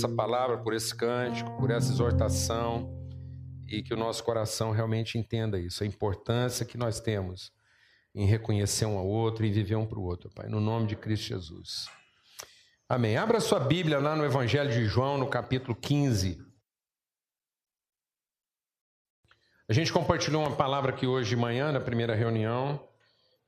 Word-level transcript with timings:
essa 0.00 0.08
palavra, 0.08 0.56
por 0.56 0.72
esse 0.72 0.94
cântico, 0.94 1.54
por 1.58 1.70
essa 1.70 1.92
exortação 1.92 2.90
e 3.68 3.82
que 3.82 3.92
o 3.92 3.96
nosso 3.98 4.24
coração 4.24 4.70
realmente 4.70 5.18
entenda 5.18 5.60
isso, 5.60 5.84
a 5.84 5.86
importância 5.86 6.64
que 6.64 6.78
nós 6.78 7.00
temos 7.00 7.52
em 8.14 8.24
reconhecer 8.24 8.86
um 8.86 8.96
ao 8.96 9.06
outro 9.06 9.44
e 9.44 9.52
viver 9.52 9.76
um 9.76 9.86
para 9.86 9.98
o 9.98 10.02
outro, 10.02 10.30
Pai, 10.34 10.48
no 10.48 10.58
nome 10.58 10.86
de 10.86 10.96
Cristo 10.96 11.26
Jesus. 11.26 11.86
Amém. 12.88 13.18
Abra 13.18 13.40
sua 13.40 13.60
Bíblia 13.60 13.98
lá 13.98 14.16
no 14.16 14.24
Evangelho 14.24 14.70
de 14.70 14.86
João, 14.86 15.18
no 15.18 15.28
capítulo 15.28 15.76
15. 15.76 16.38
A 19.68 19.72
gente 19.74 19.92
compartilhou 19.92 20.42
uma 20.42 20.56
palavra 20.56 20.92
aqui 20.92 21.06
hoje 21.06 21.28
de 21.28 21.36
manhã, 21.36 21.70
na 21.70 21.80
primeira 21.80 22.14
reunião, 22.14 22.82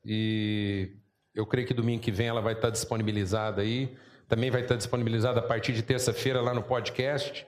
e 0.04 0.96
eu 1.34 1.46
creio 1.46 1.66
que 1.66 1.72
domingo 1.72 2.02
que 2.02 2.12
vem 2.12 2.28
ela 2.28 2.42
vai 2.42 2.52
estar 2.52 2.68
disponibilizada 2.68 3.62
aí. 3.62 3.96
Também 4.32 4.50
vai 4.50 4.62
estar 4.62 4.76
disponibilizada 4.76 5.40
a 5.40 5.42
partir 5.42 5.74
de 5.74 5.82
terça-feira 5.82 6.40
lá 6.40 6.54
no 6.54 6.62
podcast. 6.62 7.46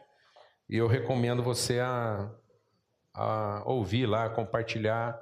E 0.69 0.77
eu 0.77 0.87
recomendo 0.87 1.43
você 1.43 1.81
a, 1.81 2.31
a 3.15 3.63
ouvir 3.65 4.05
lá, 4.05 4.29
compartilhar 4.29 5.19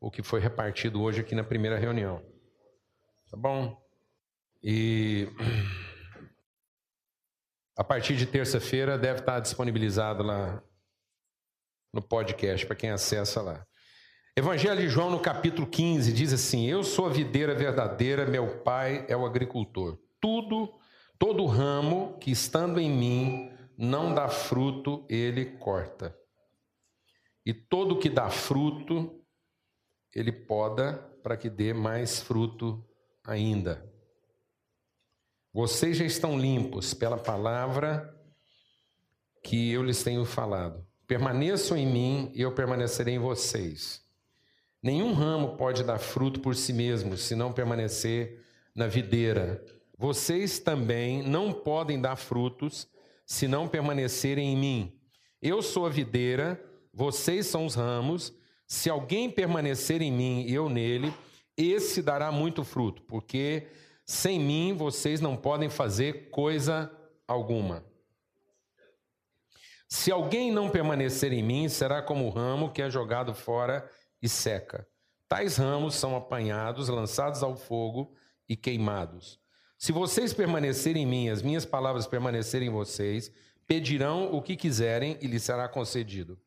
o 0.00 0.10
que 0.10 0.20
foi 0.20 0.40
repartido 0.40 1.00
hoje 1.00 1.20
aqui 1.20 1.32
na 1.32 1.44
primeira 1.44 1.78
reunião. 1.78 2.20
Tá 3.30 3.36
bom? 3.36 3.80
E 4.60 5.28
a 7.78 7.84
partir 7.84 8.16
de 8.16 8.26
terça-feira 8.26 8.98
deve 8.98 9.20
estar 9.20 9.38
disponibilizado 9.38 10.24
lá 10.24 10.60
no 11.94 12.02
podcast 12.02 12.66
para 12.66 12.74
quem 12.74 12.90
acessa 12.90 13.40
lá. 13.40 13.64
Evangelho 14.36 14.80
de 14.80 14.88
João, 14.88 15.12
no 15.12 15.20
capítulo 15.20 15.68
15, 15.68 16.12
diz 16.12 16.32
assim: 16.32 16.66
Eu 16.66 16.82
sou 16.82 17.06
a 17.06 17.10
videira 17.10 17.54
verdadeira, 17.54 18.26
meu 18.26 18.58
pai 18.64 19.06
é 19.08 19.16
o 19.16 19.24
agricultor. 19.24 19.96
Tudo, 20.20 20.68
todo 21.18 21.46
ramo 21.46 22.18
que 22.18 22.30
estando 22.30 22.80
em 22.80 22.90
mim 22.90 23.50
não 23.76 24.14
dá 24.14 24.28
fruto, 24.28 25.04
ele 25.08 25.44
corta. 25.44 26.16
E 27.44 27.52
todo 27.54 27.98
que 27.98 28.08
dá 28.08 28.28
fruto, 28.30 29.22
ele 30.14 30.32
poda 30.32 30.94
para 31.22 31.36
que 31.36 31.50
dê 31.50 31.72
mais 31.72 32.20
fruto 32.20 32.84
ainda. 33.24 33.92
Vocês 35.52 35.96
já 35.96 36.04
estão 36.04 36.38
limpos 36.38 36.92
pela 36.92 37.16
palavra 37.16 38.14
que 39.42 39.72
eu 39.72 39.82
lhes 39.82 40.02
tenho 40.02 40.24
falado. 40.24 40.86
Permaneçam 41.06 41.76
em 41.76 41.86
mim 41.86 42.32
e 42.34 42.42
eu 42.42 42.52
permanecerei 42.52 43.14
em 43.14 43.18
vocês. 43.18 44.04
Nenhum 44.82 45.12
ramo 45.12 45.56
pode 45.56 45.82
dar 45.84 45.98
fruto 45.98 46.40
por 46.40 46.54
si 46.54 46.72
mesmo, 46.72 47.16
se 47.16 47.34
não 47.34 47.52
permanecer 47.52 48.44
na 48.74 48.86
videira. 48.86 49.64
Vocês 49.98 50.58
também 50.58 51.22
não 51.22 51.52
podem 51.52 52.00
dar 52.00 52.16
frutos 52.16 52.88
se 53.24 53.48
não 53.48 53.66
permanecerem 53.66 54.52
em 54.52 54.56
mim. 54.56 55.00
Eu 55.40 55.62
sou 55.62 55.86
a 55.86 55.90
videira, 55.90 56.62
vocês 56.92 57.46
são 57.46 57.66
os 57.66 57.74
ramos. 57.74 58.32
Se 58.66 58.90
alguém 58.90 59.30
permanecer 59.30 60.02
em 60.02 60.12
mim 60.12 60.44
e 60.46 60.54
eu 60.54 60.68
nele, 60.68 61.12
esse 61.56 62.02
dará 62.02 62.30
muito 62.30 62.62
fruto, 62.62 63.02
porque 63.02 63.68
sem 64.04 64.38
mim 64.38 64.74
vocês 64.74 65.20
não 65.20 65.36
podem 65.36 65.70
fazer 65.70 66.30
coisa 66.30 66.90
alguma. 67.26 67.84
Se 69.88 70.10
alguém 70.10 70.50
não 70.50 70.68
permanecer 70.68 71.32
em 71.32 71.42
mim, 71.42 71.68
será 71.68 72.02
como 72.02 72.26
o 72.26 72.30
ramo 72.30 72.72
que 72.72 72.82
é 72.82 72.90
jogado 72.90 73.34
fora 73.34 73.88
e 74.20 74.28
seca. 74.28 74.86
Tais 75.28 75.56
ramos 75.56 75.94
são 75.94 76.16
apanhados, 76.16 76.88
lançados 76.88 77.42
ao 77.42 77.56
fogo 77.56 78.14
e 78.48 78.56
queimados. 78.56 79.40
Se 79.78 79.92
vocês 79.92 80.32
permanecerem 80.32 81.02
em 81.02 81.06
mim, 81.06 81.28
as 81.28 81.42
minhas 81.42 81.64
palavras 81.64 82.06
permanecerem 82.06 82.68
em 82.68 82.72
vocês, 82.72 83.30
pedirão 83.66 84.32
o 84.34 84.40
que 84.40 84.56
quiserem 84.56 85.18
e 85.20 85.26
lhes 85.26 85.42
será 85.42 85.68
concedido. 85.68 86.38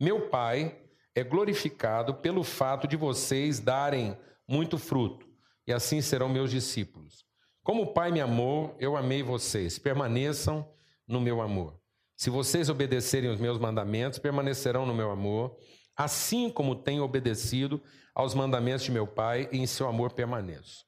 Meu 0.00 0.28
Pai 0.28 0.76
é 1.14 1.22
glorificado 1.22 2.14
pelo 2.14 2.42
fato 2.42 2.88
de 2.88 2.96
vocês 2.96 3.60
darem 3.60 4.16
muito 4.46 4.76
fruto, 4.76 5.26
e 5.66 5.72
assim 5.72 6.00
serão 6.00 6.28
meus 6.28 6.50
discípulos. 6.50 7.24
Como 7.62 7.82
o 7.82 7.92
Pai 7.94 8.10
me 8.10 8.20
amou, 8.20 8.76
eu 8.78 8.96
amei 8.96 9.22
vocês. 9.22 9.78
Permaneçam 9.78 10.68
no 11.06 11.20
meu 11.20 11.40
amor. 11.40 11.78
Se 12.16 12.28
vocês 12.28 12.68
obedecerem 12.68 13.30
os 13.30 13.40
meus 13.40 13.58
mandamentos, 13.58 14.18
permanecerão 14.18 14.84
no 14.84 14.94
meu 14.94 15.10
amor 15.10 15.56
assim 15.96 16.50
como 16.50 16.74
tenho 16.74 17.04
obedecido 17.04 17.80
aos 18.14 18.34
mandamentos 18.34 18.84
de 18.84 18.92
meu 18.92 19.06
Pai, 19.06 19.48
e 19.52 19.58
em 19.58 19.66
seu 19.66 19.88
amor 19.88 20.12
permaneço. 20.12 20.84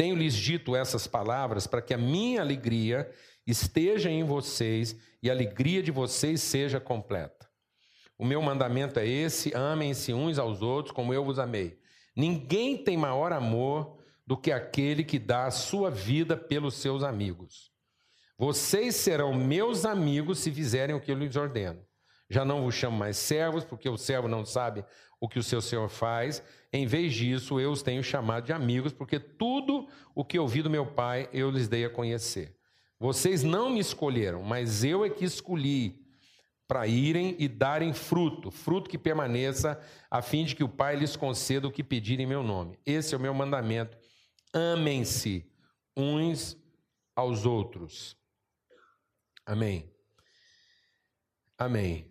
Tenho-lhes 0.00 0.34
dito 0.34 0.74
essas 0.74 1.06
palavras 1.06 1.66
para 1.66 1.82
que 1.82 1.92
a 1.92 1.98
minha 1.98 2.40
alegria 2.40 3.12
esteja 3.46 4.08
em 4.08 4.24
vocês 4.24 4.96
e 5.22 5.28
a 5.28 5.32
alegria 5.34 5.82
de 5.82 5.90
vocês 5.90 6.40
seja 6.40 6.80
completa. 6.80 7.46
O 8.16 8.24
meu 8.24 8.40
mandamento 8.40 8.98
é 8.98 9.06
esse: 9.06 9.54
amem-se 9.54 10.14
uns 10.14 10.38
aos 10.38 10.62
outros 10.62 10.94
como 10.94 11.12
eu 11.12 11.22
vos 11.22 11.38
amei. 11.38 11.78
Ninguém 12.16 12.82
tem 12.82 12.96
maior 12.96 13.30
amor 13.30 13.98
do 14.26 14.38
que 14.38 14.50
aquele 14.50 15.04
que 15.04 15.18
dá 15.18 15.44
a 15.44 15.50
sua 15.50 15.90
vida 15.90 16.34
pelos 16.34 16.76
seus 16.76 17.02
amigos. 17.02 17.70
Vocês 18.38 18.96
serão 18.96 19.34
meus 19.34 19.84
amigos 19.84 20.38
se 20.38 20.50
fizerem 20.50 20.96
o 20.96 21.00
que 21.02 21.12
eu 21.12 21.18
lhes 21.18 21.36
ordeno. 21.36 21.84
Já 22.30 22.44
não 22.44 22.62
vos 22.62 22.74
chamo 22.74 22.96
mais 22.96 23.16
servos, 23.16 23.64
porque 23.64 23.88
o 23.88 23.98
servo 23.98 24.28
não 24.28 24.44
sabe 24.44 24.84
o 25.20 25.28
que 25.28 25.38
o 25.38 25.42
seu 25.42 25.60
senhor 25.60 25.88
faz. 25.88 26.42
Em 26.72 26.86
vez 26.86 27.12
disso, 27.12 27.60
eu 27.60 27.72
os 27.72 27.82
tenho 27.82 28.02
chamado 28.02 28.46
de 28.46 28.52
amigos, 28.52 28.92
porque 28.92 29.18
tudo 29.18 29.88
o 30.14 30.24
que 30.24 30.38
ouvi 30.38 30.62
do 30.62 30.70
meu 30.70 30.86
pai 30.86 31.28
eu 31.32 31.50
lhes 31.50 31.68
dei 31.68 31.84
a 31.84 31.90
conhecer. 31.90 32.56
Vocês 32.98 33.42
não 33.42 33.70
me 33.70 33.80
escolheram, 33.80 34.42
mas 34.42 34.84
eu 34.84 35.04
é 35.04 35.10
que 35.10 35.24
escolhi 35.24 36.00
para 36.70 36.86
irem 36.86 37.34
e 37.36 37.48
darem 37.48 37.92
fruto, 37.92 38.48
fruto 38.48 38.88
que 38.88 38.96
permaneça, 38.96 39.80
a 40.08 40.22
fim 40.22 40.44
de 40.44 40.54
que 40.54 40.62
o 40.62 40.68
Pai 40.68 40.94
lhes 40.94 41.16
conceda 41.16 41.66
o 41.66 41.72
que 41.72 41.82
pedirem 41.82 42.24
em 42.24 42.28
meu 42.28 42.44
nome. 42.44 42.78
Esse 42.86 43.12
é 43.12 43.18
o 43.18 43.20
meu 43.20 43.34
mandamento. 43.34 43.98
Amem-se 44.54 45.50
uns 45.96 46.56
aos 47.16 47.44
outros. 47.44 48.16
Amém. 49.44 49.92
Amém. 51.58 52.09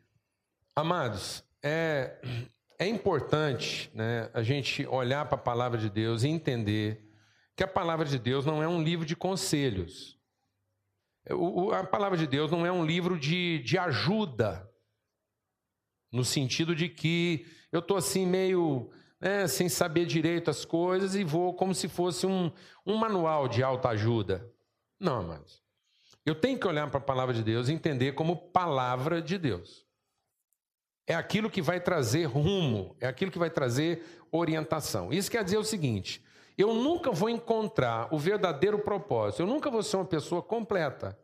Amados, 0.80 1.44
é, 1.62 2.22
é 2.80 2.88
importante 2.88 3.92
né, 3.94 4.30
a 4.34 4.42
gente 4.42 4.88
olhar 4.88 5.26
para 5.26 5.36
a 5.36 5.42
palavra 5.42 5.78
de 5.78 5.90
Deus 5.90 6.24
e 6.24 6.30
entender 6.30 7.06
que 7.54 7.62
a 7.62 7.68
palavra 7.68 8.06
de 8.06 8.18
Deus 8.18 8.46
não 8.46 8.64
é 8.64 8.68
um 8.68 8.82
livro 8.82 9.06
de 9.06 9.14
conselhos. 9.14 10.18
A 11.78 11.84
palavra 11.84 12.18
de 12.18 12.26
Deus 12.26 12.50
não 12.50 12.66
é 12.66 12.72
um 12.72 12.86
livro 12.86 13.20
de, 13.20 13.60
de 13.60 13.78
ajuda, 13.78 14.72
no 16.14 16.24
sentido 16.24 16.74
de 16.74 16.88
que 16.88 17.46
eu 17.74 17.80
estou 17.82 17.98
assim 17.98 18.26
meio 18.26 18.90
né, 19.20 19.48
sem 19.48 19.68
saber 19.68 20.06
direito 20.06 20.50
as 20.50 20.64
coisas 20.64 21.14
e 21.14 21.26
vou 21.26 21.54
como 21.56 21.76
se 21.76 21.90
fosse 21.90 22.26
um, 22.26 22.50
um 22.86 22.96
manual 22.96 23.50
de 23.50 23.62
alta 23.62 23.90
ajuda. 23.90 24.50
Não, 24.98 25.28
mas 25.28 25.62
eu 26.26 26.36
tenho 26.36 26.58
que 26.58 26.66
olhar 26.66 26.90
para 26.90 27.00
a 27.00 27.04
palavra 27.04 27.34
de 27.34 27.44
Deus 27.44 27.68
e 27.68 27.74
entender 27.74 28.14
como 28.14 28.50
palavra 28.50 29.22
de 29.22 29.38
Deus 29.38 29.89
é 31.10 31.16
aquilo 31.16 31.50
que 31.50 31.60
vai 31.60 31.80
trazer 31.80 32.26
rumo, 32.26 32.96
é 33.02 33.08
aquilo 33.08 33.32
que 33.32 33.40
vai 33.40 33.50
trazer 33.50 34.06
orientação. 34.32 35.12
Isso 35.12 35.32
quer 35.32 35.44
dizer 35.44 35.58
o 35.58 35.64
seguinte: 35.64 36.24
eu 36.56 36.72
nunca 36.76 37.12
vou 37.12 37.32
encontrar 37.32 38.14
o 38.14 38.20
verdadeiro 38.20 38.78
propósito, 38.78 39.42
eu 39.42 39.48
nunca 39.48 39.72
vou 39.72 39.82
ser 39.82 39.98
uma 39.98 40.06
pessoa 40.06 40.44
completa. 40.44 41.18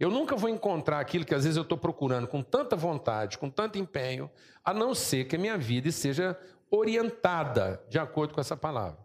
Eu 0.00 0.10
nunca 0.10 0.34
vou 0.34 0.48
encontrar 0.48 0.98
aquilo 0.98 1.26
que 1.26 1.34
às 1.34 1.44
vezes 1.44 1.58
eu 1.58 1.62
estou 1.62 1.76
procurando 1.76 2.26
com 2.26 2.42
tanta 2.42 2.74
vontade, 2.74 3.36
com 3.36 3.50
tanto 3.50 3.78
empenho, 3.78 4.30
a 4.64 4.72
não 4.72 4.94
ser 4.94 5.26
que 5.26 5.36
a 5.36 5.38
minha 5.38 5.58
vida 5.58 5.92
seja 5.92 6.36
orientada 6.70 7.84
de 7.86 7.98
acordo 7.98 8.32
com 8.32 8.40
essa 8.40 8.56
palavra. 8.56 8.98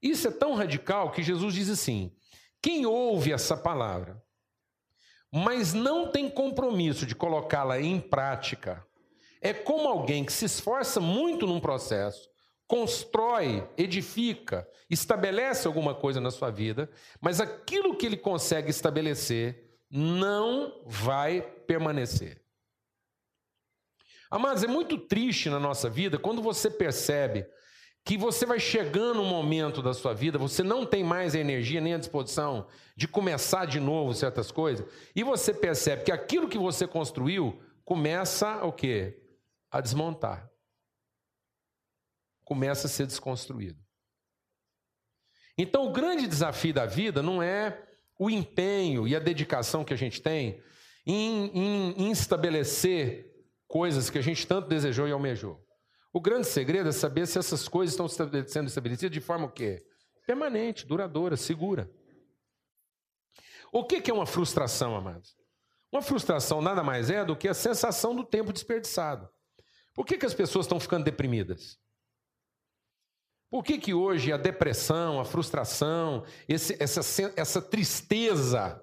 Isso 0.00 0.26
é 0.26 0.30
tão 0.30 0.54
radical 0.54 1.12
que 1.12 1.22
Jesus 1.22 1.54
diz 1.54 1.68
assim: 1.70 2.10
quem 2.60 2.86
ouve 2.86 3.32
essa 3.32 3.56
palavra, 3.56 4.20
mas 5.30 5.74
não 5.74 6.10
tem 6.10 6.28
compromisso 6.28 7.06
de 7.06 7.14
colocá-la 7.14 7.78
em 7.78 8.00
prática, 8.00 8.87
é 9.40 9.52
como 9.52 9.88
alguém 9.88 10.24
que 10.24 10.32
se 10.32 10.44
esforça 10.44 11.00
muito 11.00 11.46
num 11.46 11.60
processo, 11.60 12.28
constrói, 12.66 13.66
edifica, 13.76 14.68
estabelece 14.90 15.66
alguma 15.66 15.94
coisa 15.94 16.20
na 16.20 16.30
sua 16.30 16.50
vida, 16.50 16.90
mas 17.20 17.40
aquilo 17.40 17.96
que 17.96 18.04
ele 18.04 18.16
consegue 18.16 18.70
estabelecer 18.70 19.78
não 19.90 20.82
vai 20.84 21.40
permanecer. 21.66 22.42
Amados, 24.30 24.62
é 24.62 24.66
muito 24.66 24.98
triste 24.98 25.48
na 25.48 25.58
nossa 25.58 25.88
vida 25.88 26.18
quando 26.18 26.42
você 26.42 26.70
percebe 26.70 27.46
que 28.04 28.16
você 28.16 28.46
vai 28.46 28.60
chegando 28.60 29.20
um 29.20 29.28
momento 29.28 29.82
da 29.82 29.92
sua 29.92 30.14
vida, 30.14 30.38
você 30.38 30.62
não 30.62 30.84
tem 30.86 31.02
mais 31.02 31.34
a 31.34 31.38
energia 31.38 31.80
nem 31.80 31.94
a 31.94 31.98
disposição 31.98 32.66
de 32.96 33.08
começar 33.08 33.66
de 33.66 33.80
novo 33.80 34.14
certas 34.14 34.50
coisas, 34.50 34.86
e 35.14 35.22
você 35.22 35.52
percebe 35.52 36.04
que 36.04 36.12
aquilo 36.12 36.48
que 36.48 36.58
você 36.58 36.86
construiu 36.86 37.60
começa 37.84 38.64
o 38.64 38.72
quê? 38.72 39.18
A 39.70 39.80
desmontar. 39.80 40.50
Começa 42.44 42.86
a 42.86 42.90
ser 42.90 43.06
desconstruído. 43.06 43.78
Então, 45.56 45.86
o 45.86 45.92
grande 45.92 46.26
desafio 46.26 46.72
da 46.72 46.86
vida 46.86 47.22
não 47.22 47.42
é 47.42 47.84
o 48.18 48.30
empenho 48.30 49.06
e 49.06 49.14
a 49.14 49.20
dedicação 49.20 49.84
que 49.84 49.92
a 49.92 49.96
gente 49.96 50.22
tem 50.22 50.62
em, 51.06 51.46
em, 51.46 51.90
em 52.04 52.10
estabelecer 52.10 53.28
coisas 53.66 54.08
que 54.08 54.18
a 54.18 54.22
gente 54.22 54.46
tanto 54.46 54.68
desejou 54.68 55.06
e 55.08 55.12
almejou. 55.12 55.62
O 56.12 56.20
grande 56.20 56.46
segredo 56.46 56.88
é 56.88 56.92
saber 56.92 57.26
se 57.26 57.38
essas 57.38 57.68
coisas 57.68 57.92
estão 57.92 58.08
sendo 58.08 58.66
estabelecidas 58.66 59.12
de 59.12 59.20
forma 59.20 59.46
o 59.46 59.52
quê? 59.52 59.84
Permanente, 60.26 60.86
duradoura, 60.86 61.36
segura. 61.36 61.90
O 63.72 63.84
que 63.84 64.10
é 64.10 64.14
uma 64.14 64.26
frustração, 64.26 64.96
amados? 64.96 65.36
Uma 65.92 66.02
frustração 66.02 66.60
nada 66.60 66.82
mais 66.82 67.10
é 67.10 67.24
do 67.24 67.36
que 67.36 67.48
a 67.48 67.54
sensação 67.54 68.14
do 68.14 68.24
tempo 68.24 68.52
desperdiçado. 68.52 69.28
Por 69.98 70.06
que, 70.06 70.16
que 70.16 70.26
as 70.26 70.32
pessoas 70.32 70.64
estão 70.64 70.78
ficando 70.78 71.02
deprimidas? 71.02 71.76
Por 73.50 73.64
que, 73.64 73.78
que 73.78 73.92
hoje 73.92 74.32
a 74.32 74.36
depressão, 74.36 75.18
a 75.18 75.24
frustração, 75.24 76.24
esse, 76.46 76.80
essa, 76.80 77.32
essa 77.34 77.60
tristeza 77.60 78.80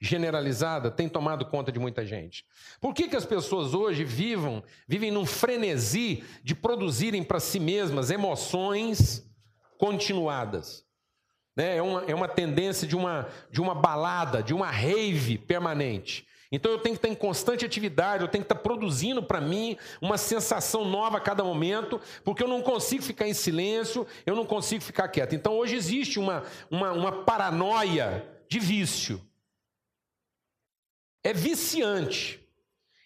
generalizada 0.00 0.90
tem 0.90 1.06
tomado 1.06 1.44
conta 1.44 1.70
de 1.70 1.78
muita 1.78 2.02
gente? 2.06 2.46
Por 2.80 2.94
que, 2.94 3.08
que 3.08 3.16
as 3.16 3.26
pessoas 3.26 3.74
hoje 3.74 4.04
vivam, 4.04 4.64
vivem 4.88 5.10
num 5.10 5.26
frenesi 5.26 6.24
de 6.42 6.54
produzirem 6.54 7.22
para 7.22 7.38
si 7.38 7.60
mesmas 7.60 8.10
emoções 8.10 9.22
continuadas? 9.76 10.82
Né? 11.54 11.76
É, 11.76 11.82
uma, 11.82 12.04
é 12.04 12.14
uma 12.14 12.26
tendência 12.26 12.88
de 12.88 12.96
uma, 12.96 13.28
de 13.50 13.60
uma 13.60 13.74
balada, 13.74 14.42
de 14.42 14.54
uma 14.54 14.70
rave 14.70 15.36
permanente. 15.36 16.26
Então 16.50 16.70
eu 16.70 16.78
tenho 16.78 16.94
que 16.94 16.98
estar 16.98 17.08
em 17.08 17.14
constante 17.14 17.64
atividade, 17.64 18.22
eu 18.22 18.28
tenho 18.28 18.44
que 18.44 18.52
estar 18.52 18.62
produzindo 18.62 19.22
para 19.22 19.40
mim 19.40 19.76
uma 20.00 20.16
sensação 20.16 20.84
nova 20.84 21.18
a 21.18 21.20
cada 21.20 21.42
momento, 21.42 22.00
porque 22.24 22.42
eu 22.42 22.48
não 22.48 22.62
consigo 22.62 23.02
ficar 23.02 23.26
em 23.26 23.34
silêncio, 23.34 24.06
eu 24.24 24.36
não 24.36 24.46
consigo 24.46 24.82
ficar 24.82 25.08
quieto. 25.08 25.34
Então 25.34 25.54
hoje 25.54 25.74
existe 25.74 26.18
uma, 26.18 26.44
uma, 26.70 26.92
uma 26.92 27.12
paranoia 27.24 28.24
de 28.48 28.60
vício. 28.60 29.20
É 31.24 31.32
viciante. 31.32 32.45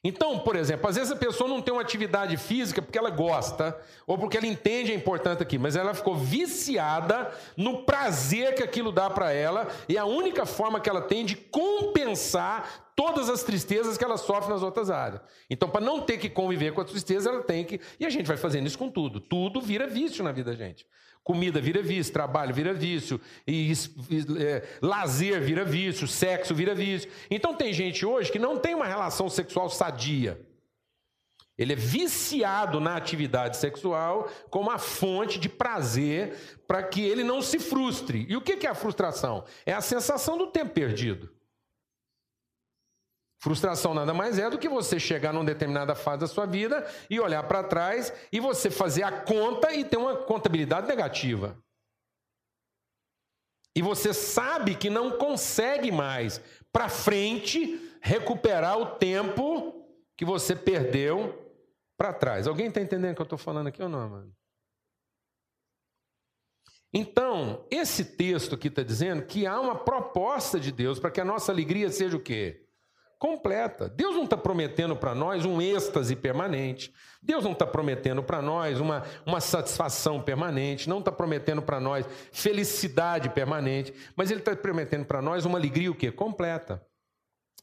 Então, 0.02 0.38
por 0.38 0.56
exemplo, 0.56 0.88
às 0.88 0.97
vezes 0.97 1.12
a 1.12 1.17
pessoa 1.17 1.49
não 1.49 1.61
tem 1.61 1.75
uma 1.75 1.82
atividade 1.82 2.35
física 2.38 2.81
porque 2.81 2.99
ela 2.99 3.11
gosta, 3.11 3.79
ou 4.06 4.17
porque 4.17 4.38
ela 4.38 4.47
entende 4.47 4.93
a 4.93 4.94
importância 4.94 5.43
aqui, 5.43 5.58
mas 5.58 5.76
ela 5.76 5.93
ficou 5.93 6.17
viciada 6.17 7.31
no 7.55 7.82
prazer 7.82 8.55
que 8.55 8.62
aquilo 8.62 8.91
dá 8.91 9.11
para 9.11 9.31
ela, 9.31 9.69
e 9.87 9.99
a 9.99 10.06
única 10.06 10.47
forma 10.47 10.81
que 10.81 10.88
ela 10.88 11.02
tem 11.02 11.26
de 11.26 11.37
compensar 11.37 12.91
todas 12.97 13.29
as 13.29 13.43
tristezas 13.43 13.99
que 13.99 14.05
ela 14.05 14.17
sofre 14.17 14.50
nas 14.50 14.62
outras 14.62 14.88
áreas. 14.88 15.20
Então, 15.50 15.69
para 15.69 15.82
não 15.82 16.00
ter 16.00 16.17
que 16.17 16.31
conviver 16.31 16.73
com 16.73 16.81
a 16.81 16.85
tristeza, 16.85 17.29
ela 17.29 17.43
tem 17.43 17.64
que. 17.64 17.79
E 17.99 18.06
a 18.06 18.11
gente 18.11 18.26
vai 18.26 18.38
fazendo 18.38 18.67
isso 18.67 18.79
com 18.79 18.91
tudo. 18.91 19.20
Tudo 19.20 19.61
vira 19.61 19.87
vício 19.87 20.25
na 20.25 20.32
vida 20.32 20.50
da 20.50 20.56
gente. 20.56 20.87
Comida 21.22 21.61
vira 21.61 21.82
vício, 21.82 22.12
trabalho 22.12 22.55
vira 22.55 22.72
vício, 22.72 23.20
e, 23.46 23.72
é, 24.38 24.67
lazer 24.81 25.40
vira 25.40 25.64
vício, 25.64 26.08
sexo 26.08 26.55
vira 26.55 26.75
vício. 26.75 27.11
Então 27.31 27.55
tem 27.55 27.72
gente 27.72 28.05
hoje 28.06 28.32
que 28.32 28.38
não 28.38 28.58
tem 28.58 28.75
uma 28.75 28.87
relação 28.87 29.28
sexual 29.28 29.69
sadia. 29.69 30.40
Ele 31.58 31.75
é 31.75 31.76
viciado 31.76 32.81
na 32.81 32.96
atividade 32.96 33.58
sexual 33.58 34.31
como 34.49 34.70
a 34.70 34.78
fonte 34.78 35.38
de 35.38 35.46
prazer 35.46 36.34
para 36.67 36.82
que 36.82 37.02
ele 37.02 37.23
não 37.23 37.43
se 37.43 37.58
frustre. 37.58 38.25
E 38.31 38.34
o 38.34 38.40
que 38.40 38.66
é 38.66 38.70
a 38.70 38.75
frustração? 38.75 39.44
É 39.66 39.75
a 39.75 39.82
sensação 39.82 40.38
do 40.38 40.46
tempo 40.46 40.73
perdido. 40.73 41.31
Frustração 43.40 43.94
nada 43.94 44.12
mais 44.12 44.38
é 44.38 44.50
do 44.50 44.58
que 44.58 44.69
você 44.69 45.00
chegar 45.00 45.32
numa 45.32 45.44
determinada 45.44 45.94
fase 45.94 46.20
da 46.20 46.26
sua 46.26 46.44
vida 46.44 46.87
e 47.08 47.19
olhar 47.19 47.42
para 47.44 47.64
trás 47.64 48.12
e 48.31 48.38
você 48.38 48.70
fazer 48.70 49.02
a 49.02 49.10
conta 49.22 49.72
e 49.72 49.82
ter 49.82 49.96
uma 49.96 50.14
contabilidade 50.14 50.87
negativa. 50.87 51.58
E 53.75 53.81
você 53.81 54.12
sabe 54.12 54.75
que 54.75 54.90
não 54.90 55.16
consegue 55.16 55.90
mais 55.90 56.38
para 56.70 56.90
frente 56.90 57.81
recuperar 58.02 58.78
o 58.78 58.96
tempo 58.96 59.87
que 60.19 60.25
você 60.25 60.54
perdeu 60.54 61.50
para 61.96 62.12
trás. 62.12 62.46
Alguém 62.46 62.66
está 62.66 62.82
entendendo 62.82 63.12
o 63.12 63.14
que 63.14 63.22
eu 63.22 63.25
estou 63.25 63.38
falando 63.38 63.69
aqui 63.69 63.82
ou 63.82 63.88
não, 63.88 64.06
mano? 64.06 64.37
Então, 66.92 67.66
esse 67.70 68.04
texto 68.04 68.54
aqui 68.54 68.69
está 68.69 68.82
dizendo 68.82 69.25
que 69.25 69.46
há 69.46 69.58
uma 69.58 69.78
proposta 69.78 70.60
de 70.60 70.70
Deus 70.70 70.98
para 70.98 71.10
que 71.10 71.20
a 71.20 71.25
nossa 71.25 71.50
alegria 71.52 71.90
seja 71.90 72.16
o 72.16 72.20
quê? 72.20 72.66
Completa. 73.20 73.87
Deus 73.87 74.17
não 74.17 74.25
está 74.25 74.37
prometendo 74.37 74.96
para 74.96 75.14
nós 75.14 75.44
um 75.44 75.61
êxtase 75.61 76.17
permanente. 76.17 76.90
Deus 77.22 77.44
não 77.44 77.52
está 77.52 77.67
prometendo 77.67 78.22
para 78.22 78.40
nós 78.40 78.81
uma, 78.81 79.05
uma 79.26 79.43
satisfação 79.43 80.22
permanente. 80.22 80.88
Não 80.88 81.00
está 81.00 81.12
prometendo 81.12 81.61
para 81.61 81.78
nós 81.78 82.06
felicidade 82.32 83.28
permanente. 83.28 83.93
Mas 84.17 84.31
Ele 84.31 84.40
está 84.40 84.56
prometendo 84.56 85.05
para 85.05 85.20
nós 85.20 85.44
uma 85.44 85.58
alegria 85.58 85.90
o 85.90 85.94
quê? 85.94 86.11
Completa. 86.11 86.82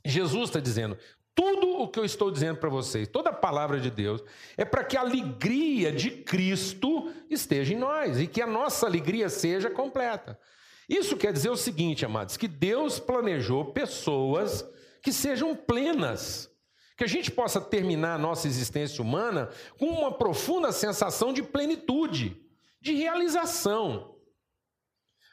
Jesus 0.06 0.50
está 0.50 0.60
dizendo: 0.60 0.96
tudo 1.34 1.82
o 1.82 1.88
que 1.88 2.00
eu 2.00 2.06
estou 2.06 2.30
dizendo 2.30 2.60
para 2.60 2.70
vocês, 2.70 3.08
toda 3.08 3.32
a 3.32 3.34
palavra 3.34 3.80
de 3.80 3.90
Deus, 3.90 4.24
é 4.56 4.64
para 4.64 4.84
que 4.84 4.96
a 4.96 5.02
alegria 5.02 5.92
de 5.92 6.12
Cristo 6.12 7.12
esteja 7.32 7.74
em 7.74 7.78
nós 7.78 8.20
e 8.20 8.28
que 8.28 8.44
a 8.44 8.48
nossa 8.48 8.86
alegria 8.86 9.28
seja 9.28 9.72
completa. 9.72 10.40
Isso 10.88 11.18
quer 11.18 11.34
dizer 11.34 11.50
o 11.50 11.58
seguinte, 11.58 12.06
amados, 12.06 12.38
que 12.38 12.48
Deus 12.48 13.00
planejou 13.00 13.74
pessoas 13.74 14.64
que 15.08 15.14
sejam 15.14 15.56
plenas. 15.56 16.52
Que 16.98 17.06
a 17.06 17.08
gente 17.08 17.32
possa 17.32 17.62
terminar 17.62 18.16
a 18.16 18.18
nossa 18.18 18.46
existência 18.46 19.02
humana 19.02 19.50
com 19.80 19.86
uma 19.86 20.12
profunda 20.12 20.70
sensação 20.74 21.32
de 21.32 21.42
plenitude, 21.42 22.36
de 22.82 22.92
realização. 22.92 24.18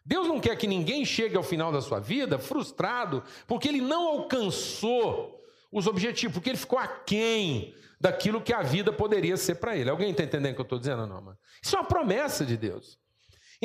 Deus 0.06 0.28
não 0.28 0.38
quer 0.38 0.56
que 0.56 0.68
ninguém 0.68 1.04
chegue 1.04 1.36
ao 1.36 1.42
final 1.42 1.72
da 1.72 1.80
sua 1.80 1.98
vida 1.98 2.38
frustrado, 2.38 3.24
porque 3.48 3.66
ele 3.66 3.80
não 3.80 4.06
alcançou 4.06 5.42
os 5.72 5.88
objetivos, 5.88 6.34
porque 6.34 6.50
ele 6.50 6.56
ficou 6.56 6.78
aquém 6.78 7.74
daquilo 8.00 8.40
que 8.40 8.52
a 8.52 8.62
vida 8.62 8.92
poderia 8.92 9.36
ser 9.36 9.56
para 9.56 9.76
ele. 9.76 9.90
Alguém 9.90 10.12
está 10.12 10.22
entendendo 10.22 10.52
o 10.52 10.54
que 10.54 10.60
eu 10.60 10.64
estou 10.64 10.78
dizendo, 10.78 11.04
não, 11.04 11.20
mano? 11.20 11.38
Isso 11.60 11.74
é 11.74 11.80
uma 11.80 11.88
promessa 11.88 12.46
de 12.46 12.56
Deus. 12.56 12.96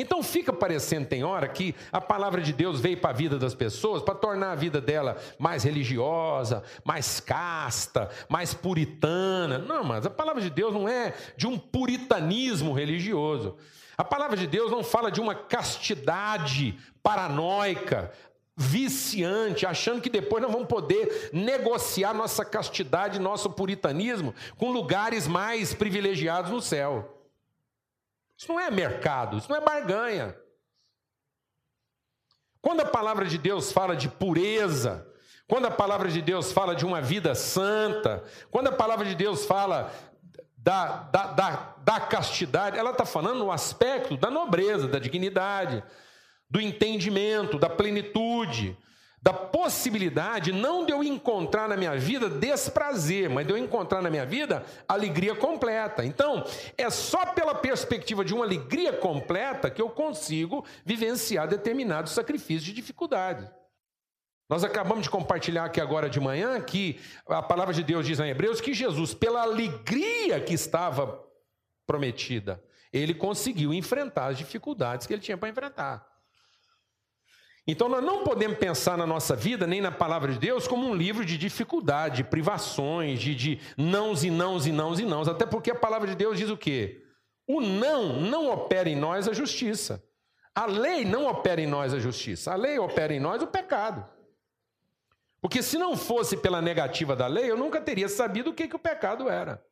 Então 0.00 0.22
fica 0.22 0.50
parecendo, 0.50 1.06
tem 1.06 1.22
hora, 1.22 1.46
que 1.46 1.74
a 1.92 2.00
palavra 2.00 2.40
de 2.40 2.54
Deus 2.54 2.80
veio 2.80 2.96
para 2.96 3.10
a 3.10 3.12
vida 3.12 3.38
das 3.38 3.54
pessoas 3.54 4.02
para 4.02 4.14
tornar 4.14 4.52
a 4.52 4.54
vida 4.54 4.80
dela 4.80 5.18
mais 5.38 5.62
religiosa, 5.62 6.62
mais 6.82 7.20
casta, 7.20 8.08
mais 8.26 8.54
puritana. 8.54 9.58
Não, 9.58 9.84
mas 9.84 10.06
a 10.06 10.10
palavra 10.10 10.40
de 10.40 10.48
Deus 10.48 10.72
não 10.72 10.88
é 10.88 11.12
de 11.36 11.46
um 11.46 11.58
puritanismo 11.58 12.72
religioso. 12.72 13.58
A 13.94 14.02
palavra 14.02 14.38
de 14.38 14.46
Deus 14.46 14.70
não 14.70 14.82
fala 14.82 15.10
de 15.10 15.20
uma 15.20 15.34
castidade 15.34 16.78
paranoica, 17.02 18.10
viciante, 18.56 19.66
achando 19.66 20.00
que 20.00 20.08
depois 20.08 20.42
nós 20.42 20.50
vamos 20.50 20.66
poder 20.66 21.28
negociar 21.30 22.14
nossa 22.14 22.42
castidade, 22.42 23.18
nosso 23.18 23.50
puritanismo 23.50 24.34
com 24.56 24.72
lugares 24.72 25.28
mais 25.28 25.74
privilegiados 25.74 26.50
no 26.50 26.62
céu. 26.62 27.19
Isso 28.40 28.48
não 28.48 28.58
é 28.58 28.70
mercado, 28.70 29.36
isso 29.36 29.50
não 29.50 29.56
é 29.58 29.60
barganha. 29.60 30.34
Quando 32.62 32.80
a 32.80 32.86
palavra 32.86 33.26
de 33.26 33.36
Deus 33.36 33.70
fala 33.70 33.94
de 33.94 34.08
pureza, 34.08 35.06
quando 35.46 35.66
a 35.66 35.70
palavra 35.70 36.08
de 36.08 36.22
Deus 36.22 36.50
fala 36.50 36.74
de 36.74 36.86
uma 36.86 37.02
vida 37.02 37.34
santa, 37.34 38.24
quando 38.50 38.68
a 38.68 38.72
palavra 38.72 39.04
de 39.04 39.14
Deus 39.14 39.44
fala 39.44 39.92
da, 40.56 41.02
da, 41.02 41.26
da, 41.26 41.74
da 41.84 42.00
castidade, 42.00 42.78
ela 42.78 42.92
está 42.92 43.04
falando 43.04 43.40
no 43.40 43.52
aspecto 43.52 44.16
da 44.16 44.30
nobreza, 44.30 44.88
da 44.88 44.98
dignidade, 44.98 45.84
do 46.48 46.58
entendimento, 46.62 47.58
da 47.58 47.68
plenitude, 47.68 48.74
da 49.22 49.32
possibilidade 49.32 50.50
não 50.50 50.86
de 50.86 50.92
eu 50.92 51.04
encontrar 51.04 51.68
na 51.68 51.76
minha 51.76 51.96
vida 51.96 52.28
desprazer, 52.28 53.28
mas 53.28 53.46
de 53.46 53.52
eu 53.52 53.58
encontrar 53.58 54.00
na 54.00 54.08
minha 54.08 54.24
vida 54.24 54.64
alegria 54.88 55.34
completa. 55.34 56.04
Então, 56.04 56.42
é 56.76 56.88
só 56.88 57.26
pela 57.26 57.54
perspectiva 57.54 58.24
de 58.24 58.32
uma 58.32 58.44
alegria 58.44 58.94
completa 58.94 59.70
que 59.70 59.82
eu 59.82 59.90
consigo 59.90 60.64
vivenciar 60.84 61.46
determinado 61.46 62.08
sacrifício 62.08 62.66
de 62.66 62.72
dificuldade. 62.72 63.50
Nós 64.48 64.64
acabamos 64.64 65.04
de 65.04 65.10
compartilhar 65.10 65.66
aqui 65.66 65.80
agora 65.80 66.10
de 66.10 66.18
manhã 66.18 66.60
que 66.60 66.98
a 67.28 67.42
palavra 67.42 67.72
de 67.72 67.84
Deus 67.84 68.04
diz 68.04 68.18
em 68.18 68.30
Hebreus 68.30 68.60
que 68.60 68.74
Jesus, 68.74 69.14
pela 69.14 69.42
alegria 69.42 70.40
que 70.40 70.54
estava 70.54 71.22
prometida, 71.86 72.60
ele 72.92 73.14
conseguiu 73.14 73.72
enfrentar 73.72 74.26
as 74.26 74.38
dificuldades 74.38 75.06
que 75.06 75.12
ele 75.12 75.22
tinha 75.22 75.38
para 75.38 75.48
enfrentar. 75.48 76.09
Então 77.70 77.88
nós 77.88 78.02
não 78.02 78.24
podemos 78.24 78.58
pensar 78.58 78.98
na 78.98 79.06
nossa 79.06 79.36
vida, 79.36 79.64
nem 79.64 79.80
na 79.80 79.92
palavra 79.92 80.32
de 80.32 80.40
Deus, 80.40 80.66
como 80.66 80.88
um 80.88 80.94
livro 80.94 81.24
de 81.24 81.38
dificuldade, 81.38 82.16
de 82.16 82.24
privações, 82.24 83.20
de, 83.20 83.32
de 83.32 83.60
nãos 83.76 84.24
e 84.24 84.30
nãos 84.30 84.66
e 84.66 84.72
nãos 84.72 84.98
e 84.98 85.04
nãos. 85.04 85.28
Até 85.28 85.46
porque 85.46 85.70
a 85.70 85.74
palavra 85.74 86.08
de 86.08 86.16
Deus 86.16 86.36
diz 86.36 86.50
o 86.50 86.56
quê? 86.56 87.04
O 87.46 87.60
não 87.60 88.20
não 88.20 88.50
opera 88.50 88.88
em 88.88 88.96
nós 88.96 89.28
a 89.28 89.32
justiça. 89.32 90.02
A 90.52 90.66
lei 90.66 91.04
não 91.04 91.26
opera 91.26 91.60
em 91.60 91.66
nós 91.68 91.94
a 91.94 92.00
justiça. 92.00 92.52
A 92.52 92.56
lei 92.56 92.76
opera 92.76 93.14
em 93.14 93.20
nós 93.20 93.40
o 93.40 93.46
pecado. 93.46 94.04
Porque 95.40 95.62
se 95.62 95.78
não 95.78 95.96
fosse 95.96 96.36
pela 96.36 96.60
negativa 96.60 97.14
da 97.14 97.28
lei, 97.28 97.48
eu 97.48 97.56
nunca 97.56 97.80
teria 97.80 98.08
sabido 98.08 98.50
o 98.50 98.52
que, 98.52 98.66
que 98.66 98.76
o 98.76 98.80
pecado 98.80 99.28
era. 99.28 99.64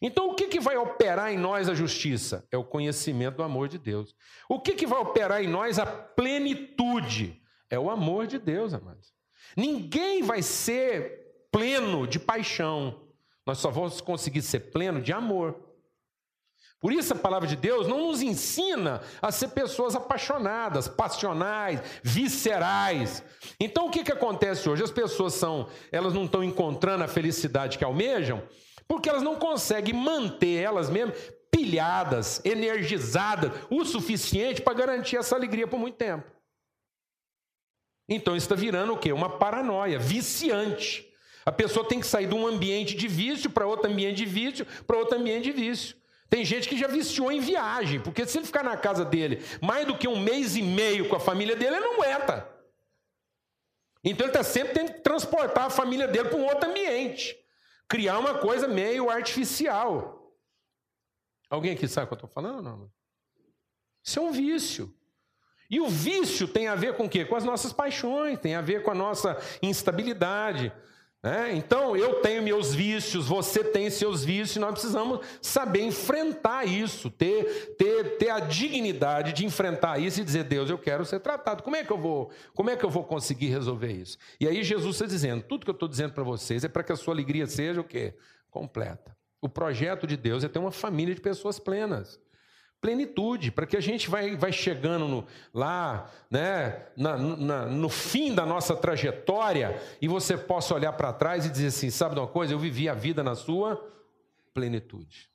Então, 0.00 0.30
o 0.30 0.34
que, 0.34 0.48
que 0.48 0.60
vai 0.60 0.76
operar 0.76 1.32
em 1.32 1.38
nós 1.38 1.68
a 1.68 1.74
justiça? 1.74 2.46
É 2.50 2.56
o 2.56 2.64
conhecimento 2.64 3.36
do 3.36 3.42
amor 3.42 3.68
de 3.68 3.78
Deus. 3.78 4.14
O 4.48 4.60
que, 4.60 4.74
que 4.74 4.86
vai 4.86 4.98
operar 4.98 5.42
em 5.42 5.48
nós 5.48 5.78
a 5.78 5.86
plenitude? 5.86 7.42
É 7.70 7.78
o 7.78 7.90
amor 7.90 8.26
de 8.26 8.38
Deus, 8.38 8.74
amados. 8.74 9.14
Ninguém 9.56 10.22
vai 10.22 10.42
ser 10.42 11.46
pleno 11.50 12.06
de 12.06 12.18
paixão. 12.18 13.08
Nós 13.46 13.58
só 13.58 13.70
vamos 13.70 14.00
conseguir 14.00 14.42
ser 14.42 14.70
pleno 14.70 15.00
de 15.00 15.12
amor. 15.12 15.66
Por 16.78 16.92
isso 16.92 17.14
a 17.14 17.16
palavra 17.16 17.48
de 17.48 17.56
Deus 17.56 17.88
não 17.88 18.08
nos 18.08 18.20
ensina 18.20 19.00
a 19.22 19.32
ser 19.32 19.48
pessoas 19.48 19.96
apaixonadas, 19.96 20.86
passionais, 20.86 21.80
viscerais. 22.02 23.24
Então 23.58 23.86
o 23.86 23.90
que, 23.90 24.04
que 24.04 24.12
acontece 24.12 24.68
hoje? 24.68 24.84
As 24.84 24.90
pessoas 24.90 25.34
são, 25.34 25.68
elas 25.90 26.12
não 26.12 26.26
estão 26.26 26.44
encontrando 26.44 27.02
a 27.02 27.08
felicidade 27.08 27.78
que 27.78 27.84
almejam, 27.84 28.42
porque 28.88 29.08
elas 29.08 29.22
não 29.22 29.36
conseguem 29.36 29.94
manter 29.94 30.62
elas 30.62 30.88
mesmas 30.88 31.16
pilhadas, 31.50 32.40
energizadas, 32.44 33.50
o 33.70 33.84
suficiente 33.84 34.60
para 34.60 34.74
garantir 34.74 35.16
essa 35.16 35.34
alegria 35.34 35.66
por 35.66 35.78
muito 35.78 35.96
tempo. 35.96 36.30
Então 38.08 38.36
está 38.36 38.54
virando 38.54 38.92
o 38.92 38.98
quê? 38.98 39.12
Uma 39.12 39.38
paranoia 39.38 39.98
viciante. 39.98 41.06
A 41.44 41.52
pessoa 41.52 41.86
tem 41.86 42.00
que 42.00 42.06
sair 42.06 42.26
de 42.26 42.34
um 42.34 42.46
ambiente 42.46 42.94
de 42.94 43.08
vício 43.08 43.50
para 43.50 43.66
outro 43.66 43.90
ambiente 43.90 44.16
de 44.16 44.26
vício, 44.26 44.66
para 44.86 44.96
outro 44.96 45.18
ambiente 45.18 45.44
de 45.44 45.52
vício. 45.52 45.96
Tem 46.28 46.44
gente 46.44 46.68
que 46.68 46.76
já 46.76 46.88
viciou 46.88 47.30
em 47.30 47.40
viagem, 47.40 48.00
porque 48.00 48.26
se 48.26 48.36
ele 48.36 48.46
ficar 48.46 48.64
na 48.64 48.76
casa 48.76 49.04
dele 49.04 49.42
mais 49.62 49.86
do 49.86 49.96
que 49.96 50.08
um 50.08 50.18
mês 50.18 50.56
e 50.56 50.62
meio 50.62 51.08
com 51.08 51.16
a 51.16 51.20
família 51.20 51.54
dele, 51.54 51.76
ele 51.76 51.84
não 51.84 51.94
aguenta. 51.94 52.48
Então 54.02 54.26
ele 54.26 54.36
está 54.36 54.42
sempre 54.42 54.74
tendo 54.74 54.92
que 54.92 55.00
transportar 55.00 55.66
a 55.66 55.70
família 55.70 56.06
dele 56.06 56.28
para 56.28 56.38
um 56.38 56.44
outro 56.44 56.68
ambiente. 56.68 57.36
Criar 57.88 58.18
uma 58.18 58.38
coisa 58.38 58.66
meio 58.66 59.08
artificial. 59.08 60.34
Alguém 61.48 61.72
aqui 61.72 61.86
sabe 61.86 62.04
o 62.04 62.08
que 62.08 62.14
eu 62.14 62.16
estou 62.26 62.30
falando? 62.30 62.62
Não. 62.62 62.90
Isso 64.02 64.18
é 64.18 64.22
um 64.22 64.32
vício. 64.32 64.94
E 65.68 65.80
o 65.80 65.88
vício 65.88 66.46
tem 66.46 66.68
a 66.68 66.74
ver 66.74 66.96
com 66.96 67.06
o 67.06 67.08
quê? 67.08 67.24
Com 67.24 67.36
as 67.36 67.44
nossas 67.44 67.72
paixões, 67.72 68.38
tem 68.38 68.54
a 68.54 68.60
ver 68.60 68.82
com 68.82 68.90
a 68.90 68.94
nossa 68.94 69.36
instabilidade. 69.62 70.72
É, 71.26 71.52
então, 71.52 71.96
eu 71.96 72.20
tenho 72.20 72.40
meus 72.40 72.72
vícios, 72.72 73.26
você 73.26 73.64
tem 73.64 73.90
seus 73.90 74.24
vícios, 74.24 74.54
e 74.54 74.60
nós 74.60 74.70
precisamos 74.70 75.26
saber 75.42 75.80
enfrentar 75.80 76.64
isso, 76.64 77.10
ter, 77.10 77.74
ter, 77.76 78.16
ter 78.16 78.30
a 78.30 78.38
dignidade 78.38 79.32
de 79.32 79.44
enfrentar 79.44 79.98
isso 79.98 80.20
e 80.20 80.24
dizer, 80.24 80.44
Deus, 80.44 80.70
eu 80.70 80.78
quero 80.78 81.04
ser 81.04 81.18
tratado. 81.18 81.64
Como 81.64 81.74
é 81.74 81.82
que 81.82 81.92
eu 81.92 81.98
vou, 81.98 82.30
como 82.54 82.70
é 82.70 82.76
que 82.76 82.84
eu 82.84 82.90
vou 82.90 83.02
conseguir 83.02 83.48
resolver 83.48 83.90
isso? 83.90 84.16
E 84.38 84.46
aí 84.46 84.62
Jesus 84.62 84.94
está 84.94 85.06
dizendo, 85.06 85.42
tudo 85.42 85.64
que 85.64 85.70
eu 85.70 85.74
estou 85.74 85.88
dizendo 85.88 86.12
para 86.12 86.22
vocês 86.22 86.62
é 86.62 86.68
para 86.68 86.84
que 86.84 86.92
a 86.92 86.96
sua 86.96 87.12
alegria 87.12 87.48
seja 87.48 87.80
o 87.80 87.84
quê? 87.84 88.14
Completa. 88.48 89.16
O 89.40 89.48
projeto 89.48 90.06
de 90.06 90.16
Deus 90.16 90.44
é 90.44 90.48
ter 90.48 90.60
uma 90.60 90.70
família 90.70 91.12
de 91.12 91.20
pessoas 91.20 91.58
plenas 91.58 92.20
plenitude, 92.80 93.50
para 93.50 93.66
que 93.66 93.76
a 93.76 93.80
gente 93.80 94.08
vai, 94.08 94.36
vai 94.36 94.52
chegando 94.52 95.08
no, 95.08 95.26
lá, 95.52 96.10
né, 96.30 96.86
na, 96.96 97.16
na, 97.16 97.66
no 97.66 97.88
fim 97.88 98.34
da 98.34 98.46
nossa 98.46 98.76
trajetória 98.76 99.80
e 100.00 100.06
você 100.06 100.36
possa 100.36 100.74
olhar 100.74 100.92
para 100.92 101.12
trás 101.12 101.46
e 101.46 101.50
dizer 101.50 101.68
assim: 101.68 101.90
sabe 101.90 102.14
de 102.14 102.20
uma 102.20 102.28
coisa? 102.28 102.52
Eu 102.52 102.58
vivi 102.58 102.88
a 102.88 102.94
vida 102.94 103.22
na 103.22 103.34
sua 103.34 103.76
plenitude. 104.54 105.28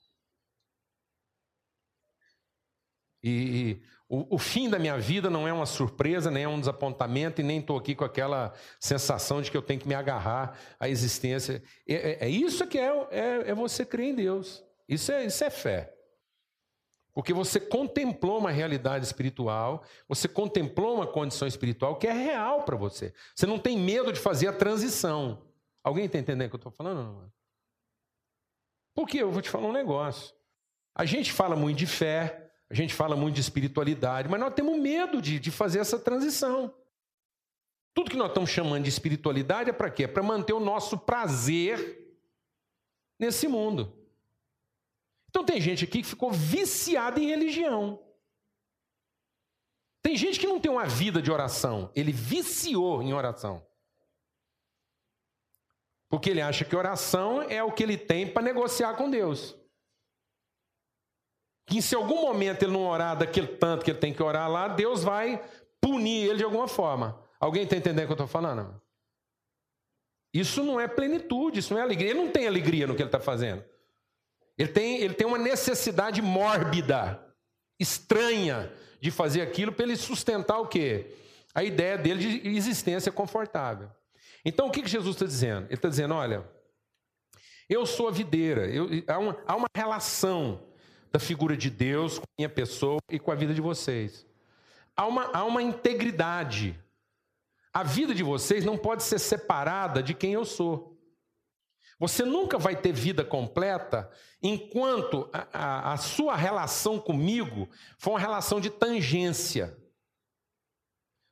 E, 3.23 3.29
e 3.29 3.81
o, 4.09 4.35
o, 4.35 4.37
fim 4.37 4.69
da 4.69 4.79
minha 4.79 4.97
vida 4.97 5.29
não 5.29 5.47
é 5.47 5.53
uma 5.53 5.65
surpresa, 5.65 6.31
nem 6.31 6.43
é 6.43 6.47
um 6.47 6.59
desapontamento, 6.59 7.39
e 7.39 7.43
nem 7.43 7.59
estou 7.59 7.77
aqui 7.77 7.93
com 7.93 8.03
aquela 8.03 8.53
sensação 8.79 9.41
de 9.41 9.51
que 9.51 9.55
eu 9.55 9.61
tenho 9.61 9.79
que 9.79 9.87
me 9.87 9.93
agarrar 9.93 10.57
à 10.79 10.89
existência. 10.89 11.63
É, 11.87 11.93
é, 11.93 12.17
é 12.25 12.29
isso 12.29 12.65
que 12.67 12.77
é, 12.77 12.89
é, 13.11 13.49
é 13.51 13.53
você 13.53 13.85
crer 13.85 14.07
em 14.07 14.15
Deus. 14.15 14.63
Isso 14.89 15.11
é, 15.11 15.25
isso 15.25 15.43
é 15.43 15.49
fé. 15.49 15.93
Porque 17.13 17.33
você 17.33 17.59
contemplou 17.59 18.37
uma 18.39 18.51
realidade 18.51 19.05
espiritual, 19.05 19.83
você 20.07 20.27
contemplou 20.27 20.95
uma 20.95 21.07
condição 21.07 21.47
espiritual 21.47 21.97
que 21.97 22.07
é 22.07 22.13
real 22.13 22.63
para 22.63 22.77
você. 22.77 23.13
Você 23.35 23.45
não 23.45 23.59
tem 23.59 23.77
medo 23.77 24.13
de 24.13 24.19
fazer 24.19 24.47
a 24.47 24.53
transição. 24.53 25.41
Alguém 25.83 26.05
está 26.05 26.17
entendendo 26.17 26.47
o 26.47 26.49
que 26.49 26.55
eu 26.55 26.57
estou 26.57 26.71
falando? 26.71 27.31
Porque 28.95 29.17
eu 29.17 29.31
vou 29.31 29.41
te 29.41 29.49
falar 29.49 29.67
um 29.67 29.73
negócio. 29.73 30.33
A 30.95 31.05
gente 31.05 31.31
fala 31.31 31.55
muito 31.55 31.77
de 31.77 31.87
fé, 31.87 32.51
a 32.69 32.73
gente 32.73 32.93
fala 32.93 33.15
muito 33.15 33.35
de 33.35 33.41
espiritualidade, 33.41 34.29
mas 34.29 34.39
nós 34.39 34.53
temos 34.53 34.79
medo 34.79 35.21
de, 35.21 35.39
de 35.39 35.51
fazer 35.51 35.79
essa 35.79 35.99
transição. 35.99 36.73
Tudo 37.93 38.09
que 38.09 38.17
nós 38.17 38.29
estamos 38.29 38.49
chamando 38.49 38.83
de 38.83 38.89
espiritualidade 38.89 39.69
é 39.69 39.73
para 39.73 39.89
quê? 39.89 40.05
É 40.05 40.07
para 40.07 40.23
manter 40.23 40.53
o 40.53 40.59
nosso 40.59 40.97
prazer 40.97 42.17
nesse 43.19 43.47
mundo. 43.47 44.00
Então 45.31 45.45
tem 45.45 45.61
gente 45.61 45.85
aqui 45.85 46.01
que 46.01 46.07
ficou 46.07 46.29
viciada 46.29 47.19
em 47.19 47.27
religião. 47.27 48.03
Tem 50.03 50.15
gente 50.15 50.37
que 50.37 50.45
não 50.45 50.59
tem 50.59 50.69
uma 50.69 50.85
vida 50.85 51.21
de 51.21 51.31
oração, 51.31 51.89
ele 51.95 52.11
viciou 52.11 53.01
em 53.01 53.13
oração. 53.13 53.65
Porque 56.09 56.29
ele 56.29 56.41
acha 56.41 56.65
que 56.65 56.75
oração 56.75 57.41
é 57.43 57.63
o 57.63 57.71
que 57.71 57.81
ele 57.81 57.97
tem 57.97 58.27
para 58.27 58.41
negociar 58.41 58.95
com 58.95 59.09
Deus. 59.09 59.57
Que 61.65 61.81
se 61.81 61.95
algum 61.95 62.23
momento 62.23 62.63
ele 62.63 62.73
não 62.73 62.85
orar 62.85 63.17
daquele 63.17 63.47
tanto 63.47 63.85
que 63.85 63.91
ele 63.91 63.99
tem 63.99 64.13
que 64.13 64.21
orar 64.21 64.51
lá, 64.51 64.67
Deus 64.67 65.01
vai 65.01 65.41
punir 65.79 66.27
ele 66.27 66.39
de 66.39 66.43
alguma 66.43 66.67
forma. 66.67 67.17
Alguém 67.39 67.63
está 67.63 67.77
entendendo 67.77 68.03
o 68.03 68.07
que 68.07 68.11
eu 68.11 68.25
estou 68.25 68.27
falando? 68.27 68.81
Isso 70.33 70.61
não 70.61 70.77
é 70.77 70.87
plenitude, 70.89 71.59
isso 71.59 71.73
não 71.73 71.79
é 71.79 71.83
alegria. 71.83 72.09
Ele 72.09 72.19
não 72.19 72.31
tem 72.31 72.45
alegria 72.45 72.85
no 72.85 72.95
que 72.95 73.01
ele 73.01 73.07
está 73.07 73.21
fazendo. 73.21 73.63
Ele 74.57 74.69
tem, 74.69 75.01
ele 75.01 75.13
tem 75.13 75.25
uma 75.25 75.37
necessidade 75.37 76.21
mórbida, 76.21 77.19
estranha, 77.79 78.71
de 78.99 79.09
fazer 79.09 79.41
aquilo 79.41 79.71
para 79.71 79.85
ele 79.85 79.95
sustentar 79.95 80.59
o 80.59 80.67
quê? 80.67 81.15
A 81.53 81.63
ideia 81.63 81.97
dele 81.97 82.39
de 82.39 82.47
existência 82.49 83.11
confortável. 83.11 83.89
Então, 84.45 84.67
o 84.67 84.71
que, 84.71 84.83
que 84.83 84.89
Jesus 84.89 85.15
está 85.15 85.25
dizendo? 85.25 85.65
Ele 85.65 85.73
está 85.73 85.89
dizendo: 85.89 86.13
olha, 86.13 86.47
eu 87.67 87.85
sou 87.85 88.07
a 88.07 88.11
videira, 88.11 88.67
eu, 88.67 88.87
há, 89.07 89.17
uma, 89.17 89.37
há 89.47 89.55
uma 89.55 89.67
relação 89.75 90.61
da 91.11 91.19
figura 91.19 91.57
de 91.57 91.69
Deus 91.69 92.19
com 92.19 92.25
a 92.25 92.35
minha 92.37 92.49
pessoa 92.49 92.99
e 93.09 93.19
com 93.19 93.31
a 93.31 93.35
vida 93.35 93.53
de 93.53 93.61
vocês. 93.61 94.25
Há 94.95 95.05
uma, 95.05 95.25
há 95.33 95.43
uma 95.43 95.61
integridade. 95.61 96.79
A 97.73 97.83
vida 97.83 98.13
de 98.13 98.23
vocês 98.23 98.65
não 98.65 98.77
pode 98.77 99.03
ser 99.03 99.19
separada 99.19 100.03
de 100.03 100.13
quem 100.13 100.33
eu 100.33 100.45
sou. 100.45 100.90
Você 102.01 102.25
nunca 102.25 102.57
vai 102.57 102.75
ter 102.75 102.91
vida 102.91 103.23
completa 103.23 104.09
enquanto 104.41 105.29
a, 105.31 105.47
a, 105.53 105.93
a, 105.93 105.97
sua 105.97 106.35
relação 106.35 106.99
comigo 106.99 107.69
for 107.95 108.13
uma 108.13 108.19
relação 108.19 108.59
de 108.59 108.71
tangência. 108.71 109.77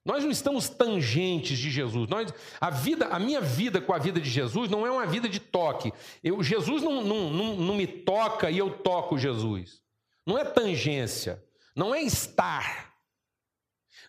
Nós 0.05 0.23
não 0.23 0.29
estamos 0.29 0.69
tangentes 0.69 1.57
de 1.57 1.71
Jesus. 1.71 2.07
Nós, 2.07 2.31
a, 2.61 2.69
vida, 2.69 3.07
a 3.07 3.17
minha 3.17 3.41
vida 3.41 3.81
com 3.81 3.93
a 3.93 3.97
vida 3.97 4.21
de 4.21 4.29
Jesus 4.29 4.69
não 4.69 4.85
é 4.85 4.91
uma 4.91 5.07
vida 5.07 5.27
de 5.27 5.39
toque. 5.39 5.91
Eu, 6.23 6.43
Jesus 6.43 6.83
não, 6.83 7.03
não, 7.03 7.31
não, 7.31 7.55
não 7.55 7.73
me 7.73 7.88
toca 7.88 8.51
e 8.51 8.59
eu 8.59 8.69
toco 8.69 9.17
Jesus. 9.17 9.81
Não 10.23 10.38
é 10.38 10.45
tangência. 10.45 11.43
Não 11.75 11.95
é 11.95 12.03
estar. 12.03 12.93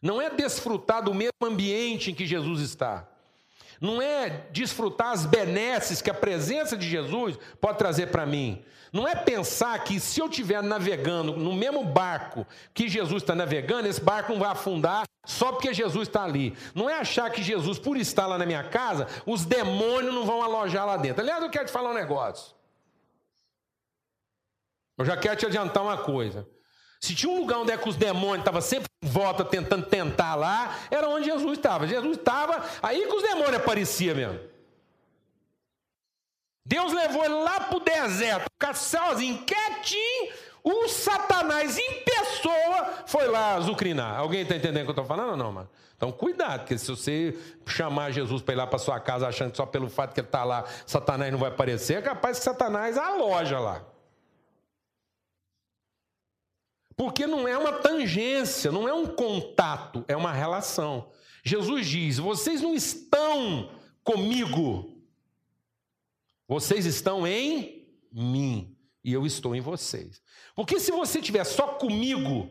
Não 0.02 0.20
é 0.20 0.28
desfrutar 0.28 1.02
do 1.02 1.14
mesmo 1.14 1.32
ambiente 1.42 2.10
em 2.10 2.14
que 2.14 2.26
Jesus 2.26 2.60
está 2.60 3.08
não 3.80 4.02
é 4.02 4.46
desfrutar 4.52 5.12
as 5.12 5.24
benesses 5.24 6.02
que 6.02 6.10
a 6.10 6.14
presença 6.14 6.76
de 6.76 6.86
Jesus 6.88 7.38
pode 7.60 7.78
trazer 7.78 8.08
para 8.08 8.26
mim. 8.26 8.62
Não 8.92 9.06
é 9.06 9.14
pensar 9.14 9.82
que 9.84 9.98
se 9.98 10.20
eu 10.20 10.26
estiver 10.26 10.62
navegando 10.62 11.36
no 11.36 11.54
mesmo 11.54 11.84
barco 11.84 12.46
que 12.74 12.88
Jesus 12.88 13.22
está 13.22 13.34
navegando, 13.34 13.88
esse 13.88 14.00
barco 14.00 14.32
não 14.32 14.40
vai 14.40 14.50
afundar 14.50 15.04
só 15.24 15.52
porque 15.52 15.72
Jesus 15.72 16.08
está 16.08 16.24
ali. 16.24 16.56
Não 16.74 16.90
é 16.90 16.98
achar 16.98 17.30
que 17.30 17.42
Jesus, 17.42 17.78
por 17.78 17.96
estar 17.96 18.26
lá 18.26 18.36
na 18.36 18.44
minha 18.44 18.64
casa, 18.64 19.06
os 19.24 19.44
demônios 19.44 20.12
não 20.12 20.26
vão 20.26 20.42
alojar 20.42 20.84
lá 20.86 20.96
dentro. 20.96 21.22
Aliás, 21.22 21.42
eu 21.42 21.50
quero 21.50 21.66
te 21.66 21.72
falar 21.72 21.90
um 21.90 21.94
negócio. 21.94 22.54
Eu 24.98 25.04
já 25.04 25.16
quero 25.16 25.36
te 25.36 25.46
adiantar 25.46 25.82
uma 25.82 25.96
coisa. 25.96 26.46
Se 27.00 27.14
tinha 27.14 27.32
um 27.32 27.40
lugar 27.40 27.58
onde 27.58 27.72
é 27.72 27.78
que 27.78 27.88
os 27.88 27.96
demônios 27.96 28.40
estavam 28.40 28.60
sempre 28.60 28.86
em 29.02 29.08
volta 29.08 29.42
tentando 29.42 29.86
tentar 29.86 30.34
lá, 30.34 30.76
era 30.90 31.08
onde 31.08 31.24
Jesus 31.24 31.56
estava. 31.56 31.86
Jesus 31.86 32.18
estava, 32.18 32.62
aí 32.82 33.06
que 33.06 33.14
os 33.14 33.22
demônios 33.22 33.56
apareciam 33.56 34.14
mesmo. 34.14 34.38
Deus 36.64 36.92
levou 36.92 37.24
ele 37.24 37.34
lá 37.34 37.60
para 37.60 37.76
o 37.78 37.80
deserto, 37.80 38.44
ficar 38.52 38.74
sozinho, 38.74 39.42
quietinho. 39.44 40.32
O 40.62 40.88
Satanás 40.88 41.78
em 41.78 42.04
pessoa 42.04 43.04
foi 43.06 43.26
lá 43.28 43.54
azucrinar. 43.54 44.18
Alguém 44.18 44.42
está 44.42 44.54
entendendo 44.54 44.82
o 44.82 44.84
que 44.84 45.00
eu 45.00 45.02
estou 45.02 45.06
falando 45.06 45.30
ou 45.30 45.36
não, 45.38 45.50
mano? 45.50 45.70
Então, 45.96 46.12
cuidado, 46.12 46.60
porque 46.60 46.78
se 46.78 46.88
você 46.88 47.36
chamar 47.66 48.10
Jesus 48.10 48.42
para 48.42 48.54
ir 48.54 48.56
lá 48.58 48.66
para 48.66 48.78
sua 48.78 49.00
casa 49.00 49.26
achando 49.26 49.50
que 49.50 49.56
só 49.56 49.66
pelo 49.66 49.88
fato 49.88 50.12
que 50.12 50.20
ele 50.20 50.28
está 50.28 50.44
lá, 50.44 50.64
Satanás 50.86 51.32
não 51.32 51.38
vai 51.38 51.48
aparecer, 51.48 51.98
é 51.98 52.02
capaz 52.02 52.38
que 52.38 52.44
Satanás 52.44 52.98
aloja 52.98 53.58
lá. 53.58 53.82
Porque 57.00 57.26
não 57.26 57.48
é 57.48 57.56
uma 57.56 57.72
tangência, 57.72 58.70
não 58.70 58.86
é 58.86 58.92
um 58.92 59.06
contato, 59.06 60.04
é 60.06 60.14
uma 60.14 60.34
relação. 60.34 61.10
Jesus 61.42 61.86
diz: 61.86 62.18
vocês 62.18 62.60
não 62.60 62.74
estão 62.74 63.74
comigo, 64.04 65.02
vocês 66.46 66.84
estão 66.84 67.26
em 67.26 67.88
mim. 68.12 68.76
e 69.02 69.14
eu 69.14 69.24
estou 69.24 69.56
em 69.56 69.62
vocês. 69.62 70.22
Porque 70.54 70.78
se 70.78 70.92
você 70.92 71.20
estiver 71.20 71.44
só 71.44 71.68
comigo, 71.68 72.50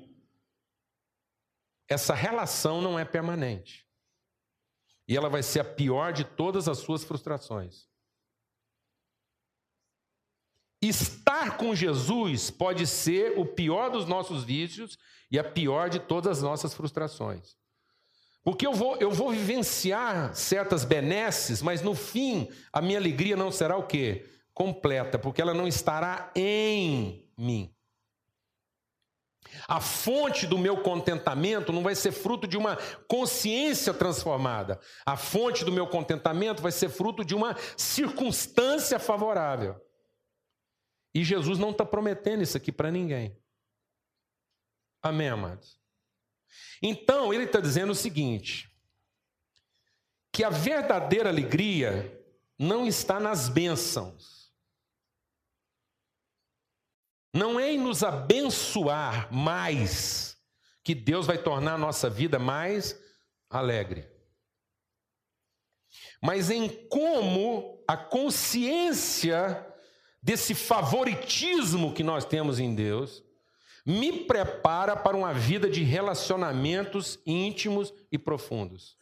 essa 1.88 2.16
relação 2.16 2.82
não 2.82 2.98
é 2.98 3.06
permanente. 3.06 3.88
E 5.08 5.16
ela 5.16 5.30
vai 5.30 5.44
ser 5.44 5.60
a 5.60 5.64
pior 5.64 6.12
de 6.12 6.24
todas 6.24 6.68
as 6.68 6.80
suas 6.80 7.04
frustrações. 7.04 7.89
Estar 10.82 11.58
com 11.58 11.76
Jesus 11.76 12.50
pode 12.50 12.88
ser 12.88 13.38
o 13.38 13.46
pior 13.46 13.90
dos 13.90 14.06
nossos 14.06 14.44
vícios 14.44 14.98
e 15.30 15.38
a 15.38 15.44
pior 15.44 15.90
de 15.90 16.00
todas 16.00 16.38
as 16.38 16.44
nossas 16.44 16.74
frustrações. 16.74 17.58
Porque 18.44 18.66
eu 18.66 18.74
vou, 18.74 18.96
eu 18.98 19.12
vou 19.12 19.32
vivenciar 19.32 20.34
certas 20.34 20.86
benesses, 20.86 21.62
mas 21.62 21.82
no 21.82 21.94
fim 21.94 22.50
a 22.72 22.82
minha 22.82 22.98
alegria 22.98 23.36
não 23.36 23.52
será 23.52 23.76
o 23.76 23.84
quê? 23.84 24.26
Completa, 24.54 25.20
porque 25.20 25.42
ela 25.42 25.54
não 25.54 25.68
estará 25.68 26.32
em 26.34 27.30
mim. 27.38 27.74
A 29.68 29.82
fonte 29.82 30.48
do 30.48 30.58
meu 30.58 30.78
contentamento 30.78 31.74
não 31.74 31.84
vai 31.84 31.96
ser 31.96 32.12
fruto 32.12 32.48
de 32.48 32.58
uma 32.58 32.78
consciência 33.08 33.94
transformada. 33.94 34.80
A 35.06 35.18
fonte 35.18 35.66
do 35.66 35.72
meu 35.72 35.88
contentamento 35.88 36.62
vai 36.62 36.72
ser 36.72 36.90
fruto 36.90 37.26
de 37.26 37.36
uma 37.36 37.56
circunstância 37.76 39.00
favorável. 39.00 39.76
E 41.20 41.24
Jesus 41.26 41.60
não 41.60 41.72
está 41.72 41.86
prometendo 41.86 42.44
isso 42.44 42.56
aqui 42.56 42.72
para 42.72 42.90
ninguém. 42.90 43.38
Amém, 45.02 45.28
amados? 45.28 45.78
Então, 46.82 47.34
ele 47.34 47.44
está 47.44 47.60
dizendo 47.60 47.92
o 47.92 47.96
seguinte: 47.96 48.74
que 50.32 50.46
a 50.46 50.50
verdadeira 50.50 51.28
alegria 51.28 52.26
não 52.58 52.88
está 52.88 53.20
nas 53.20 53.50
bênçãos, 53.50 54.54
não 57.34 57.60
é 57.60 57.74
em 57.74 57.78
nos 57.78 58.02
abençoar 58.02 59.30
mais 59.30 60.42
que 60.86 60.96
Deus 60.96 61.28
vai 61.28 61.38
tornar 61.38 61.74
a 61.74 61.78
nossa 61.78 62.10
vida 62.10 62.40
mais 62.40 62.98
alegre, 63.50 64.10
mas 66.24 66.50
em 66.50 66.88
como 66.88 67.84
a 67.86 67.98
consciência 67.98 69.69
desse 70.22 70.54
favoritismo 70.54 71.94
que 71.94 72.04
nós 72.04 72.26
temos 72.26 72.60
em 72.60 72.74
Deus 72.74 73.24
me 73.86 74.12
prepara 74.12 74.96
para 74.96 75.18
uma 75.18 75.34
vida 75.34 75.70
de 75.70 75.84
relacionamentos 75.84 77.20
íntimos 77.26 77.94
e 78.12 78.18
profundos. 78.18 79.00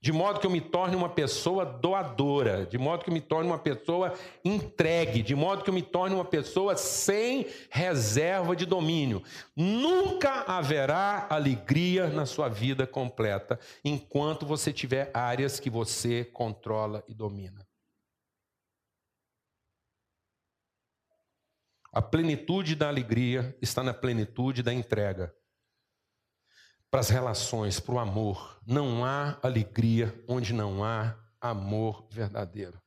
De 0.00 0.12
modo 0.12 0.38
que 0.38 0.46
eu 0.46 0.50
me 0.50 0.60
torne 0.60 0.94
uma 0.94 1.08
pessoa 1.08 1.64
doadora, 1.64 2.66
de 2.66 2.76
modo 2.76 3.02
que 3.02 3.10
eu 3.10 3.14
me 3.14 3.20
torne 3.20 3.48
uma 3.48 3.58
pessoa 3.58 4.12
entregue, 4.44 5.22
de 5.22 5.34
modo 5.34 5.64
que 5.64 5.70
eu 5.70 5.74
me 5.74 5.82
torne 5.82 6.14
uma 6.14 6.24
pessoa 6.24 6.76
sem 6.76 7.46
reserva 7.70 8.54
de 8.54 8.66
domínio. 8.66 9.22
Nunca 9.56 10.44
haverá 10.46 11.26
alegria 11.30 12.08
na 12.08 12.26
sua 12.26 12.48
vida 12.48 12.86
completa 12.86 13.58
enquanto 13.84 14.46
você 14.46 14.72
tiver 14.72 15.10
áreas 15.14 15.58
que 15.58 15.70
você 15.70 16.24
controla 16.24 17.02
e 17.08 17.14
domina. 17.14 17.65
A 21.96 22.02
plenitude 22.02 22.76
da 22.76 22.88
alegria 22.88 23.56
está 23.62 23.82
na 23.82 23.94
plenitude 23.94 24.62
da 24.62 24.70
entrega. 24.70 25.34
Para 26.90 27.00
as 27.00 27.08
relações, 27.08 27.80
para 27.80 27.94
o 27.94 27.98
amor. 27.98 28.60
Não 28.66 29.02
há 29.02 29.38
alegria 29.42 30.14
onde 30.28 30.52
não 30.52 30.84
há 30.84 31.18
amor 31.40 32.06
verdadeiro. 32.10 32.78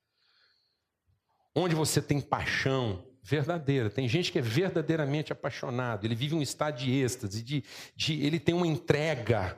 Onde 1.56 1.74
você 1.74 2.04
tem 2.04 2.22
paixão 2.22 3.04
verdadeira. 3.24 3.89
Tem 3.89 4.08
gente 4.08 4.32
que 4.32 4.38
é 4.38 4.43
verdadeiramente 4.43 5.34
apaixonado. 5.34 6.06
Ele 6.06 6.13
vive 6.13 6.36
um 6.36 6.41
estado 6.43 6.78
de 6.78 6.91
êxtase, 6.91 7.41
de, 7.41 7.63
de, 7.95 8.24
ele 8.24 8.39
tem 8.39 8.54
uma 8.54 8.67
entrega 8.67 9.58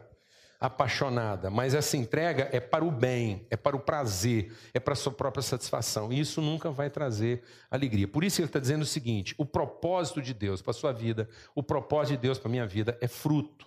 apaixonada, 0.61 1.49
mas 1.49 1.73
essa 1.73 1.97
entrega 1.97 2.47
é 2.51 2.59
para 2.59 2.85
o 2.85 2.91
bem, 2.91 3.47
é 3.49 3.57
para 3.57 3.75
o 3.75 3.79
prazer, 3.79 4.53
é 4.75 4.79
para 4.79 4.93
a 4.93 4.95
sua 4.95 5.11
própria 5.11 5.41
satisfação. 5.41 6.13
E 6.13 6.19
isso 6.19 6.39
nunca 6.39 6.69
vai 6.69 6.87
trazer 6.87 7.41
alegria. 7.71 8.07
Por 8.07 8.23
isso 8.23 8.39
ele 8.39 8.45
está 8.45 8.59
dizendo 8.59 8.83
o 8.83 8.85
seguinte: 8.85 9.33
o 9.39 9.45
propósito 9.45 10.21
de 10.21 10.35
Deus 10.35 10.61
para 10.61 10.69
a 10.69 10.75
sua 10.75 10.93
vida, 10.93 11.27
o 11.55 11.63
propósito 11.63 12.15
de 12.15 12.21
Deus 12.21 12.37
para 12.37 12.47
a 12.47 12.51
minha 12.51 12.67
vida 12.67 12.95
é 13.01 13.07
fruto. 13.07 13.65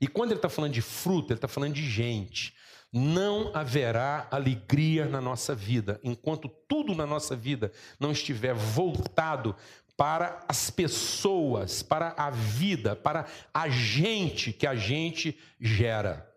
E 0.00 0.08
quando 0.08 0.30
ele 0.30 0.38
está 0.38 0.48
falando 0.48 0.72
de 0.72 0.80
fruto, 0.80 1.32
ele 1.32 1.38
está 1.38 1.48
falando 1.48 1.74
de 1.74 1.86
gente. 1.86 2.54
Não 2.94 3.50
haverá 3.54 4.28
alegria 4.30 5.06
na 5.06 5.18
nossa 5.18 5.54
vida 5.54 5.98
enquanto 6.04 6.46
tudo 6.68 6.94
na 6.94 7.06
nossa 7.06 7.34
vida 7.34 7.72
não 7.98 8.12
estiver 8.12 8.54
voltado 8.54 9.56
para 9.96 10.44
as 10.48 10.70
pessoas, 10.70 11.82
para 11.82 12.14
a 12.16 12.30
vida, 12.30 12.96
para 12.96 13.26
a 13.52 13.68
gente 13.68 14.52
que 14.52 14.66
a 14.66 14.74
gente 14.74 15.38
gera. 15.60 16.28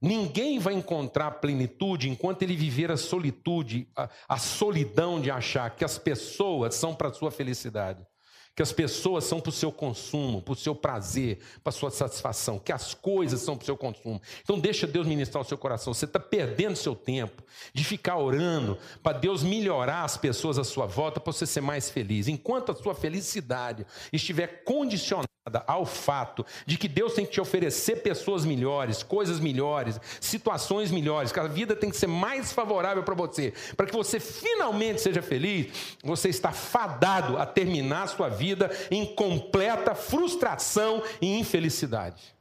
Ninguém 0.00 0.58
vai 0.58 0.74
encontrar 0.74 1.30
plenitude 1.32 2.08
enquanto 2.08 2.42
ele 2.42 2.56
viver 2.56 2.90
a 2.90 2.96
solitude, 2.96 3.88
a, 3.96 4.08
a 4.28 4.38
solidão 4.38 5.20
de 5.20 5.30
achar 5.30 5.70
que 5.74 5.84
as 5.84 5.98
pessoas 5.98 6.74
são 6.74 6.94
para 6.94 7.12
sua 7.12 7.30
felicidade 7.30 8.06
que 8.54 8.62
as 8.62 8.72
pessoas 8.72 9.24
são 9.24 9.40
para 9.40 9.50
o 9.50 9.52
seu 9.52 9.72
consumo, 9.72 10.40
para 10.40 10.52
o 10.52 10.56
seu 10.56 10.74
prazer, 10.74 11.38
para 11.62 11.70
a 11.70 11.72
sua 11.72 11.90
satisfação, 11.90 12.58
que 12.58 12.72
as 12.72 12.94
coisas 12.94 13.40
são 13.40 13.56
para 13.56 13.64
o 13.64 13.66
seu 13.66 13.76
consumo. 13.76 14.20
Então 14.42 14.58
deixa 14.58 14.86
Deus 14.86 15.06
ministrar 15.06 15.42
o 15.42 15.46
seu 15.46 15.58
coração. 15.58 15.92
Você 15.92 16.04
está 16.04 16.20
perdendo 16.20 16.76
seu 16.76 16.94
tempo 16.94 17.42
de 17.72 17.82
ficar 17.84 18.16
orando 18.16 18.78
para 19.02 19.18
Deus 19.18 19.42
melhorar 19.42 20.04
as 20.04 20.16
pessoas 20.16 20.58
à 20.58 20.64
sua 20.64 20.86
volta 20.86 21.18
para 21.18 21.32
você 21.32 21.46
ser 21.46 21.60
mais 21.60 21.90
feliz. 21.90 22.28
Enquanto 22.28 22.70
a 22.70 22.74
sua 22.74 22.94
felicidade 22.94 23.84
estiver 24.12 24.62
condicionada 24.64 25.33
ao 25.66 25.84
fato 25.84 26.44
de 26.64 26.78
que 26.78 26.88
Deus 26.88 27.12
tem 27.12 27.26
que 27.26 27.32
te 27.32 27.40
oferecer 27.40 27.96
pessoas 27.96 28.44
melhores, 28.46 29.02
coisas 29.02 29.38
melhores, 29.38 30.00
situações 30.20 30.90
melhores, 30.90 31.32
que 31.32 31.40
a 31.40 31.46
vida 31.46 31.76
tem 31.76 31.90
que 31.90 31.96
ser 31.96 32.06
mais 32.06 32.52
favorável 32.52 33.02
para 33.02 33.14
você, 33.14 33.52
para 33.76 33.86
que 33.86 33.92
você 33.92 34.18
finalmente 34.18 35.02
seja 35.02 35.20
feliz, 35.20 35.98
você 36.02 36.30
está 36.30 36.50
fadado 36.50 37.36
a 37.36 37.44
terminar 37.44 38.04
a 38.04 38.08
sua 38.08 38.28
vida 38.28 38.70
em 38.90 39.14
completa 39.14 39.94
frustração 39.94 41.02
e 41.20 41.38
infelicidade. 41.38 42.34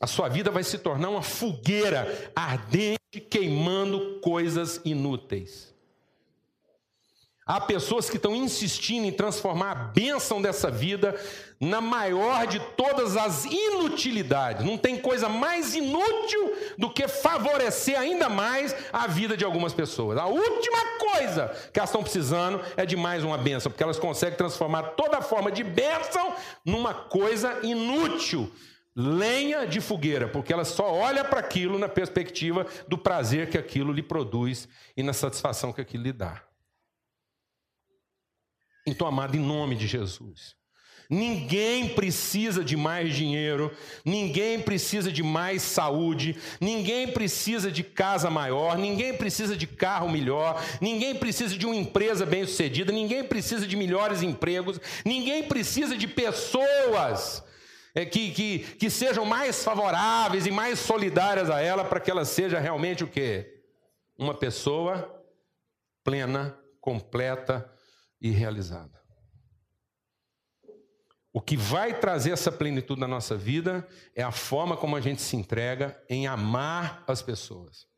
A 0.00 0.06
sua 0.08 0.28
vida 0.28 0.50
vai 0.50 0.64
se 0.64 0.78
tornar 0.78 1.10
uma 1.10 1.22
fogueira 1.22 2.32
ardente 2.34 3.20
queimando 3.30 4.18
coisas 4.20 4.80
inúteis. 4.84 5.71
Há 7.44 7.60
pessoas 7.60 8.08
que 8.08 8.16
estão 8.16 8.36
insistindo 8.36 9.04
em 9.04 9.10
transformar 9.10 9.72
a 9.72 9.74
bênção 9.74 10.40
dessa 10.40 10.70
vida 10.70 11.20
na 11.58 11.80
maior 11.80 12.46
de 12.46 12.60
todas 12.76 13.16
as 13.16 13.44
inutilidades. 13.44 14.64
Não 14.64 14.78
tem 14.78 14.96
coisa 14.96 15.28
mais 15.28 15.74
inútil 15.74 16.56
do 16.78 16.88
que 16.88 17.08
favorecer 17.08 17.98
ainda 17.98 18.28
mais 18.28 18.74
a 18.92 19.08
vida 19.08 19.36
de 19.36 19.44
algumas 19.44 19.72
pessoas. 19.74 20.18
A 20.18 20.26
última 20.26 20.78
coisa 20.98 21.48
que 21.72 21.80
elas 21.80 21.90
estão 21.90 22.04
precisando 22.04 22.60
é 22.76 22.86
de 22.86 22.96
mais 22.96 23.24
uma 23.24 23.36
bênção, 23.36 23.72
porque 23.72 23.82
elas 23.82 23.98
conseguem 23.98 24.38
transformar 24.38 24.94
toda 24.94 25.20
forma 25.20 25.50
de 25.50 25.64
bênção 25.64 26.34
numa 26.64 26.94
coisa 26.94 27.58
inútil. 27.64 28.52
Lenha 28.94 29.66
de 29.66 29.80
fogueira, 29.80 30.28
porque 30.28 30.52
ela 30.52 30.64
só 30.64 30.92
olha 30.92 31.24
para 31.24 31.40
aquilo 31.40 31.78
na 31.78 31.88
perspectiva 31.88 32.66
do 32.86 32.96
prazer 32.96 33.50
que 33.50 33.58
aquilo 33.58 33.92
lhe 33.92 34.02
produz 34.02 34.68
e 34.96 35.02
na 35.02 35.12
satisfação 35.12 35.72
que 35.72 35.80
aquilo 35.80 36.04
lhe 36.04 36.12
dá. 36.12 36.42
Então, 38.86 39.06
amado, 39.06 39.36
em 39.36 39.40
nome 39.40 39.76
de 39.76 39.86
Jesus. 39.86 40.56
Ninguém 41.10 41.90
precisa 41.90 42.64
de 42.64 42.74
mais 42.74 43.14
dinheiro, 43.14 43.70
ninguém 44.02 44.58
precisa 44.58 45.12
de 45.12 45.22
mais 45.22 45.60
saúde, 45.60 46.38
ninguém 46.58 47.08
precisa 47.08 47.70
de 47.70 47.82
casa 47.82 48.30
maior, 48.30 48.78
ninguém 48.78 49.14
precisa 49.14 49.54
de 49.54 49.66
carro 49.66 50.08
melhor, 50.08 50.62
ninguém 50.80 51.14
precisa 51.14 51.56
de 51.58 51.66
uma 51.66 51.76
empresa 51.76 52.24
bem-sucedida, 52.24 52.90
ninguém 52.90 53.22
precisa 53.24 53.66
de 53.66 53.76
melhores 53.76 54.22
empregos, 54.22 54.80
ninguém 55.04 55.42
precisa 55.42 55.98
de 55.98 56.08
pessoas 56.08 57.44
é, 57.94 58.06
que, 58.06 58.30
que, 58.30 58.58
que 58.60 58.88
sejam 58.88 59.24
mais 59.24 59.62
favoráveis 59.62 60.46
e 60.46 60.50
mais 60.50 60.78
solidárias 60.78 61.50
a 61.50 61.60
ela 61.60 61.84
para 61.84 62.00
que 62.00 62.10
ela 62.10 62.24
seja 62.24 62.58
realmente 62.58 63.04
o 63.04 63.08
quê? 63.08 63.60
Uma 64.16 64.34
pessoa 64.34 65.22
plena, 66.02 66.58
completa, 66.80 67.70
e 68.22 68.30
realizada. 68.30 69.02
O 71.32 71.40
que 71.40 71.56
vai 71.56 71.98
trazer 71.98 72.30
essa 72.30 72.52
plenitude 72.52 73.00
na 73.00 73.08
nossa 73.08 73.36
vida 73.36 73.86
é 74.14 74.22
a 74.22 74.30
forma 74.30 74.76
como 74.76 74.94
a 74.94 75.00
gente 75.00 75.20
se 75.20 75.34
entrega 75.34 76.00
em 76.08 76.26
amar 76.26 77.02
as 77.06 77.20
pessoas 77.20 77.88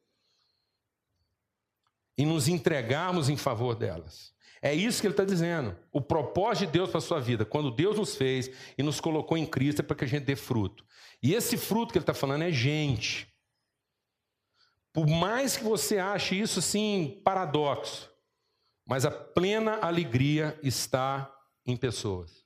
e 2.17 2.25
nos 2.25 2.49
entregarmos 2.49 3.29
em 3.29 3.37
favor 3.37 3.75
delas. 3.75 4.33
É 4.63 4.73
isso 4.73 5.01
que 5.01 5.07
ele 5.07 5.13
está 5.13 5.25
dizendo. 5.25 5.77
O 5.93 6.01
propósito 6.01 6.67
de 6.67 6.73
Deus 6.73 6.89
para 6.89 6.99
a 6.99 7.03
sua 7.03 7.21
vida, 7.21 7.45
quando 7.45 7.71
Deus 7.71 7.99
nos 7.99 8.17
fez 8.17 8.51
e 8.79 8.83
nos 8.83 9.01
colocou 9.01 9.37
em 9.37 9.45
Cristo, 9.45 9.81
é 9.81 9.83
para 9.83 9.97
que 9.97 10.05
a 10.05 10.09
gente 10.09 10.25
dê 10.25 10.37
fruto. 10.37 10.87
E 11.23 11.35
esse 11.35 11.59
fruto 11.59 11.93
que 11.93 11.99
ele 11.99 12.05
está 12.05 12.15
falando 12.15 12.43
é 12.43 12.53
gente. 12.53 13.29
Por 14.93 15.07
mais 15.09 15.57
que 15.57 15.65
você 15.65 15.99
ache 15.99 16.41
isso 16.41 16.61
assim 16.61 17.21
paradoxo, 17.25 18.14
Mas 18.87 19.05
a 19.07 19.11
plena 19.11 19.79
alegria 19.81 20.59
está 20.63 21.33
em 21.65 21.77
pessoas. 21.77 22.45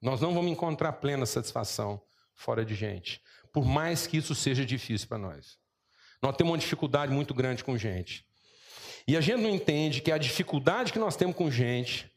Nós 0.00 0.20
não 0.20 0.34
vamos 0.34 0.50
encontrar 0.50 0.92
plena 0.94 1.26
satisfação 1.26 2.02
fora 2.34 2.64
de 2.64 2.74
gente, 2.74 3.20
por 3.52 3.64
mais 3.64 4.06
que 4.06 4.16
isso 4.16 4.34
seja 4.34 4.64
difícil 4.64 5.06
para 5.08 5.18
nós. 5.18 5.58
Nós 6.20 6.36
temos 6.36 6.52
uma 6.52 6.58
dificuldade 6.58 7.12
muito 7.12 7.34
grande 7.34 7.62
com 7.62 7.76
gente. 7.76 8.24
E 9.06 9.16
a 9.16 9.20
gente 9.20 9.40
não 9.40 9.50
entende 9.50 10.00
que 10.00 10.12
a 10.12 10.18
dificuldade 10.18 10.92
que 10.92 10.98
nós 10.98 11.16
temos 11.16 11.36
com 11.36 11.50
gente, 11.50 12.10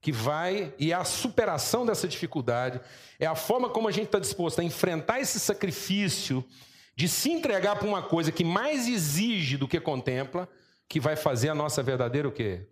que 0.00 0.10
vai, 0.10 0.74
e 0.78 0.92
a 0.92 1.04
superação 1.04 1.84
dessa 1.84 2.08
dificuldade, 2.08 2.80
é 3.18 3.26
a 3.26 3.34
forma 3.34 3.68
como 3.68 3.88
a 3.88 3.92
gente 3.92 4.06
está 4.06 4.18
disposto 4.18 4.60
a 4.60 4.64
enfrentar 4.64 5.20
esse 5.20 5.38
sacrifício 5.38 6.44
de 6.94 7.08
se 7.08 7.30
entregar 7.30 7.76
para 7.76 7.88
uma 7.88 8.02
coisa 8.02 8.32
que 8.32 8.44
mais 8.44 8.86
exige 8.86 9.56
do 9.56 9.68
que 9.68 9.80
contempla, 9.80 10.48
que 10.88 11.00
vai 11.00 11.16
fazer 11.16 11.48
a 11.48 11.54
nossa 11.54 11.82
verdadeira 11.82 12.28
o 12.28 12.32
quê? 12.32 12.68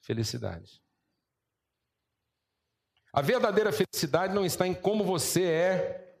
Felicidade. 0.00 0.82
A 3.12 3.20
verdadeira 3.20 3.72
felicidade 3.72 4.34
não 4.34 4.44
está 4.44 4.66
em 4.66 4.74
como 4.74 5.04
você 5.04 5.42
é 5.44 6.14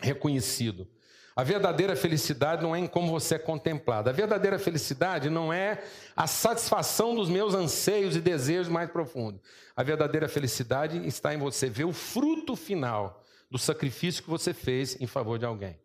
reconhecido. 0.00 0.88
A 1.34 1.42
verdadeira 1.42 1.94
felicidade 1.94 2.62
não 2.62 2.74
é 2.74 2.78
em 2.78 2.86
como 2.86 3.10
você 3.10 3.34
é 3.34 3.38
contemplado. 3.38 4.08
A 4.08 4.12
verdadeira 4.12 4.58
felicidade 4.58 5.28
não 5.28 5.52
é 5.52 5.82
a 6.16 6.26
satisfação 6.26 7.14
dos 7.14 7.28
meus 7.28 7.54
anseios 7.54 8.16
e 8.16 8.20
desejos 8.22 8.68
mais 8.68 8.90
profundos. 8.90 9.42
A 9.76 9.82
verdadeira 9.82 10.28
felicidade 10.28 11.06
está 11.06 11.34
em 11.34 11.38
você 11.38 11.68
ver 11.68 11.84
o 11.84 11.92
fruto 11.92 12.56
final 12.56 13.22
do 13.50 13.58
sacrifício 13.58 14.22
que 14.22 14.30
você 14.30 14.54
fez 14.54 14.98
em 14.98 15.06
favor 15.06 15.38
de 15.38 15.44
alguém. 15.44 15.78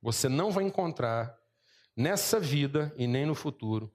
Você 0.00 0.28
não 0.28 0.50
vai 0.50 0.64
encontrar 0.64 1.36
nessa 1.96 2.38
vida 2.38 2.94
e 2.96 3.06
nem 3.06 3.26
no 3.26 3.34
futuro 3.34 3.92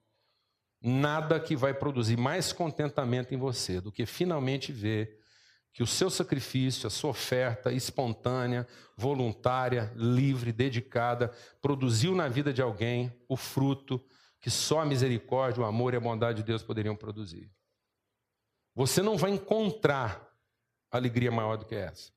nada 0.82 1.38
que 1.38 1.54
vai 1.54 1.72
produzir 1.72 2.16
mais 2.16 2.52
contentamento 2.52 3.32
em 3.32 3.36
você 3.36 3.80
do 3.80 3.92
que 3.92 4.04
finalmente 4.04 4.72
ver 4.72 5.20
que 5.72 5.82
o 5.82 5.86
seu 5.86 6.10
sacrifício, 6.10 6.86
a 6.86 6.90
sua 6.90 7.10
oferta 7.10 7.72
espontânea, 7.72 8.66
voluntária, 8.96 9.92
livre, 9.96 10.52
dedicada, 10.52 11.32
produziu 11.62 12.14
na 12.14 12.28
vida 12.28 12.52
de 12.52 12.60
alguém 12.60 13.16
o 13.28 13.36
fruto 13.36 14.04
que 14.38 14.50
só 14.50 14.80
a 14.80 14.84
misericórdia, 14.84 15.62
o 15.62 15.66
amor 15.66 15.94
e 15.94 15.96
a 15.96 16.00
bondade 16.00 16.38
de 16.38 16.42
Deus 16.42 16.62
poderiam 16.62 16.96
produzir. 16.96 17.50
Você 18.74 19.00
não 19.00 19.16
vai 19.16 19.30
encontrar 19.30 20.28
alegria 20.90 21.30
maior 21.30 21.56
do 21.56 21.64
que 21.64 21.74
essa. 21.74 22.12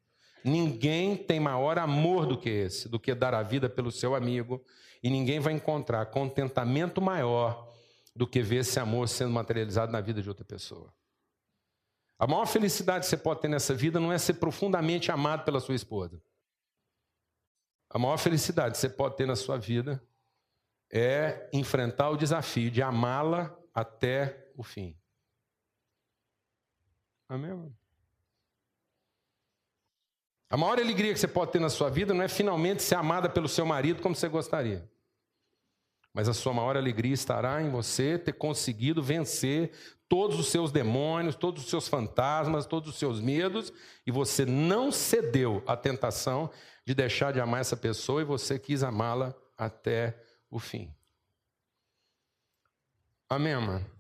Ninguém 0.46 1.18
tem 1.18 1.40
maior 1.40 1.80
amor 1.80 2.28
do 2.28 2.38
que 2.38 2.48
esse, 2.48 2.88
do 2.88 3.00
que 3.00 3.16
dar 3.16 3.34
a 3.34 3.42
vida 3.42 3.68
pelo 3.68 3.92
seu 3.92 4.14
amigo, 4.14 4.64
e 5.02 5.10
ninguém 5.10 5.40
vai 5.40 5.54
encontrar 5.54 6.06
contentamento 6.06 7.02
maior 7.02 7.68
do 8.16 8.28
que 8.28 8.44
ver 8.44 8.58
esse 8.58 8.80
amor 8.80 9.10
sendo 9.10 9.32
materializado 9.32 9.92
na 9.92 10.00
vida 10.00 10.22
de 10.22 10.30
outra 10.30 10.46
pessoa. 10.46 10.94
A 12.20 12.28
maior 12.28 12.46
felicidade 12.46 13.06
que 13.06 13.10
você 13.10 13.18
pode 13.18 13.42
ter 13.42 13.48
nessa 13.48 13.74
vida 13.74 14.00
não 14.00 14.14
é 14.14 14.20
ser 14.20 14.36
profundamente 14.36 15.12
amado 15.12 15.44
pela 15.44 15.60
sua 15.60 15.74
esposa. 15.74 16.22
A 17.90 17.98
maior 17.98 18.18
felicidade 18.18 18.74
que 18.74 18.78
você 18.78 18.90
pode 18.90 19.18
ter 19.18 19.26
na 19.26 19.36
sua 19.36 19.58
vida 19.58 20.00
é 20.92 21.50
enfrentar 21.52 22.12
o 22.12 22.18
desafio 22.18 22.70
de 22.70 22.84
amá-la 22.84 23.58
até 23.74 24.52
o 24.56 24.62
fim. 24.62 24.96
Amém? 27.28 27.76
A 30.56 30.58
maior 30.58 30.80
alegria 30.80 31.14
que 31.14 31.20
você 31.20 31.28
pode 31.28 31.52
ter 31.52 31.60
na 31.60 31.70
sua 31.70 31.90
vida 31.90 32.14
não 32.14 32.24
é 32.24 32.30
finalmente 32.30 32.82
ser 32.82 32.96
amada 32.96 33.28
pelo 33.28 33.46
seu 33.46 33.66
marido 33.66 34.02
como 34.02 34.16
você 34.16 34.30
gostaria. 34.30 34.90
Mas 36.14 36.30
a 36.30 36.34
sua 36.34 36.54
maior 36.54 36.78
alegria 36.78 37.14
estará 37.14 37.62
em 37.62 37.70
você 37.70 38.18
ter 38.18 38.32
conseguido 38.32 39.04
vencer 39.04 39.74
todos 40.08 40.40
os 40.40 40.48
seus 40.48 40.72
demônios, 40.72 41.36
todos 41.36 41.66
os 41.66 41.70
seus 41.70 41.90
fantasmas, 41.90 42.66
todos 42.66 42.92
os 42.92 42.98
seus 42.98 43.20
medos, 43.20 43.74
e 44.08 44.12
você 44.12 44.46
não 44.46 44.94
cedeu 44.94 45.62
à 45.68 45.76
tentação 45.76 46.50
de 46.86 46.96
deixar 46.96 47.34
de 47.34 47.42
amar 47.42 47.60
essa 47.60 47.76
pessoa 47.76 48.22
e 48.22 48.24
você 48.24 48.58
quis 48.58 48.82
amá-la 48.82 49.36
até 49.58 50.18
o 50.50 50.58
fim. 50.58 50.90
Amém, 53.28 53.58
mano? 53.58 53.95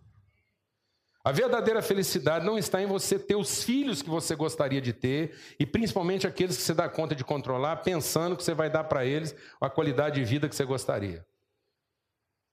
A 1.26 1.32
verdadeira 1.32 1.82
felicidade 1.82 2.46
não 2.46 2.56
está 2.56 2.80
em 2.84 2.86
você 2.86 3.18
ter 3.18 3.36
os 3.36 3.64
filhos 3.64 4.00
que 4.00 4.10
você 4.12 4.36
gostaria 4.36 4.80
de 4.80 4.94
ter, 4.94 5.36
e 5.60 5.66
principalmente 5.66 6.28
aqueles 6.28 6.56
que 6.56 6.62
você 6.62 6.72
dá 6.72 6.88
conta 6.88 7.16
de 7.16 7.24
controlar, 7.24 7.78
pensando 7.78 8.38
que 8.38 8.44
você 8.44 8.54
vai 8.54 8.70
dar 8.70 8.84
para 8.84 9.04
eles 9.04 9.36
a 9.60 9.68
qualidade 9.68 10.20
de 10.20 10.24
vida 10.24 10.48
que 10.48 10.56
você 10.56 10.64
gostaria. 10.64 11.26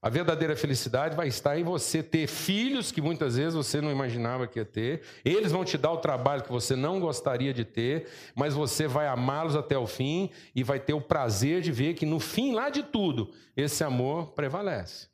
A 0.01 0.09
verdadeira 0.09 0.57
felicidade 0.57 1.15
vai 1.15 1.29
estar 1.29 1.59
em 1.59 1.63
você 1.63 2.03
ter 2.03 2.27
filhos 2.27 2.91
que 2.91 3.03
muitas 3.03 3.37
vezes 3.37 3.53
você 3.53 3.79
não 3.79 3.93
imaginava 3.93 4.47
que 4.47 4.59
ia 4.59 4.65
ter. 4.65 5.03
Eles 5.23 5.53
vão 5.53 5.67
te 5.67 5.77
dar 5.77 5.93
o 5.93 5.99
trabalho 5.99 6.43
que 6.43 6.51
você 6.51 6.75
não 6.75 6.99
gostaria 6.99 7.53
de 7.53 7.67
ter, 7.67 8.09
mas 8.35 8.55
você 8.55 8.89
vai 8.89 9.07
amá-los 9.07 9.55
até 9.55 9.77
o 9.77 9.87
fim 9.87 10.31
e 10.55 10.65
vai 10.65 10.81
ter 10.81 10.95
o 10.95 11.01
prazer 11.01 11.61
de 11.61 11.71
ver 11.71 11.93
que 11.93 12.07
no 12.07 12.19
fim 12.19 12.55
lá 12.55 12.71
de 12.71 12.83
tudo, 12.83 13.35
esse 13.55 13.85
amor 13.85 14.33
prevalece. 14.33 15.09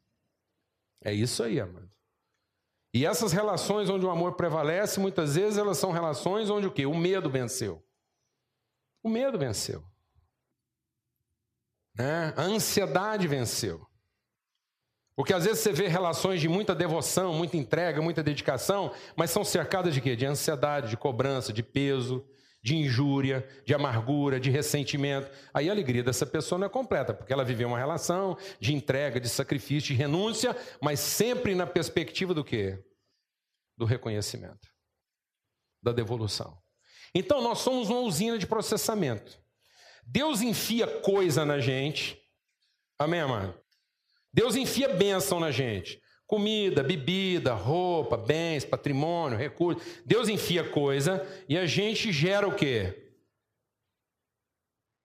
É 1.05 1.12
isso 1.12 1.42
aí, 1.42 1.59
amado. 1.59 1.98
E 2.92 3.05
essas 3.05 3.33
relações 3.33 3.90
onde 3.90 4.07
o 4.07 4.11
amor 4.11 4.35
prevalece, 4.35 4.98
muitas 4.98 5.35
vezes 5.35 5.59
elas 5.59 5.79
são 5.79 5.92
relações 5.92 6.48
onde 6.48 6.66
o 6.66 6.70
quê? 6.70 6.87
O 6.87 6.94
medo 6.94 7.29
venceu. 7.29 7.83
O 9.03 9.09
medo 9.09 9.38
venceu. 9.38 9.85
Né? 11.94 12.33
A 12.37 12.42
ansiedade 12.42 13.27
venceu. 13.27 13.87
Porque 15.14 15.35
às 15.35 15.44
vezes 15.44 15.61
você 15.61 15.72
vê 15.72 15.88
relações 15.88 16.40
de 16.40 16.48
muita 16.48 16.74
devoção, 16.74 17.35
muita 17.35 17.57
entrega, 17.57 18.01
muita 18.01 18.22
dedicação, 18.22 18.94
mas 19.16 19.31
são 19.31 19.44
cercadas 19.44 19.92
de 19.92 20.01
quê? 20.01 20.14
De 20.14 20.24
ansiedade, 20.24 20.90
de 20.90 20.96
cobrança, 20.96 21.53
de 21.53 21.62
peso, 21.62 22.24
de 22.62 22.77
injúria, 22.77 23.47
de 23.64 23.75
amargura, 23.75 24.40
de 24.40 24.51
ressentimento. 24.51 25.31
Aí 25.55 25.68
a 25.68 25.73
alegria 25.73 26.03
dessa 26.03 26.27
pessoa 26.27 26.59
não 26.59 26.66
é 26.66 26.71
completa, 26.71 27.14
porque 27.14 27.33
ela 27.33 27.44
viveu 27.44 27.68
uma 27.68 27.79
relação 27.79 28.37
de 28.61 28.75
entrega, 28.75 29.21
de 29.21 29.29
sacrifício, 29.29 29.88
de 29.88 29.94
renúncia, 29.94 30.57
mas 30.81 31.01
sempre 31.01 31.55
na 31.55 31.66
perspectiva 31.66 32.35
do 32.35 32.44
quê? 32.44 32.83
Do 33.77 33.85
reconhecimento, 33.85 34.68
da 35.83 35.92
devolução. 35.92 36.59
Então 37.14 37.40
nós 37.40 37.61
somos 37.61 37.88
uma 37.88 38.01
usina 38.01 38.38
de 38.38 38.47
processamento. 38.47 39.40
Deus 40.05 40.40
enfia 40.40 40.87
coisa 41.01 41.44
na 41.44 41.61
gente. 41.61 42.18
Amém, 42.99 43.21
amado? 43.21 43.59
Deus 44.33 44.57
enfia 44.57 44.88
bênção 44.88 45.38
na 45.38 45.51
gente. 45.51 46.01
Comida, 46.29 46.85
bebida, 46.85 47.55
roupa, 47.55 48.17
bens, 48.17 48.64
patrimônio, 48.64 49.37
recursos. 49.37 49.83
Deus 50.07 50.29
enfia 50.29 50.62
coisa 50.62 51.27
e 51.49 51.59
a 51.59 51.67
gente 51.67 52.12
gera 52.12 52.47
o 52.47 52.55
quê? 52.55 53.12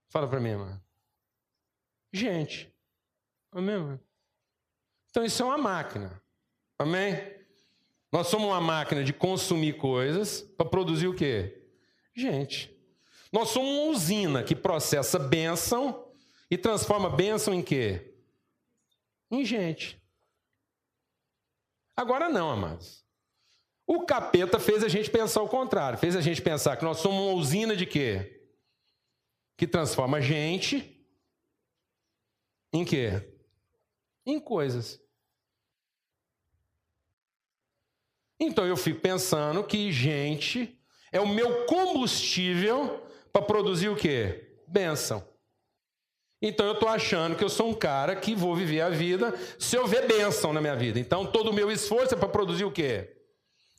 Fala 0.10 0.28
para 0.28 0.40
mim, 0.40 0.50
irmã. 0.50 0.80
Gente. 2.12 2.72
Amém, 3.52 3.74
irmã? 3.74 4.00
Então 5.10 5.26
isso 5.26 5.42
é 5.42 5.46
uma 5.46 5.58
máquina. 5.58 6.22
Amém? 6.78 7.16
Nós 8.12 8.28
somos 8.28 8.48
uma 8.48 8.62
máquina 8.62 9.04
de 9.04 9.14
consumir 9.14 9.78
coisas 9.78 10.42
para 10.42 10.70
produzir 10.70 11.08
o 11.08 11.16
quê? 11.16 11.64
Gente. 12.16 12.72
Nós 13.32 13.50
somos 13.50 13.70
uma 13.70 13.92
usina 13.92 14.44
que 14.44 14.56
processa 14.56 15.18
bênção 15.18 16.12
e 16.52 16.58
transforma 16.58 17.10
bênção 17.10 17.52
em 17.52 17.64
quê? 17.64 18.14
em 19.32 19.44
gente. 19.44 20.00
Agora 21.96 22.30
não, 22.30 22.50
amados. 22.52 23.04
O 23.86 24.06
capeta 24.06 24.60
fez 24.60 24.84
a 24.84 24.88
gente 24.88 25.10
pensar 25.12 25.42
o 25.42 25.50
contrário, 25.50 26.00
fez 26.00 26.16
a 26.16 26.22
gente 26.22 26.42
pensar 26.42 26.78
que 26.78 26.86
nós 26.86 26.98
somos 26.98 27.20
uma 27.20 27.34
usina 27.34 27.76
de 27.76 27.86
quê? 27.86 28.50
Que 29.58 29.68
transforma 29.68 30.22
gente 30.22 31.06
em 32.72 32.84
quê? 32.84 33.38
Em 34.26 34.40
coisas. 34.40 35.00
Então 38.40 38.66
eu 38.66 38.76
fico 38.76 39.00
pensando 39.00 39.64
que 39.64 39.92
gente 39.92 40.82
é 41.12 41.20
o 41.20 41.28
meu 41.28 41.66
combustível 41.66 43.06
para 43.32 43.46
produzir 43.46 43.90
o 43.90 43.96
quê? 43.96 44.64
Bênção. 44.68 45.33
Então 46.46 46.66
eu 46.66 46.74
estou 46.74 46.90
achando 46.90 47.38
que 47.38 47.44
eu 47.44 47.48
sou 47.48 47.70
um 47.70 47.74
cara 47.74 48.18
que 48.18 48.36
vou 48.36 48.54
viver 48.54 48.82
a 48.82 48.90
vida 48.90 49.34
se 49.58 49.78
eu 49.78 49.88
ver 49.88 50.06
bênção 50.06 50.52
na 50.52 50.60
minha 50.60 50.76
vida. 50.76 51.00
Então 51.00 51.26
todo 51.26 51.52
o 51.52 51.54
meu 51.54 51.72
esforço 51.72 52.14
é 52.14 52.18
para 52.18 52.28
produzir 52.28 52.66
o 52.66 52.72
quê? 52.72 53.16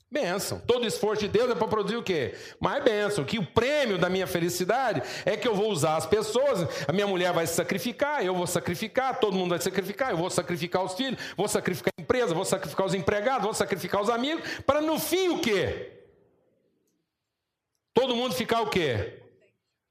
Bênção. 0.09 0.59
Todo 0.65 0.83
esforço 0.87 1.21
de 1.21 1.27
Deus 1.27 1.51
é 1.51 1.53
para 1.53 1.67
produzir 1.67 1.95
o 1.95 2.01
quê? 2.01 2.33
Mais 2.59 2.83
bênção. 2.83 3.23
Que 3.23 3.37
o 3.37 3.45
prêmio 3.45 3.99
da 3.99 4.09
minha 4.09 4.25
felicidade 4.25 5.03
é 5.25 5.37
que 5.37 5.47
eu 5.47 5.53
vou 5.53 5.69
usar 5.69 5.95
as 5.95 6.07
pessoas, 6.07 6.67
a 6.87 6.91
minha 6.91 7.05
mulher 7.05 7.31
vai 7.31 7.45
se 7.45 7.53
sacrificar, 7.53 8.25
eu 8.25 8.33
vou 8.33 8.47
sacrificar, 8.47 9.19
todo 9.19 9.37
mundo 9.37 9.49
vai 9.49 9.61
sacrificar, 9.61 10.09
eu 10.09 10.17
vou 10.17 10.31
sacrificar 10.31 10.83
os 10.83 10.95
filhos, 10.95 11.19
vou 11.37 11.47
sacrificar 11.47 11.93
a 11.95 12.01
empresa, 12.01 12.33
vou 12.33 12.45
sacrificar 12.45 12.87
os 12.87 12.95
empregados, 12.95 13.43
vou 13.43 13.53
sacrificar 13.53 14.01
os 14.01 14.09
amigos, 14.09 14.43
para 14.65 14.81
no 14.81 14.97
fim 14.99 15.29
o 15.29 15.39
quê? 15.39 15.91
Todo 17.93 18.15
mundo 18.15 18.33
ficar 18.33 18.61
o 18.61 18.69
quê? 18.71 19.21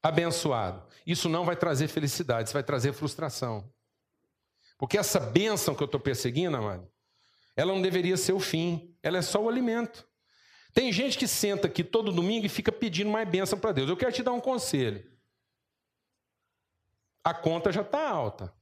abençoado. 0.05 0.83
Isso 1.07 1.29
não 1.29 1.45
vai 1.45 1.57
trazer 1.57 1.88
felicidade, 1.88 2.49
isso 2.49 2.55
vai 2.55 2.62
trazer 2.62 2.93
frustração. 2.93 3.71
Porque 4.79 4.99
essa 4.99 5.21
bênção 5.21 5.75
que 5.75 5.83
eu 5.83 5.87
estou 5.87 6.01
perseguindo, 6.01 6.57
amado, 6.57 6.90
ela 7.57 7.73
não 7.73 7.83
deveria 7.83 8.17
ser 8.17 8.33
o 8.33 8.40
fim, 8.40 8.97
ela 9.03 9.19
é 9.19 9.23
só 9.23 9.43
o 9.43 9.49
alimento. 9.49 10.09
Tem 10.73 10.93
gente 10.93 11.17
que 11.17 11.29
senta 11.29 11.69
aqui 11.69 11.85
todo 11.85 12.11
domingo 12.11 12.47
e 12.47 12.49
fica 12.49 12.73
pedindo 12.73 13.11
mais 13.11 13.29
bênção 13.29 13.59
para 13.59 13.71
Deus. 13.71 13.88
Eu 13.88 13.97
quero 13.97 14.12
te 14.12 14.23
dar 14.23 14.33
um 14.33 14.40
conselho. 14.40 15.09
A 17.23 17.33
conta 17.33 17.71
já 17.71 17.83
está 17.83 18.09
alta. 18.09 18.53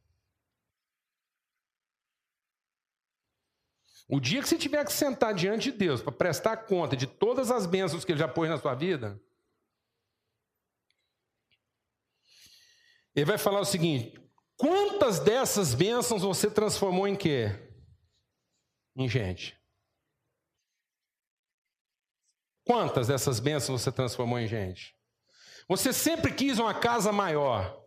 O 4.08 4.20
dia 4.20 4.42
que 4.42 4.48
você 4.48 4.58
tiver 4.58 4.84
que 4.84 4.92
sentar 4.92 5.32
diante 5.32 5.72
de 5.72 5.78
Deus 5.78 6.02
para 6.02 6.12
prestar 6.12 6.58
conta 6.58 6.94
de 6.94 7.06
todas 7.06 7.50
as 7.50 7.64
bênçãos 7.64 8.04
que 8.04 8.12
Ele 8.12 8.18
já 8.18 8.28
pôs 8.28 8.50
na 8.50 8.58
sua 8.58 8.74
vida, 8.74 9.18
Ele 13.14 13.26
vai 13.26 13.38
falar 13.38 13.60
o 13.60 13.64
seguinte: 13.64 14.18
quantas 14.56 15.20
dessas 15.20 15.74
bênçãos 15.74 16.22
você 16.22 16.50
transformou 16.50 17.06
em 17.06 17.16
quê? 17.16 17.48
Em 18.96 19.08
gente. 19.08 19.60
Quantas 22.64 23.08
dessas 23.08 23.40
bênçãos 23.40 23.82
você 23.82 23.90
transformou 23.90 24.38
em 24.38 24.46
gente? 24.46 24.96
Você 25.68 25.92
sempre 25.92 26.32
quis 26.32 26.58
uma 26.58 26.78
casa 26.78 27.12
maior. 27.12 27.80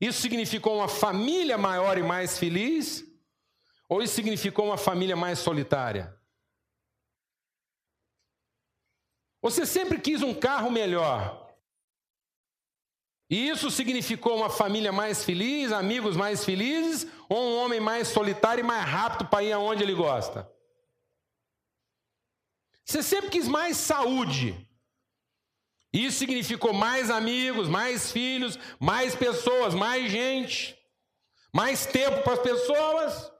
Isso 0.00 0.20
significou 0.20 0.76
uma 0.76 0.88
família 0.88 1.56
maior 1.56 1.96
e 1.96 2.02
mais 2.02 2.38
feliz? 2.38 3.02
Ou 3.88 4.02
isso 4.02 4.14
significou 4.14 4.66
uma 4.66 4.76
família 4.76 5.16
mais 5.16 5.38
solitária? 5.38 6.14
Você 9.40 9.64
sempre 9.64 10.00
quis 10.00 10.22
um 10.22 10.34
carro 10.34 10.70
melhor. 10.70 11.45
E 13.28 13.48
isso 13.48 13.70
significou 13.70 14.36
uma 14.36 14.48
família 14.48 14.92
mais 14.92 15.24
feliz, 15.24 15.72
amigos 15.72 16.16
mais 16.16 16.44
felizes, 16.44 17.06
ou 17.28 17.38
um 17.38 17.56
homem 17.56 17.80
mais 17.80 18.08
solitário 18.08 18.62
e 18.62 18.66
mais 18.66 18.84
rápido 18.84 19.28
para 19.28 19.42
ir 19.42 19.52
aonde 19.52 19.82
ele 19.82 19.94
gosta? 19.94 20.48
Você 22.84 23.02
sempre 23.02 23.30
quis 23.30 23.48
mais 23.48 23.76
saúde. 23.76 24.64
Isso 25.92 26.18
significou 26.18 26.72
mais 26.72 27.10
amigos, 27.10 27.68
mais 27.68 28.12
filhos, 28.12 28.56
mais 28.78 29.16
pessoas, 29.16 29.74
mais 29.74 30.10
gente, 30.10 30.78
mais 31.52 31.84
tempo 31.84 32.22
para 32.22 32.34
as 32.34 32.38
pessoas. 32.38 33.32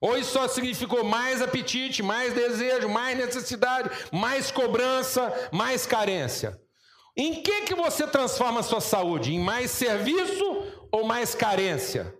Ou 0.00 0.16
isso 0.16 0.32
só 0.32 0.48
significou 0.48 1.04
mais 1.04 1.42
apetite, 1.42 2.02
mais 2.02 2.32
desejo, 2.32 2.88
mais 2.88 3.16
necessidade, 3.18 3.90
mais 4.10 4.50
cobrança, 4.50 5.50
mais 5.52 5.84
carência? 5.84 6.63
Em 7.16 7.42
que 7.42 7.62
que 7.62 7.74
você 7.74 8.06
transforma 8.06 8.60
a 8.60 8.62
sua 8.62 8.80
saúde? 8.80 9.32
Em 9.32 9.38
mais 9.38 9.70
serviço 9.70 10.44
ou 10.90 11.04
mais 11.04 11.34
carência? 11.34 12.16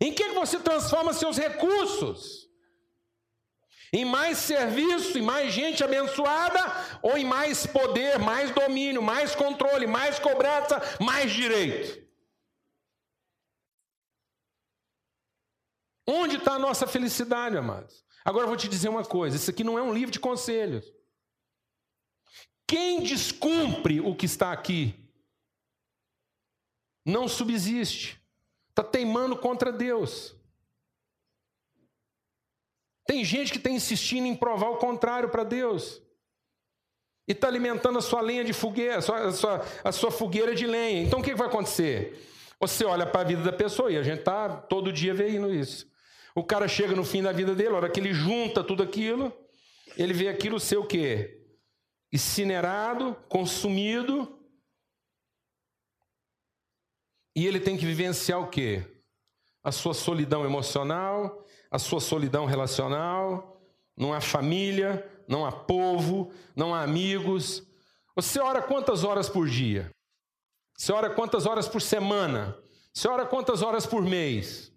Em 0.00 0.12
que 0.12 0.28
que 0.28 0.34
você 0.34 0.58
transforma 0.58 1.14
seus 1.14 1.38
recursos? 1.38 2.46
Em 3.92 4.04
mais 4.04 4.38
serviço, 4.38 5.16
em 5.16 5.22
mais 5.22 5.52
gente 5.52 5.82
abençoada 5.82 6.60
ou 7.02 7.16
em 7.16 7.24
mais 7.24 7.66
poder, 7.66 8.18
mais 8.18 8.50
domínio, 8.50 9.00
mais 9.00 9.34
controle, 9.34 9.86
mais 9.86 10.18
cobrança, 10.18 10.82
mais 11.00 11.32
direito? 11.32 12.04
Onde 16.06 16.36
está 16.36 16.52
a 16.52 16.58
nossa 16.58 16.86
felicidade, 16.86 17.56
amados? 17.56 18.04
Agora 18.24 18.44
eu 18.44 18.48
vou 18.48 18.56
te 18.56 18.68
dizer 18.68 18.88
uma 18.88 19.04
coisa: 19.04 19.36
isso 19.36 19.50
aqui 19.50 19.64
não 19.64 19.78
é 19.78 19.82
um 19.82 19.94
livro 19.94 20.10
de 20.10 20.20
conselhos. 20.20 20.95
Quem 22.66 23.02
descumpre 23.02 24.00
o 24.00 24.14
que 24.14 24.26
está 24.26 24.52
aqui 24.52 24.94
não 27.04 27.28
subsiste, 27.28 28.20
está 28.70 28.82
teimando 28.82 29.36
contra 29.36 29.70
Deus. 29.70 30.34
Tem 33.06 33.24
gente 33.24 33.52
que 33.52 33.58
está 33.58 33.70
insistindo 33.70 34.26
em 34.26 34.34
provar 34.34 34.70
o 34.70 34.78
contrário 34.78 35.28
para 35.28 35.44
Deus. 35.44 36.02
E 37.28 37.32
está 37.32 37.46
alimentando 37.46 37.98
a 37.98 38.02
sua 38.02 38.20
lenha 38.20 38.44
de 38.44 38.52
fogueira, 38.52 38.98
a 38.98 39.02
sua, 39.02 39.28
a 39.28 39.32
sua, 39.32 39.66
a 39.84 39.92
sua 39.92 40.10
fogueira 40.10 40.54
de 40.54 40.66
lenha. 40.66 41.02
Então 41.02 41.20
o 41.20 41.22
que 41.22 41.34
vai 41.34 41.46
acontecer? 41.46 42.20
Você 42.58 42.84
olha 42.84 43.06
para 43.06 43.20
a 43.20 43.24
vida 43.24 43.42
da 43.42 43.52
pessoa 43.52 43.92
e 43.92 43.96
a 43.96 44.02
gente 44.02 44.20
está 44.20 44.48
todo 44.48 44.92
dia 44.92 45.14
vendo 45.14 45.52
isso. 45.52 45.88
O 46.34 46.42
cara 46.42 46.66
chega 46.66 46.94
no 46.94 47.04
fim 47.04 47.22
da 47.22 47.32
vida 47.32 47.54
dele, 47.54 47.70
a 47.70 47.76
hora 47.76 47.90
que 47.90 48.00
ele 48.00 48.12
junta 48.12 48.64
tudo 48.64 48.82
aquilo, 48.82 49.32
ele 49.96 50.12
vê 50.12 50.28
aquilo 50.28 50.58
ser 50.58 50.76
o 50.76 50.86
quê? 50.86 51.45
Incinerado, 52.12 53.14
consumido. 53.28 54.38
E 57.34 57.46
ele 57.46 57.60
tem 57.60 57.76
que 57.76 57.84
vivenciar 57.84 58.40
o 58.40 58.48
quê? 58.48 58.84
A 59.62 59.72
sua 59.72 59.92
solidão 59.92 60.44
emocional, 60.44 61.44
a 61.70 61.78
sua 61.78 62.00
solidão 62.00 62.46
relacional. 62.46 63.60
Não 63.96 64.12
há 64.12 64.20
família, 64.20 65.10
não 65.26 65.44
há 65.44 65.52
povo, 65.52 66.32
não 66.54 66.74
há 66.74 66.82
amigos. 66.82 67.66
Você 68.14 68.40
ora 68.40 68.62
quantas 68.62 69.04
horas 69.04 69.28
por 69.28 69.48
dia? 69.48 69.90
Você 70.76 70.92
ora 70.92 71.10
quantas 71.10 71.46
horas 71.46 71.68
por 71.68 71.80
semana? 71.80 72.56
Você 72.92 73.08
ora 73.08 73.26
quantas 73.26 73.62
horas 73.62 73.86
por 73.86 74.02
mês? 74.02 74.72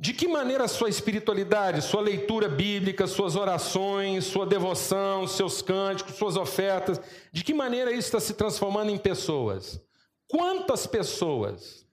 De 0.00 0.12
que 0.12 0.28
maneira 0.28 0.64
a 0.64 0.68
sua 0.68 0.88
espiritualidade, 0.88 1.82
sua 1.82 2.00
leitura 2.00 2.48
bíblica, 2.48 3.08
suas 3.08 3.34
orações, 3.34 4.26
sua 4.26 4.46
devoção, 4.46 5.26
seus 5.26 5.60
cânticos, 5.60 6.14
suas 6.14 6.36
ofertas, 6.36 7.00
de 7.32 7.42
que 7.42 7.52
maneira 7.52 7.90
isso 7.90 8.06
está 8.06 8.20
se 8.20 8.34
transformando 8.34 8.90
em 8.90 8.98
pessoas? 8.98 9.80
Quantas 10.28 10.86
pessoas? 10.86 11.84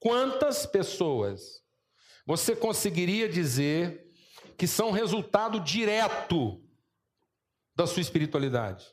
Quantas 0.00 0.66
pessoas 0.66 1.62
você 2.26 2.56
conseguiria 2.56 3.28
dizer 3.28 4.10
que 4.56 4.66
são 4.66 4.90
resultado 4.90 5.60
direto 5.60 6.60
da 7.76 7.86
sua 7.86 8.02
espiritualidade? 8.02 8.92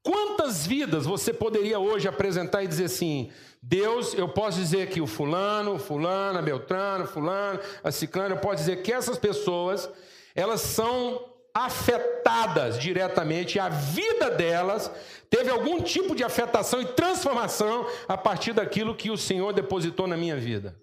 Quantas 0.00 0.64
vidas 0.64 1.04
você 1.04 1.32
poderia 1.32 1.80
hoje 1.80 2.06
apresentar 2.06 2.62
e 2.62 2.68
dizer 2.68 2.84
assim: 2.84 3.32
Deus, 3.68 4.14
eu 4.14 4.28
posso 4.28 4.58
dizer 4.58 4.90
que 4.90 5.00
o 5.00 5.08
fulano, 5.08 5.76
fulana, 5.76 6.40
Beltrano, 6.40 7.04
fulano, 7.04 7.58
a 7.82 7.90
ciclana, 7.90 8.36
eu 8.36 8.38
posso 8.38 8.58
dizer 8.58 8.80
que 8.80 8.92
essas 8.92 9.18
pessoas, 9.18 9.90
elas 10.36 10.60
são 10.60 11.34
afetadas 11.52 12.78
diretamente, 12.78 13.58
a 13.58 13.68
vida 13.68 14.30
delas 14.30 14.88
teve 15.28 15.50
algum 15.50 15.82
tipo 15.82 16.14
de 16.14 16.22
afetação 16.22 16.80
e 16.80 16.86
transformação 16.86 17.84
a 18.06 18.16
partir 18.16 18.52
daquilo 18.52 18.94
que 18.94 19.10
o 19.10 19.18
Senhor 19.18 19.52
depositou 19.52 20.06
na 20.06 20.16
minha 20.16 20.36
vida. 20.36 20.80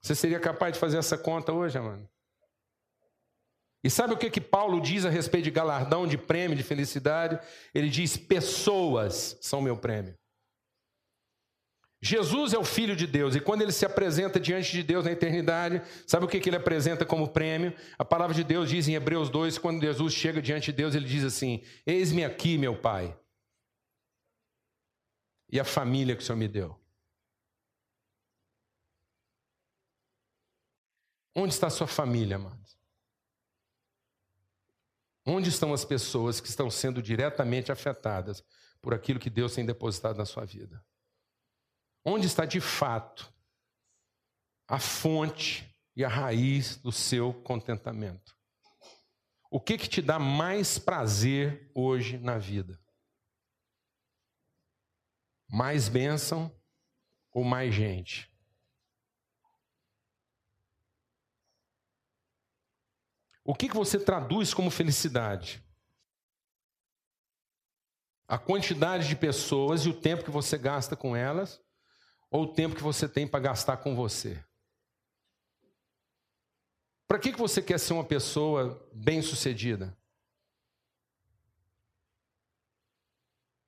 Você 0.00 0.14
seria 0.14 0.40
capaz 0.40 0.72
de 0.72 0.78
fazer 0.78 0.96
essa 0.96 1.18
conta 1.18 1.52
hoje, 1.52 1.78
mano? 1.78 2.08
E 3.86 3.90
sabe 3.90 4.12
o 4.12 4.16
que, 4.16 4.28
que 4.28 4.40
Paulo 4.40 4.80
diz 4.80 5.04
a 5.04 5.08
respeito 5.08 5.44
de 5.44 5.50
galardão, 5.52 6.08
de 6.08 6.18
prêmio, 6.18 6.56
de 6.56 6.64
felicidade? 6.64 7.38
Ele 7.72 7.88
diz: 7.88 8.16
pessoas 8.16 9.38
são 9.40 9.62
meu 9.62 9.76
prêmio. 9.76 10.18
Jesus 12.02 12.52
é 12.52 12.58
o 12.58 12.64
Filho 12.64 12.96
de 12.96 13.06
Deus, 13.06 13.36
e 13.36 13.40
quando 13.40 13.62
ele 13.62 13.70
se 13.70 13.86
apresenta 13.86 14.40
diante 14.40 14.72
de 14.72 14.82
Deus 14.82 15.04
na 15.04 15.12
eternidade, 15.12 15.80
sabe 16.04 16.24
o 16.24 16.28
que, 16.28 16.40
que 16.40 16.48
ele 16.48 16.56
apresenta 16.56 17.06
como 17.06 17.28
prêmio? 17.28 17.72
A 17.96 18.04
palavra 18.04 18.34
de 18.34 18.42
Deus 18.42 18.68
diz 18.68 18.88
em 18.88 18.96
Hebreus 18.96 19.30
2: 19.30 19.56
quando 19.56 19.80
Jesus 19.80 20.12
chega 20.12 20.42
diante 20.42 20.72
de 20.72 20.78
Deus, 20.78 20.96
ele 20.96 21.06
diz 21.06 21.22
assim: 21.22 21.62
Eis-me 21.86 22.24
aqui, 22.24 22.58
meu 22.58 22.76
Pai, 22.76 23.16
e 25.48 25.60
a 25.60 25.64
família 25.64 26.16
que 26.16 26.24
o 26.24 26.26
Senhor 26.26 26.38
me 26.38 26.48
deu. 26.48 26.76
Onde 31.36 31.54
está 31.54 31.68
a 31.68 31.70
sua 31.70 31.86
família, 31.86 32.34
amados? 32.34 32.75
Onde 35.26 35.48
estão 35.48 35.74
as 35.74 35.84
pessoas 35.84 36.40
que 36.40 36.48
estão 36.48 36.70
sendo 36.70 37.02
diretamente 37.02 37.72
afetadas 37.72 38.44
por 38.80 38.94
aquilo 38.94 39.18
que 39.18 39.28
Deus 39.28 39.54
tem 39.54 39.66
depositado 39.66 40.16
na 40.16 40.24
sua 40.24 40.44
vida? 40.44 40.84
Onde 42.04 42.28
está 42.28 42.44
de 42.44 42.60
fato 42.60 43.34
a 44.68 44.78
fonte 44.78 45.76
e 45.96 46.04
a 46.04 46.08
raiz 46.08 46.76
do 46.76 46.92
seu 46.92 47.34
contentamento? 47.42 48.36
O 49.50 49.60
que 49.60 49.76
que 49.76 49.88
te 49.88 50.00
dá 50.00 50.18
mais 50.18 50.78
prazer 50.78 51.70
hoje 51.74 52.18
na 52.18 52.38
vida? 52.38 52.80
Mais 55.48 55.88
bênção 55.88 56.54
ou 57.32 57.42
mais 57.42 57.74
gente? 57.74 58.30
O 63.46 63.54
que, 63.54 63.68
que 63.68 63.76
você 63.76 63.96
traduz 64.00 64.52
como 64.52 64.72
felicidade? 64.72 65.64
A 68.26 68.36
quantidade 68.36 69.06
de 69.06 69.14
pessoas 69.14 69.82
e 69.82 69.88
o 69.88 69.94
tempo 69.94 70.24
que 70.24 70.32
você 70.32 70.58
gasta 70.58 70.96
com 70.96 71.14
elas, 71.14 71.62
ou 72.28 72.42
o 72.42 72.52
tempo 72.52 72.74
que 72.74 72.82
você 72.82 73.08
tem 73.08 73.24
para 73.24 73.38
gastar 73.38 73.76
com 73.76 73.94
você? 73.94 74.44
Para 77.06 77.20
que, 77.20 77.32
que 77.32 77.38
você 77.38 77.62
quer 77.62 77.78
ser 77.78 77.92
uma 77.92 78.04
pessoa 78.04 78.84
bem-sucedida? 78.92 79.96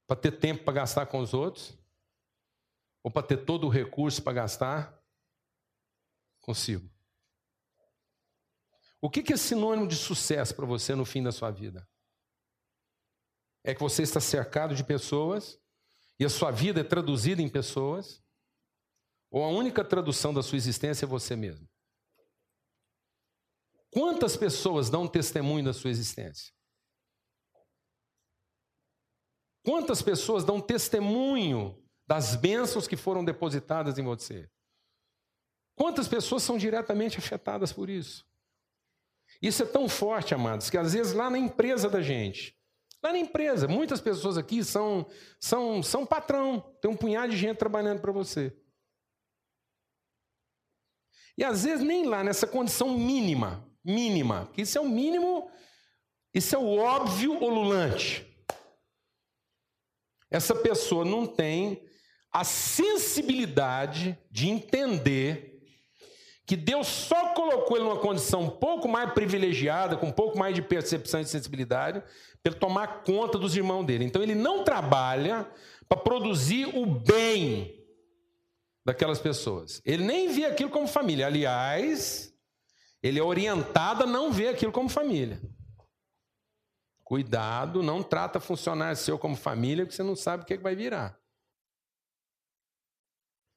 Para 0.08 0.16
ter 0.16 0.32
tempo 0.32 0.64
para 0.64 0.74
gastar 0.74 1.06
com 1.06 1.20
os 1.20 1.32
outros? 1.32 1.78
Ou 3.00 3.12
para 3.12 3.24
ter 3.24 3.44
todo 3.44 3.68
o 3.68 3.70
recurso 3.70 4.20
para 4.24 4.32
gastar 4.32 5.00
consigo? 6.40 6.97
O 9.00 9.08
que 9.08 9.32
é 9.32 9.36
sinônimo 9.36 9.86
de 9.86 9.96
sucesso 9.96 10.54
para 10.54 10.66
você 10.66 10.94
no 10.94 11.04
fim 11.04 11.22
da 11.22 11.30
sua 11.30 11.50
vida? 11.50 11.88
É 13.64 13.74
que 13.74 13.80
você 13.80 14.02
está 14.02 14.20
cercado 14.20 14.74
de 14.74 14.82
pessoas 14.82 15.60
e 16.18 16.24
a 16.24 16.28
sua 16.28 16.50
vida 16.50 16.80
é 16.80 16.84
traduzida 16.84 17.40
em 17.40 17.48
pessoas? 17.48 18.22
Ou 19.30 19.44
a 19.44 19.48
única 19.48 19.84
tradução 19.84 20.32
da 20.34 20.42
sua 20.42 20.56
existência 20.56 21.04
é 21.04 21.08
você 21.08 21.36
mesmo? 21.36 21.68
Quantas 23.90 24.36
pessoas 24.36 24.90
dão 24.90 25.06
testemunho 25.06 25.64
da 25.64 25.72
sua 25.72 25.90
existência? 25.90 26.52
Quantas 29.64 30.02
pessoas 30.02 30.44
dão 30.44 30.60
testemunho 30.60 31.80
das 32.06 32.34
bênçãos 32.34 32.88
que 32.88 32.96
foram 32.96 33.24
depositadas 33.24 33.98
em 33.98 34.02
você? 34.02 34.50
Quantas 35.76 36.08
pessoas 36.08 36.42
são 36.42 36.58
diretamente 36.58 37.18
afetadas 37.18 37.72
por 37.72 37.88
isso? 37.88 38.27
Isso 39.40 39.62
é 39.62 39.66
tão 39.66 39.88
forte, 39.88 40.34
amados, 40.34 40.68
que 40.68 40.76
às 40.76 40.92
vezes 40.92 41.12
lá 41.12 41.30
na 41.30 41.38
empresa 41.38 41.88
da 41.88 42.02
gente, 42.02 42.56
lá 43.02 43.12
na 43.12 43.18
empresa, 43.18 43.68
muitas 43.68 44.00
pessoas 44.00 44.36
aqui 44.36 44.64
são 44.64 45.06
são 45.40 45.82
são 45.82 46.04
patrão, 46.04 46.60
tem 46.80 46.90
um 46.90 46.96
punhado 46.96 47.30
de 47.30 47.38
gente 47.38 47.56
trabalhando 47.56 48.00
para 48.00 48.12
você. 48.12 48.56
E 51.36 51.44
às 51.44 51.62
vezes 51.62 51.84
nem 51.84 52.04
lá 52.04 52.24
nessa 52.24 52.48
condição 52.48 52.98
mínima, 52.98 53.64
mínima, 53.84 54.50
que 54.52 54.62
isso 54.62 54.76
é 54.76 54.80
o 54.80 54.88
mínimo, 54.88 55.48
isso 56.34 56.54
é 56.56 56.58
o 56.58 56.76
óbvio 56.76 57.40
olulante. 57.40 58.26
Essa 60.30 60.54
pessoa 60.54 61.04
não 61.04 61.26
tem 61.26 61.88
a 62.32 62.42
sensibilidade 62.44 64.18
de 64.30 64.48
entender 64.48 65.57
que 66.48 66.56
Deus 66.56 66.86
só 66.86 67.34
colocou 67.34 67.76
ele 67.76 67.84
numa 67.84 68.00
condição 68.00 68.40
um 68.40 68.48
pouco 68.48 68.88
mais 68.88 69.12
privilegiada, 69.12 69.98
com 69.98 70.06
um 70.06 70.12
pouco 70.12 70.38
mais 70.38 70.54
de 70.54 70.62
percepção 70.62 71.20
e 71.20 71.26
sensibilidade, 71.26 72.02
para 72.42 72.54
tomar 72.54 73.02
conta 73.02 73.38
dos 73.38 73.54
irmãos 73.54 73.84
dele. 73.84 74.06
Então 74.06 74.22
ele 74.22 74.34
não 74.34 74.64
trabalha 74.64 75.46
para 75.86 76.00
produzir 76.00 76.64
o 76.74 76.86
bem 76.86 77.86
daquelas 78.82 79.20
pessoas. 79.20 79.82
Ele 79.84 80.02
nem 80.02 80.32
vê 80.32 80.46
aquilo 80.46 80.70
como 80.70 80.88
família. 80.88 81.26
Aliás, 81.26 82.34
ele 83.02 83.18
é 83.18 83.22
orientado 83.22 84.04
a 84.04 84.06
não 84.06 84.32
ver 84.32 84.48
aquilo 84.48 84.72
como 84.72 84.88
família. 84.88 85.42
Cuidado, 87.04 87.82
não 87.82 88.02
trata 88.02 88.40
funcionário 88.40 88.96
seu 88.96 89.18
como 89.18 89.36
família, 89.36 89.84
porque 89.84 89.96
você 89.96 90.02
não 90.02 90.16
sabe 90.16 90.44
o 90.44 90.46
que, 90.46 90.54
é 90.54 90.56
que 90.56 90.62
vai 90.62 90.74
virar. 90.74 91.20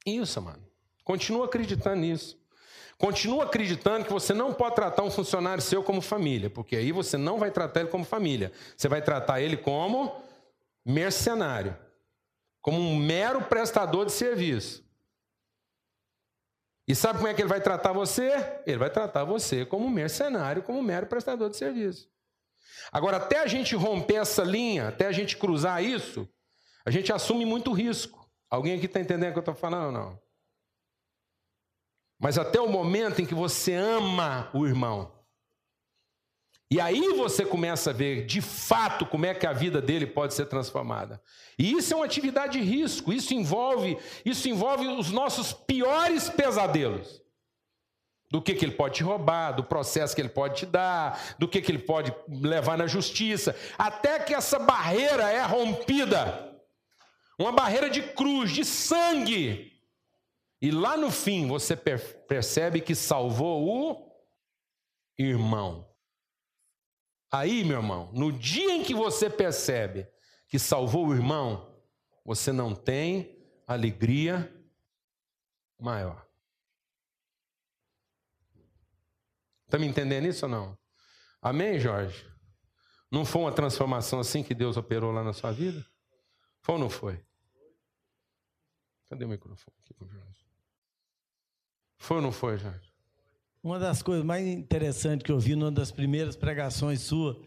Isso, 0.06 0.42
mano. 0.42 0.70
Continua 1.06 1.46
acreditando 1.46 2.02
nisso. 2.02 2.41
Continua 3.02 3.46
acreditando 3.46 4.06
que 4.06 4.14
você 4.14 4.32
não 4.32 4.54
pode 4.54 4.76
tratar 4.76 5.02
um 5.02 5.10
funcionário 5.10 5.60
seu 5.60 5.82
como 5.82 6.04
família, 6.04 6.52
porque 6.52 6.76
aí 6.76 6.92
você 6.92 7.18
não 7.18 7.40
vai 7.40 7.50
tratar 7.50 7.80
ele 7.80 7.90
como 7.90 8.06
família. 8.06 8.52
Você 8.78 8.88
vai 8.88 9.02
tratar 9.02 9.42
ele 9.42 9.58
como 9.58 10.24
mercenário, 10.86 11.76
como 12.62 12.80
um 12.80 12.96
mero 12.96 13.42
prestador 13.46 14.06
de 14.06 14.12
serviço. 14.12 14.86
E 16.88 16.94
sabe 16.94 17.18
como 17.18 17.28
é 17.28 17.34
que 17.34 17.42
ele 17.42 17.50
vai 17.50 17.60
tratar 17.60 17.92
você? 17.92 18.62
Ele 18.68 18.78
vai 18.78 18.92
tratar 18.92 19.24
você 19.24 19.66
como 19.66 19.88
um 19.88 19.90
mercenário, 19.90 20.62
como 20.62 20.84
mero 20.84 21.08
prestador 21.08 21.50
de 21.50 21.58
serviço. 21.58 22.08
Agora, 22.92 23.18
até 23.18 23.40
a 23.40 23.48
gente 23.48 23.76
romper 23.76 24.18
essa 24.18 24.44
linha, 24.44 24.90
até 24.90 25.08
a 25.08 25.12
gente 25.12 25.38
cruzar 25.38 25.84
isso, 25.84 26.30
a 26.86 26.92
gente 26.92 27.12
assume 27.12 27.46
muito 27.46 27.72
risco. 27.72 28.30
Alguém 28.48 28.76
aqui 28.76 28.86
está 28.86 29.00
entendendo 29.00 29.30
o 29.30 29.34
que 29.34 29.40
eu 29.40 29.42
estou 29.42 29.56
falando 29.56 29.88
ou 29.88 29.92
não? 29.92 30.21
Mas 32.22 32.38
até 32.38 32.62
o 32.62 32.70
momento 32.70 33.20
em 33.20 33.26
que 33.26 33.34
você 33.34 33.74
ama 33.74 34.48
o 34.54 34.68
irmão. 34.68 35.12
E 36.70 36.80
aí 36.80 37.14
você 37.16 37.44
começa 37.44 37.90
a 37.90 37.94
ver 37.94 38.26
de 38.28 38.40
fato 38.40 39.06
como 39.08 39.26
é 39.26 39.34
que 39.34 39.48
a 39.48 39.52
vida 39.52 39.82
dele 39.82 40.06
pode 40.06 40.36
ser 40.36 40.46
transformada. 40.46 41.20
E 41.58 41.74
isso 41.74 41.94
é 41.94 41.98
uma 41.98 42.06
atividade 42.06 42.60
de 42.60 42.64
risco, 42.64 43.12
isso 43.12 43.34
envolve, 43.34 43.98
isso 44.24 44.48
envolve 44.48 44.88
os 44.88 45.10
nossos 45.10 45.52
piores 45.52 46.30
pesadelos. 46.30 47.22
Do 48.30 48.42
que, 48.42 48.54
que 48.54 48.64
ele 48.64 48.76
pode 48.76 48.96
te 48.96 49.04
roubar, 49.04 49.52
do 49.52 49.64
processo 49.64 50.16
que 50.16 50.22
ele 50.22 50.30
pode 50.30 50.60
te 50.60 50.66
dar, 50.66 51.36
do 51.38 51.48
que, 51.48 51.60
que 51.60 51.72
ele 51.72 51.80
pode 51.80 52.16
levar 52.30 52.78
na 52.78 52.88
justiça, 52.88 53.54
até 53.78 54.20
que 54.20 54.34
essa 54.34 54.58
barreira 54.58 55.30
é 55.30 55.42
rompida. 55.42 56.56
Uma 57.38 57.52
barreira 57.52 57.90
de 57.90 58.02
cruz, 58.02 58.52
de 58.52 58.64
sangue, 58.64 59.71
e 60.62 60.70
lá 60.70 60.96
no 60.96 61.10
fim 61.10 61.48
você 61.48 61.76
percebe 61.76 62.82
que 62.82 62.94
salvou 62.94 63.66
o 63.66 64.12
irmão. 65.18 65.90
Aí, 67.32 67.64
meu 67.64 67.78
irmão, 67.78 68.12
no 68.14 68.32
dia 68.32 68.74
em 68.74 68.84
que 68.84 68.94
você 68.94 69.30
percebe 69.30 70.08
que 70.48 70.60
salvou 70.60 71.08
o 71.08 71.14
irmão, 71.14 71.82
você 72.24 72.52
não 72.52 72.76
tem 72.76 73.42
alegria 73.66 74.54
maior. 75.80 76.28
Está 79.66 79.80
me 79.80 79.88
entendendo 79.88 80.28
isso 80.28 80.46
ou 80.46 80.52
não? 80.52 80.78
Amém, 81.42 81.80
Jorge? 81.80 82.30
Não 83.10 83.26
foi 83.26 83.42
uma 83.42 83.52
transformação 83.52 84.20
assim 84.20 84.44
que 84.44 84.54
Deus 84.54 84.78
operou 84.78 85.12
lá 85.12 85.24
na 85.24 85.34
sua 85.34 85.52
vida? 85.52 85.84
Foi 86.62 86.76
ou 86.76 86.80
não 86.80 86.90
foi? 86.90 87.26
Cadê 89.10 89.26
o 89.26 89.30
microfone 89.30 89.76
aqui 89.80 89.96
Jorge? 90.00 90.41
Foi 92.02 92.18
ou 92.18 92.24
não 92.24 92.32
foi, 92.32 92.58
Jorge? 92.58 92.92
Uma 93.64 93.78
das 93.78 94.02
coisas 94.02 94.26
mais 94.26 94.48
interessantes 94.48 95.24
que 95.24 95.32
eu 95.32 95.40
vi 95.40 95.56
numa 95.56 95.72
das 95.72 95.92
primeiras 95.92 96.36
pregações 96.36 97.00
sua 97.00 97.40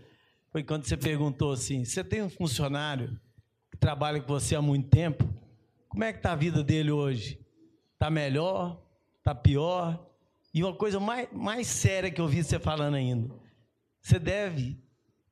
foi 0.53 0.63
quando 0.63 0.87
você 0.87 0.97
perguntou 0.97 1.51
assim: 1.51 1.85
você 1.85 2.05
tem 2.05 2.23
um 2.23 2.31
funcionário 2.31 3.21
que 3.69 3.77
trabalha 3.77 4.21
com 4.21 4.29
você 4.29 4.55
há 4.55 4.63
muito 4.63 4.89
tempo? 4.89 5.29
Como 5.89 6.05
é 6.05 6.13
que 6.13 6.21
está 6.21 6.31
a 6.31 6.37
vida 6.37 6.63
dele 6.63 6.93
hoje? 6.93 7.41
Está 7.95 8.09
melhor? 8.09 8.81
Está 9.19 9.35
pior? 9.35 10.07
E 10.55 10.63
uma 10.63 10.73
coisa 10.73 11.01
mais, 11.01 11.29
mais 11.33 11.67
séria 11.67 12.09
que 12.09 12.21
eu 12.21 12.29
vi 12.29 12.45
você 12.45 12.61
falando 12.61 12.95
ainda: 12.95 13.35
você 14.01 14.21
deve 14.21 14.79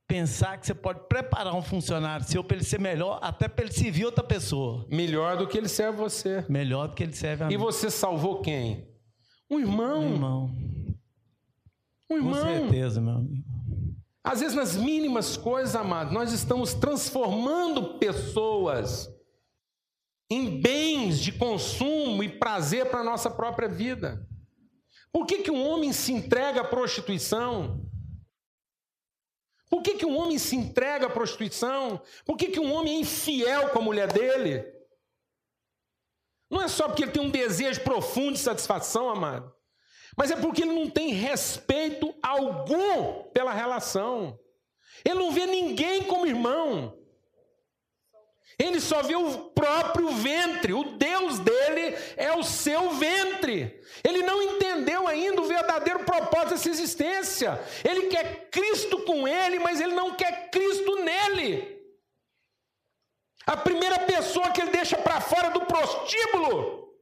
pensar 0.04 0.58
que 0.58 0.66
você 0.66 0.74
pode 0.74 0.98
preparar 1.08 1.54
um 1.54 1.62
funcionário 1.62 2.26
seu 2.26 2.42
para 2.42 2.56
ele 2.56 2.64
ser 2.64 2.80
melhor, 2.80 3.20
até 3.22 3.46
para 3.46 3.66
ele 3.66 3.72
servir 3.72 4.04
outra 4.04 4.24
pessoa. 4.24 4.85
Melhor 4.90 5.37
do 5.37 5.46
que 5.46 5.56
ele 5.56 5.68
serve 5.68 5.96
você. 5.96 6.44
Melhor 6.48 6.88
do 6.88 6.96
que 6.96 7.04
ele 7.04 7.14
serve 7.14 7.44
a 7.44 7.46
mim. 7.46 7.54
E 7.54 7.56
você 7.56 7.88
salvou 7.88 8.42
quem? 8.42 8.90
Um 9.53 9.61
irmão. 9.61 10.01
Um 10.01 10.12
irmão. 10.15 10.51
Um 12.09 12.17
irmão. 12.17 12.41
Com 12.41 12.71
certeza, 12.71 13.03
meu 13.03 13.17
amigo. 13.17 13.45
Às 14.25 14.41
vezes, 14.41 14.57
nas 14.57 14.77
mínimas 14.77 15.37
coisas, 15.37 15.77
amado, 15.77 16.11
nós 16.11 16.33
estamos 16.33 16.73
transformando 16.73 17.99
pessoas 17.99 19.15
em 20.31 20.59
bens 20.59 21.21
de 21.21 21.33
consumo 21.33 22.23
e 22.23 22.31
prazer 22.31 22.88
para 22.88 23.01
a 23.01 23.05
nossa 23.05 23.31
própria 23.31 23.69
vida. 23.69 24.27
Por 25.12 25.27
que, 25.27 25.43
que 25.43 25.51
um 25.51 25.62
homem 25.69 25.93
se 25.93 26.15
entrega 26.15 26.62
à 26.62 26.65
prostituição? 26.65 27.85
Por 29.69 29.83
que, 29.83 29.97
que 29.97 30.07
um 30.07 30.17
homem 30.17 30.38
se 30.38 30.57
entrega 30.57 31.09
à 31.09 31.11
prostituição? 31.11 32.01
Por 32.25 32.38
que, 32.38 32.49
que 32.49 32.61
um 32.61 32.73
homem 32.73 32.97
é 32.97 33.01
infiel 33.01 33.69
com 33.69 33.81
a 33.81 33.83
mulher 33.83 34.11
dele? 34.11 34.65
Não 36.53 36.61
é 36.61 36.69
só 36.69 36.87
porque 36.87 37.05
ele 37.05 37.13
tem 37.13 37.23
um 37.23 37.31
desejo 37.31 37.81
profundo 37.81 38.35
de 38.35 38.40
satisfação, 38.40 39.09
amado, 39.09 39.50
mas 40.15 40.31
é 40.31 40.37
porque 40.37 40.61
ele 40.61 40.75
não 40.75 40.90
tem 40.90 41.09
respeito 41.09 42.15
algum 42.23 43.23
pela 43.33 43.55
relação. 43.55 44.38
Ele 45.03 45.15
não 45.15 45.33
vê 45.33 45.46
ninguém 45.46 46.03
como 46.03 46.27
irmão. 46.27 46.94
Ele 48.59 48.79
só 48.83 49.03
vê 49.03 49.17
o 49.17 49.46
próprio 49.50 50.11
ventre. 50.11 50.75
O 50.75 50.85
Deus 50.85 51.38
dele 51.38 51.96
é 52.19 52.37
o 52.37 52.42
seu 52.42 52.90
ventre. 52.90 53.81
Ele 54.05 54.23
não 54.23 54.42
entendeu 54.42 55.09
ainda 55.09 55.40
o 55.40 55.46
verdadeiro 55.46 56.05
propósito 56.05 56.50
dessa 56.50 56.69
existência. 56.69 57.59
Ele 57.83 58.09
quer 58.09 58.50
Cristo 58.50 58.98
com 59.07 59.27
ele, 59.27 59.59
mas 59.59 59.81
ele 59.81 59.94
não 59.94 60.15
quer 60.15 60.50
Cristo 60.50 60.96
nele. 60.96 61.71
A 63.47 63.57
primeira 63.57 63.99
pessoa 64.01 64.51
que 64.51 64.61
ele 64.61 64.71
deixa 64.71 64.97
para 64.97 65.21
fora 65.21 65.51
do 65.51 65.63
prostíbulo 65.63 66.97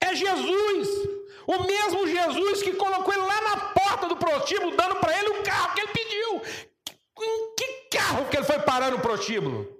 é 0.00 0.14
Jesus. 0.14 0.88
O 1.46 1.64
mesmo 1.64 2.06
Jesus 2.06 2.62
que 2.62 2.74
colocou 2.74 3.12
ele 3.12 3.22
lá 3.22 3.40
na 3.40 3.56
porta 3.70 4.06
do 4.06 4.16
prostíbulo, 4.16 4.76
dando 4.76 4.96
para 4.96 5.18
ele 5.18 5.30
o 5.30 5.42
carro 5.42 5.74
que 5.74 5.80
ele 5.80 5.92
pediu. 5.92 6.42
Com 7.14 7.54
que 7.56 7.66
carro 7.90 8.28
que 8.28 8.36
ele 8.36 8.46
foi 8.46 8.60
parar 8.60 8.90
no 8.90 9.00
prostíbulo? 9.00 9.76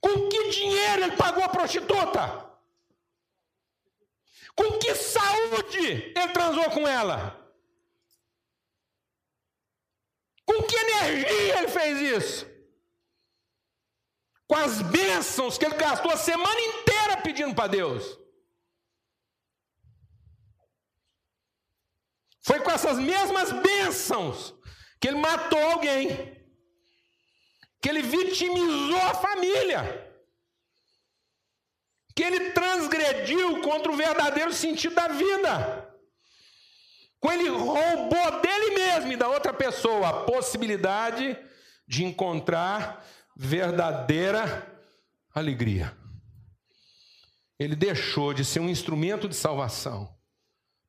Com 0.00 0.28
que 0.28 0.48
dinheiro 0.50 1.02
ele 1.04 1.16
pagou 1.16 1.42
a 1.44 1.48
prostituta? 1.48 2.50
Com 4.54 4.78
que 4.78 4.94
saúde 4.94 6.12
ele 6.14 6.28
transou 6.32 6.68
com 6.70 6.86
ela? 6.86 7.38
Com 10.44 10.62
que 10.62 10.76
energia 10.76 11.58
ele 11.58 11.68
fez 11.68 12.00
isso? 12.00 12.51
Com 14.52 14.56
as 14.58 14.82
bênçãos 14.82 15.56
que 15.56 15.64
ele 15.64 15.76
gastou 15.76 16.10
a 16.12 16.16
semana 16.18 16.60
inteira 16.60 17.16
pedindo 17.22 17.54
para 17.54 17.68
Deus. 17.68 18.18
Foi 22.42 22.60
com 22.60 22.70
essas 22.70 22.98
mesmas 22.98 23.50
bênçãos 23.50 24.54
que 25.00 25.08
ele 25.08 25.16
matou 25.16 25.58
alguém, 25.58 26.06
que 27.80 27.88
ele 27.88 28.02
vitimizou 28.02 29.00
a 29.00 29.14
família, 29.14 29.80
que 32.14 32.22
ele 32.22 32.50
transgrediu 32.50 33.62
contra 33.62 33.90
o 33.90 33.96
verdadeiro 33.96 34.52
sentido 34.52 34.94
da 34.94 35.08
vida. 35.08 35.96
Quando 37.18 37.40
ele 37.40 37.48
roubou 37.48 38.40
dele 38.42 38.74
mesmo 38.74 39.12
e 39.12 39.16
da 39.16 39.30
outra 39.30 39.54
pessoa 39.54 40.08
a 40.08 40.24
possibilidade 40.24 41.38
de 41.88 42.04
encontrar 42.04 43.02
verdadeira 43.36 44.66
alegria. 45.34 45.96
Ele 47.58 47.76
deixou 47.76 48.34
de 48.34 48.44
ser 48.44 48.60
um 48.60 48.68
instrumento 48.68 49.28
de 49.28 49.34
salvação 49.34 50.14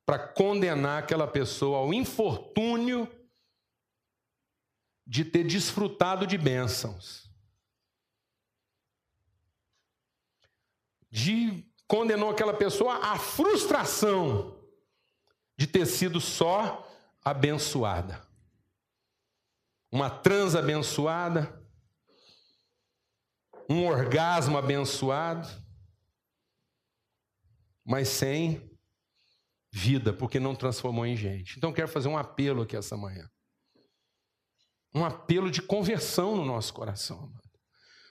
para 0.06 0.20
condenar 0.20 1.04
aquela 1.04 1.28
pessoa 1.28 1.80
ao 1.80 1.94
infortúnio 1.94 3.08
de 5.06 5.24
ter 5.24 5.44
desfrutado 5.44 6.26
de 6.26 6.38
bênçãos. 6.38 7.30
De 11.10 11.72
condenou 11.88 12.32
aquela 12.32 12.54
pessoa 12.54 12.96
à 12.98 13.20
frustração 13.20 14.58
de 15.56 15.68
ter 15.68 15.86
sido 15.86 16.20
só 16.20 16.90
abençoada. 17.24 18.26
Uma 19.92 20.10
trans 20.10 20.56
abençoada, 20.56 21.63
um 23.70 23.86
orgasmo 23.86 24.58
abençoado, 24.58 25.48
mas 27.86 28.08
sem 28.08 28.70
vida, 29.72 30.14
porque 30.14 30.40
não 30.40 30.56
transformou 30.56 31.06
em 31.06 31.18
gente. 31.18 31.58
Então 31.58 31.74
quero 31.74 31.88
fazer 31.88 32.08
um 32.08 32.18
apelo 32.18 32.62
aqui 32.62 32.76
essa 32.76 32.96
manhã. 32.96 33.30
Um 34.94 35.04
apelo 35.04 35.50
de 35.50 35.62
conversão 35.62 36.36
no 36.36 36.46
nosso 36.46 36.74
coração. 36.74 37.32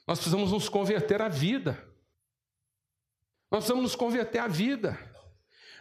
Nós 0.06 0.18
precisamos 0.18 0.50
nos 0.50 0.68
converter 0.68 1.22
à 1.22 1.28
vida. 1.28 1.72
Nós 3.50 3.60
precisamos 3.60 3.84
nos 3.84 3.94
converter 3.94 4.40
à 4.40 4.48
vida. 4.48 4.98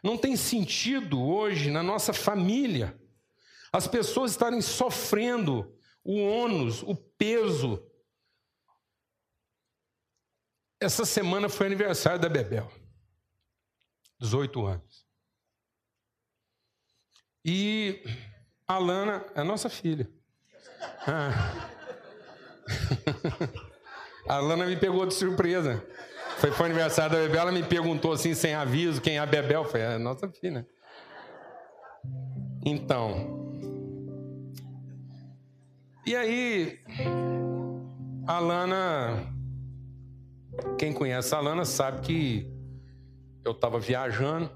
Não 0.03 0.17
tem 0.17 0.36
sentido 0.36 1.22
hoje 1.22 1.72
na 1.72 1.82
nossa 1.82 2.13
família 2.13 2.99
as 3.74 3.88
pessoas 3.88 4.32
estarem 4.32 4.61
sofrendo 4.61 5.74
o 6.03 6.19
ônus, 6.19 6.84
o 6.84 6.95
peso. 6.95 7.82
Essa 10.82 11.05
semana 11.05 11.47
foi 11.47 11.67
aniversário 11.67 12.19
da 12.19 12.27
Bebel, 12.27 12.67
18 14.19 14.65
anos. 14.65 15.05
E 17.45 18.03
a 18.67 18.79
Lana 18.79 19.23
é 19.36 19.43
nossa 19.43 19.69
filha. 19.69 20.09
Ah. 21.07 21.69
A 24.27 24.38
Lana 24.38 24.65
me 24.65 24.77
pegou 24.77 25.05
de 25.05 25.13
surpresa. 25.13 25.84
Foi 26.38 26.49
o 26.51 26.63
aniversário 26.63 27.11
da 27.11 27.21
Bebel, 27.23 27.41
ela 27.41 27.51
me 27.51 27.63
perguntou 27.63 28.13
assim, 28.13 28.34
sem 28.34 28.53
aviso, 28.53 29.01
quem 29.01 29.17
é 29.17 29.19
a 29.19 29.25
Bebel. 29.25 29.65
Foi 29.65 29.84
a 29.84 29.99
nossa 29.99 30.29
filha. 30.29 30.65
Então. 32.65 33.51
E 36.05 36.15
aí, 36.15 36.79
a 38.27 38.39
Lana. 38.39 39.40
Quem 40.77 40.93
conhece 40.93 41.33
a 41.33 41.39
Lana 41.39 41.65
sabe 41.65 42.01
que 42.01 42.51
eu 43.43 43.51
estava 43.51 43.79
viajando. 43.79 44.49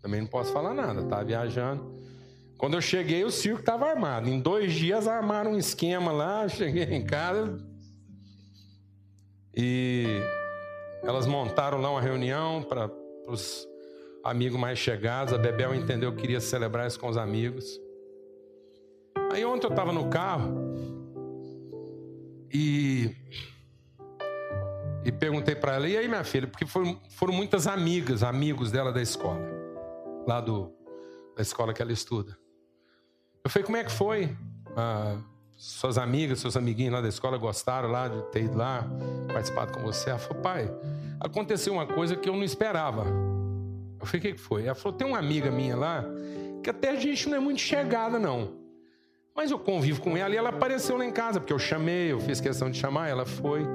Também 0.00 0.20
não 0.20 0.28
posso 0.28 0.52
falar 0.52 0.74
nada, 0.74 1.00
estava 1.00 1.24
viajando. 1.24 1.94
Quando 2.58 2.74
eu 2.74 2.80
cheguei, 2.80 3.24
o 3.24 3.30
circo 3.30 3.60
estava 3.60 3.86
armado. 3.86 4.28
Em 4.28 4.40
dois 4.40 4.72
dias 4.72 5.08
armaram 5.08 5.52
um 5.52 5.58
esquema 5.58 6.12
lá, 6.12 6.46
cheguei 6.48 6.84
em 6.84 7.04
casa. 7.04 7.58
E 9.56 10.20
elas 11.02 11.26
montaram 11.26 11.80
lá 11.80 11.90
uma 11.90 12.00
reunião 12.00 12.62
para 12.62 12.90
os 13.28 13.66
amigos 14.22 14.58
mais 14.58 14.78
chegados. 14.78 15.32
A 15.32 15.38
Bebel 15.38 15.74
entendeu 15.74 16.12
que 16.14 16.22
queria 16.22 16.40
celebrar 16.40 16.86
isso 16.86 16.98
com 16.98 17.08
os 17.08 17.16
amigos. 17.16 17.80
Aí 19.30 19.44
ontem 19.44 19.66
eu 19.66 19.70
estava 19.70 19.92
no 19.92 20.08
carro 20.08 20.74
e 22.52 23.14
e 25.04 25.12
perguntei 25.12 25.54
para 25.54 25.74
ela, 25.74 25.88
e 25.88 25.96
aí 25.96 26.08
minha 26.08 26.24
filha, 26.24 26.46
porque 26.46 26.64
foram, 26.66 26.98
foram 27.10 27.34
muitas 27.34 27.66
amigas, 27.66 28.22
amigos 28.22 28.70
dela 28.70 28.92
da 28.92 29.02
escola 29.02 29.64
lá 30.26 30.40
do, 30.40 30.72
da 31.36 31.42
escola 31.42 31.72
que 31.72 31.82
ela 31.82 31.92
estuda. 31.92 32.36
Eu 33.44 33.50
falei, 33.50 33.64
como 33.64 33.76
é 33.76 33.84
que 33.84 33.92
foi? 33.92 34.34
Ah, 34.76 35.18
suas 35.56 35.98
amigas, 35.98 36.40
seus 36.40 36.56
amiguinhos 36.56 36.94
lá 36.94 37.00
da 37.00 37.08
escola 37.08 37.36
gostaram 37.36 37.90
lá 37.90 38.08
de 38.08 38.22
ter 38.30 38.44
ido 38.44 38.56
lá, 38.56 38.86
participado 39.32 39.72
com 39.72 39.82
você? 39.82 40.10
Ela 40.10 40.18
falou, 40.18 40.42
pai, 40.42 40.70
aconteceu 41.20 41.74
uma 41.74 41.86
coisa 41.86 42.16
que 42.16 42.28
eu 42.28 42.34
não 42.34 42.42
esperava. 42.42 43.04
Eu 44.00 44.06
falei, 44.06 44.32
o 44.32 44.34
que 44.34 44.40
foi? 44.40 44.64
Ela 44.64 44.74
falou, 44.74 44.96
tem 44.96 45.06
uma 45.06 45.18
amiga 45.18 45.50
minha 45.50 45.76
lá, 45.76 46.04
que 46.62 46.70
até 46.70 46.90
a 46.90 46.96
gente 46.96 47.28
não 47.28 47.36
é 47.36 47.40
muito 47.40 47.60
chegada, 47.60 48.18
não. 48.18 48.64
Mas 49.34 49.50
eu 49.50 49.58
convivo 49.58 50.00
com 50.00 50.16
ela 50.16 50.32
e 50.32 50.36
ela 50.36 50.50
apareceu 50.50 50.96
lá 50.96 51.04
em 51.04 51.12
casa, 51.12 51.40
porque 51.40 51.52
eu 51.52 51.58
chamei, 51.58 52.12
eu 52.12 52.20
fiz 52.20 52.40
questão 52.40 52.70
de 52.70 52.78
chamar, 52.78 53.08
ela 53.08 53.26
foi. 53.26 53.66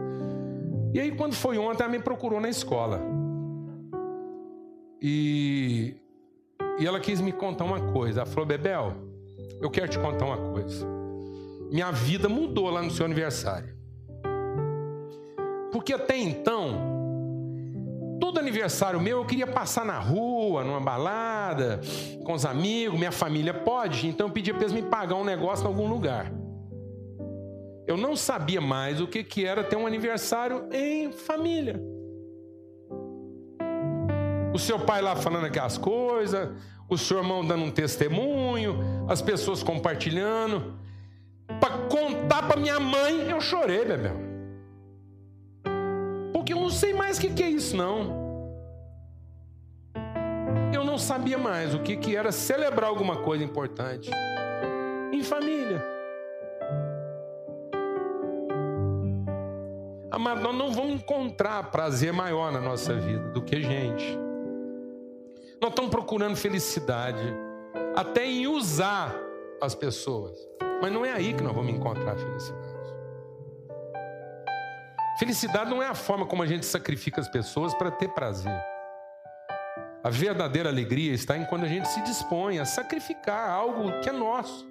E 0.94 1.00
aí, 1.00 1.12
quando 1.16 1.34
foi 1.34 1.58
ontem, 1.58 1.84
ela 1.84 1.92
me 1.92 2.00
procurou 2.00 2.40
na 2.40 2.50
escola. 2.50 3.02
E 5.02 5.96
e 6.80 6.88
ela 6.88 7.00
quis 7.00 7.20
me 7.20 7.34
contar 7.34 7.66
uma 7.66 7.92
coisa. 7.92 8.22
Ela 8.22 8.30
falou: 8.30 8.46
Bebel, 8.46 8.94
eu 9.62 9.70
quero 9.70 9.90
te 9.90 10.00
contar 10.00 10.26
uma 10.26 10.38
coisa. 10.38 10.88
Minha 11.70 11.92
vida 11.92 12.30
mudou 12.30 12.70
lá 12.70 12.82
no 12.82 12.90
seu 12.90 13.06
aniversário. 13.06 13.78
Porque 15.74 15.94
até 15.94 16.18
então, 16.18 16.80
todo 18.20 18.40
aniversário 18.40 19.00
meu 19.00 19.20
eu 19.20 19.26
queria 19.26 19.46
passar 19.46 19.86
na 19.86 20.00
rua, 20.00 20.64
numa 20.64 20.80
balada, 20.80 21.82
com 22.24 22.34
os 22.34 22.46
amigos, 22.46 22.98
minha 22.98 23.12
família 23.12 23.54
pode, 23.54 24.08
então 24.08 24.28
eu 24.28 24.34
pedia 24.34 24.54
para 24.54 24.64
eles 24.64 24.74
me 24.74 24.82
pagar 24.82 25.16
um 25.16 25.24
negócio 25.24 25.66
em 25.66 25.68
algum 25.68 25.88
lugar. 25.88 26.32
Eu 27.90 27.98
não 27.98 28.16
sabia 28.16 28.62
mais 28.62 29.02
o 29.02 29.08
que, 29.08 29.24
que 29.24 29.46
era 29.46 29.64
ter 29.64 29.76
um 29.76 29.88
aniversário 29.88 30.70
em 30.72 31.12
família 31.12 31.82
o 34.54 34.62
seu 34.62 34.78
pai 34.78 35.02
lá 35.02 35.16
falando 35.16 35.46
aquelas 35.46 35.78
coisas, 35.78 36.50
o 36.90 36.98
seu 36.98 37.20
irmão 37.20 37.46
dando 37.46 37.64
um 37.64 37.72
testemunho, 37.72 39.06
as 39.08 39.22
pessoas 39.22 39.64
compartilhando. 39.64 40.78
Para 41.60 41.78
contar 41.88 42.44
para 42.44 42.60
minha 42.60 42.80
mãe, 42.80 43.30
eu 43.30 43.40
chorei, 43.40 43.86
Bebel. 43.86 44.18
Porque 46.34 46.54
eu 46.54 46.60
não 46.60 46.70
sei 46.70 46.94
mais 46.94 47.18
o 47.18 47.22
que, 47.22 47.30
que 47.30 47.44
é 47.44 47.50
isso, 47.50 47.76
não. 47.76 48.28
Eu 50.74 50.84
não 50.84 50.98
sabia 50.98 51.38
mais 51.38 51.74
o 51.74 51.80
que, 51.80 51.96
que 51.96 52.16
era 52.16 52.32
celebrar 52.32 52.90
alguma 52.90 53.18
coisa 53.18 53.44
importante 53.44 54.10
em 55.12 55.24
família. 55.24 55.99
Amado, 60.12 60.41
nós 60.41 60.55
não 60.55 60.72
vamos 60.72 60.95
encontrar 60.95 61.70
prazer 61.70 62.12
maior 62.12 62.51
na 62.51 62.60
nossa 62.60 62.95
vida 62.95 63.30
do 63.30 63.43
que 63.43 63.62
gente. 63.62 64.18
Nós 65.62 65.70
estamos 65.70 65.91
procurando 65.91 66.36
felicidade, 66.36 67.22
até 67.95 68.26
em 68.26 68.47
usar 68.47 69.16
as 69.62 69.76
pessoas. 69.76 70.36
Mas 70.82 70.91
não 70.91 71.05
é 71.05 71.12
aí 71.12 71.34
que 71.34 71.43
nós 71.43 71.53
vamos 71.53 71.72
encontrar 71.72 72.16
felicidade. 72.16 72.80
Felicidade 75.20 75.70
não 75.70 75.84
é 75.84 75.88
a 75.88 75.93
forma 75.93 76.26
como 76.26 76.41
a 76.41 76.47
gente 76.47 76.66
sacrifica 76.66 77.22
as 77.22 77.28
pessoas 77.28 77.76
para 77.76 77.91
ter 77.91 78.07
prazer. 78.10 78.60
A 80.01 80.10
verdadeira 80.10 80.70
alegria 80.70 81.14
está 81.14 81.38
em 81.38 81.45
quando 81.45 81.66
a 81.66 81.68
gente 81.68 81.88
se 81.88 82.01
dispõe 82.01 82.57
a 82.57 82.66
sacrificar 82.66 83.49
algo 83.49 83.99
que 83.99 84.10
é 84.10 84.14
nosso, 84.14 84.66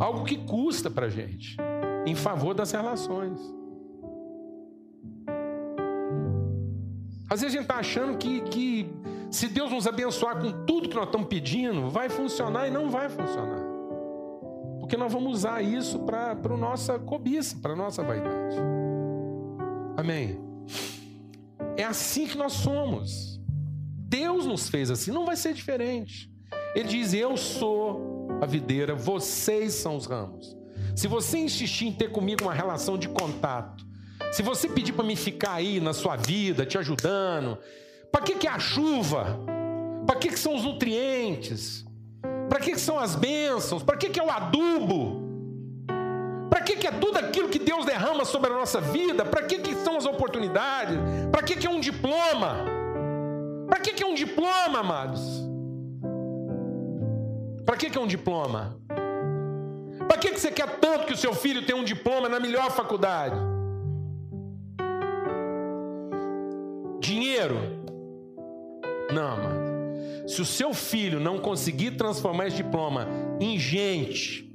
algo 0.00 0.24
que 0.24 0.36
custa 0.36 0.90
para 0.90 1.06
a 1.06 1.08
gente, 1.08 1.56
em 2.04 2.16
favor 2.16 2.52
das 2.52 2.72
relações. 2.72 3.61
Às 7.32 7.40
vezes 7.40 7.56
a 7.56 7.58
gente 7.58 7.62
está 7.62 7.76
achando 7.76 8.18
que, 8.18 8.42
que 8.42 8.92
se 9.30 9.48
Deus 9.48 9.70
nos 9.70 9.86
abençoar 9.86 10.38
com 10.38 10.66
tudo 10.66 10.86
que 10.86 10.94
nós 10.94 11.06
estamos 11.06 11.28
pedindo, 11.28 11.88
vai 11.88 12.10
funcionar 12.10 12.68
e 12.68 12.70
não 12.70 12.90
vai 12.90 13.08
funcionar. 13.08 13.64
Porque 14.78 14.98
nós 14.98 15.10
vamos 15.10 15.38
usar 15.38 15.62
isso 15.62 16.00
para 16.00 16.32
a 16.32 16.56
nossa 16.58 16.98
cobiça, 16.98 17.56
para 17.56 17.72
a 17.72 17.76
nossa 17.76 18.02
vaidade. 18.02 18.56
Amém? 19.96 20.38
É 21.74 21.84
assim 21.84 22.26
que 22.26 22.36
nós 22.36 22.52
somos. 22.52 23.40
Deus 23.96 24.44
nos 24.44 24.68
fez 24.68 24.90
assim, 24.90 25.10
não 25.10 25.24
vai 25.24 25.36
ser 25.36 25.54
diferente. 25.54 26.30
Ele 26.74 26.86
diz: 26.86 27.14
Eu 27.14 27.38
sou 27.38 28.28
a 28.42 28.44
videira, 28.44 28.94
vocês 28.94 29.72
são 29.72 29.96
os 29.96 30.04
ramos. 30.04 30.54
Se 30.94 31.08
você 31.08 31.38
insistir 31.38 31.86
em 31.86 31.92
ter 31.92 32.12
comigo 32.12 32.42
uma 32.42 32.52
relação 32.52 32.98
de 32.98 33.08
contato, 33.08 33.90
Se 34.32 34.42
você 34.42 34.66
pedir 34.66 34.94
para 34.94 35.04
mim 35.04 35.14
ficar 35.14 35.52
aí 35.52 35.78
na 35.78 35.92
sua 35.92 36.16
vida, 36.16 36.64
te 36.64 36.78
ajudando, 36.78 37.58
para 38.10 38.22
que, 38.22 38.34
que 38.34 38.48
é 38.48 38.50
a 38.50 38.58
chuva? 38.58 39.38
Para 40.06 40.16
que, 40.16 40.30
que 40.30 40.38
são 40.38 40.54
os 40.56 40.64
nutrientes? 40.64 41.84
Para 42.48 42.58
que, 42.58 42.72
que 42.72 42.80
são 42.80 42.98
as 42.98 43.14
bênçãos? 43.14 43.82
Para 43.82 43.94
que, 43.94 44.08
que 44.08 44.18
é 44.18 44.24
o 44.24 44.30
adubo? 44.30 45.20
Para 46.48 46.62
que, 46.62 46.76
que 46.76 46.86
é 46.86 46.90
tudo 46.90 47.18
aquilo 47.18 47.50
que 47.50 47.58
Deus 47.58 47.84
derrama 47.84 48.24
sobre 48.24 48.50
a 48.50 48.54
nossa 48.54 48.80
vida? 48.80 49.22
Para 49.22 49.42
que, 49.42 49.58
que 49.58 49.74
são 49.74 49.98
as 49.98 50.06
oportunidades? 50.06 50.96
Para 51.30 51.42
que, 51.42 51.54
que 51.54 51.66
é 51.66 51.70
um 51.70 51.80
diploma? 51.80 52.64
Para 53.68 53.80
que, 53.80 53.92
que 53.92 54.02
é 54.02 54.06
um 54.06 54.14
diploma, 54.14 54.78
amados? 54.78 55.20
Para 57.66 57.76
que, 57.76 57.90
que 57.90 57.98
é 57.98 58.00
um 58.00 58.06
diploma? 58.06 58.80
Para 60.08 60.16
que, 60.16 60.30
que 60.30 60.40
você 60.40 60.50
quer 60.50 60.78
tanto 60.78 61.04
que 61.04 61.12
o 61.12 61.18
seu 61.18 61.34
filho 61.34 61.66
tenha 61.66 61.78
um 61.78 61.84
diploma 61.84 62.30
na 62.30 62.40
melhor 62.40 62.70
faculdade? 62.70 63.51
Dinheiro? 67.32 67.56
Não, 69.10 69.32
amado. 69.32 70.28
Se 70.28 70.42
o 70.42 70.44
seu 70.44 70.74
filho 70.74 71.18
não 71.18 71.38
conseguir 71.38 71.92
transformar 71.92 72.48
esse 72.48 72.58
diploma 72.58 73.08
em 73.40 73.58
gente, 73.58 74.54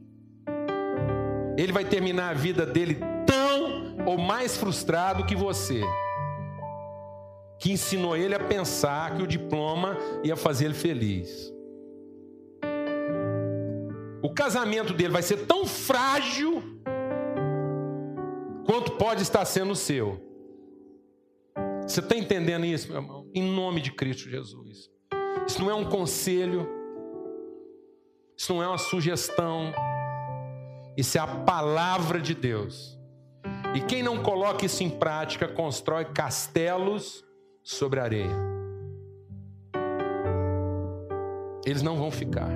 ele 1.58 1.72
vai 1.72 1.84
terminar 1.84 2.30
a 2.30 2.34
vida 2.36 2.68
dele 2.68 3.00
tão 3.26 3.98
ou 4.06 4.16
mais 4.20 4.56
frustrado 4.58 5.26
que 5.26 5.36
você, 5.36 5.82
que 7.60 7.72
ensinou 7.72 8.16
ele 8.16 8.36
a 8.36 8.40
pensar 8.40 9.16
que 9.16 9.24
o 9.24 9.28
diploma 9.28 9.98
ia 10.24 10.36
fazer 10.36 10.66
ele 10.66 10.76
feliz. 10.76 11.52
O 14.22 14.32
casamento 14.36 14.94
dele 14.94 15.14
vai 15.14 15.24
ser 15.24 15.48
tão 15.48 15.66
frágil 15.66 16.62
quanto 18.68 18.92
pode 18.92 19.24
estar 19.24 19.46
sendo 19.46 19.72
o 19.72 19.76
seu. 19.76 20.27
Você 21.88 22.02
está 22.02 22.18
entendendo 22.18 22.66
isso, 22.66 22.92
meu 22.92 23.02
irmão? 23.02 23.26
Em 23.34 23.42
nome 23.42 23.80
de 23.80 23.94
Cristo 23.94 24.30
Jesus. 24.30 24.90
Isso 25.48 25.62
não 25.62 25.72
é 25.72 25.74
um 25.74 25.86
conselho, 25.86 26.68
isso 28.36 28.54
não 28.54 28.62
é 28.62 28.68
uma 28.68 28.78
sugestão, 28.78 29.72
isso 30.98 31.18
é 31.18 31.22
a 31.22 31.28
palavra 31.28 32.20
de 32.20 32.36
Deus. 32.36 33.00
E 33.74 33.80
quem 33.80 34.04
não 34.04 34.22
coloca 34.22 34.66
isso 34.66 34.84
em 34.84 34.90
prática 34.90 35.48
constrói 35.48 36.04
castelos 36.04 37.24
sobre 37.64 38.02
areia. 38.02 38.36
Eles 41.66 41.82
não 41.82 41.96
vão 41.96 42.12
ficar. 42.12 42.52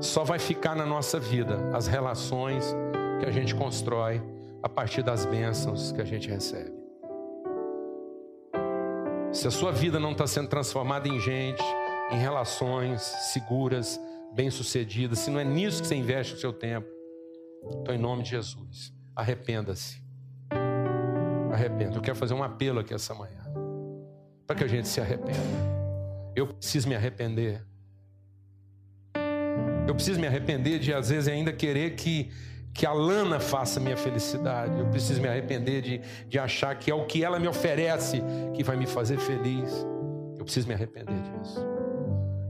Só 0.00 0.24
vai 0.24 0.38
ficar 0.38 0.74
na 0.74 0.86
nossa 0.86 1.20
vida 1.20 1.70
as 1.74 1.86
relações 1.86 2.74
que 3.20 3.26
a 3.26 3.30
gente 3.30 3.54
constrói 3.54 4.22
a 4.62 4.68
partir 4.70 5.02
das 5.02 5.26
bênçãos 5.26 5.92
que 5.92 6.00
a 6.00 6.04
gente 6.04 6.30
recebe. 6.30 6.83
Se 9.34 9.48
a 9.48 9.50
sua 9.50 9.72
vida 9.72 9.98
não 9.98 10.12
está 10.12 10.28
sendo 10.28 10.48
transformada 10.48 11.08
em 11.08 11.18
gente, 11.18 11.62
em 12.12 12.16
relações 12.16 13.02
seguras, 13.02 14.00
bem-sucedidas, 14.32 15.18
se 15.18 15.28
não 15.28 15.40
é 15.40 15.44
nisso 15.44 15.82
que 15.82 15.88
você 15.88 15.96
investe 15.96 16.34
o 16.34 16.38
seu 16.38 16.52
tempo, 16.52 16.86
então, 17.80 17.92
em 17.92 17.98
nome 17.98 18.22
de 18.22 18.30
Jesus, 18.30 18.94
arrependa-se. 19.14 20.00
Arrependa. 21.52 21.96
Eu 21.96 22.00
quero 22.00 22.16
fazer 22.16 22.32
um 22.32 22.44
apelo 22.44 22.78
aqui 22.78 22.94
essa 22.94 23.12
manhã, 23.12 23.42
para 24.46 24.54
que 24.54 24.62
a 24.62 24.68
gente 24.68 24.86
se 24.86 25.00
arrependa. 25.00 25.40
Eu 26.36 26.46
preciso 26.46 26.88
me 26.88 26.94
arrepender. 26.94 27.66
Eu 29.88 29.96
preciso 29.96 30.20
me 30.20 30.28
arrepender 30.28 30.78
de, 30.78 30.94
às 30.94 31.08
vezes, 31.08 31.26
ainda 31.26 31.52
querer 31.52 31.96
que 31.96 32.30
que 32.74 32.84
a 32.84 32.92
lana 32.92 33.38
faça 33.38 33.78
minha 33.78 33.96
felicidade. 33.96 34.78
Eu 34.78 34.86
preciso 34.86 35.22
me 35.22 35.28
arrepender 35.28 35.80
de, 35.80 36.00
de 36.26 36.38
achar 36.38 36.76
que 36.76 36.90
é 36.90 36.94
o 36.94 37.06
que 37.06 37.22
ela 37.22 37.38
me 37.38 37.46
oferece 37.46 38.20
que 38.52 38.64
vai 38.64 38.76
me 38.76 38.86
fazer 38.86 39.16
feliz. 39.18 39.86
Eu 40.36 40.44
preciso 40.44 40.66
me 40.66 40.74
arrepender 40.74 41.14
disso. 41.22 41.64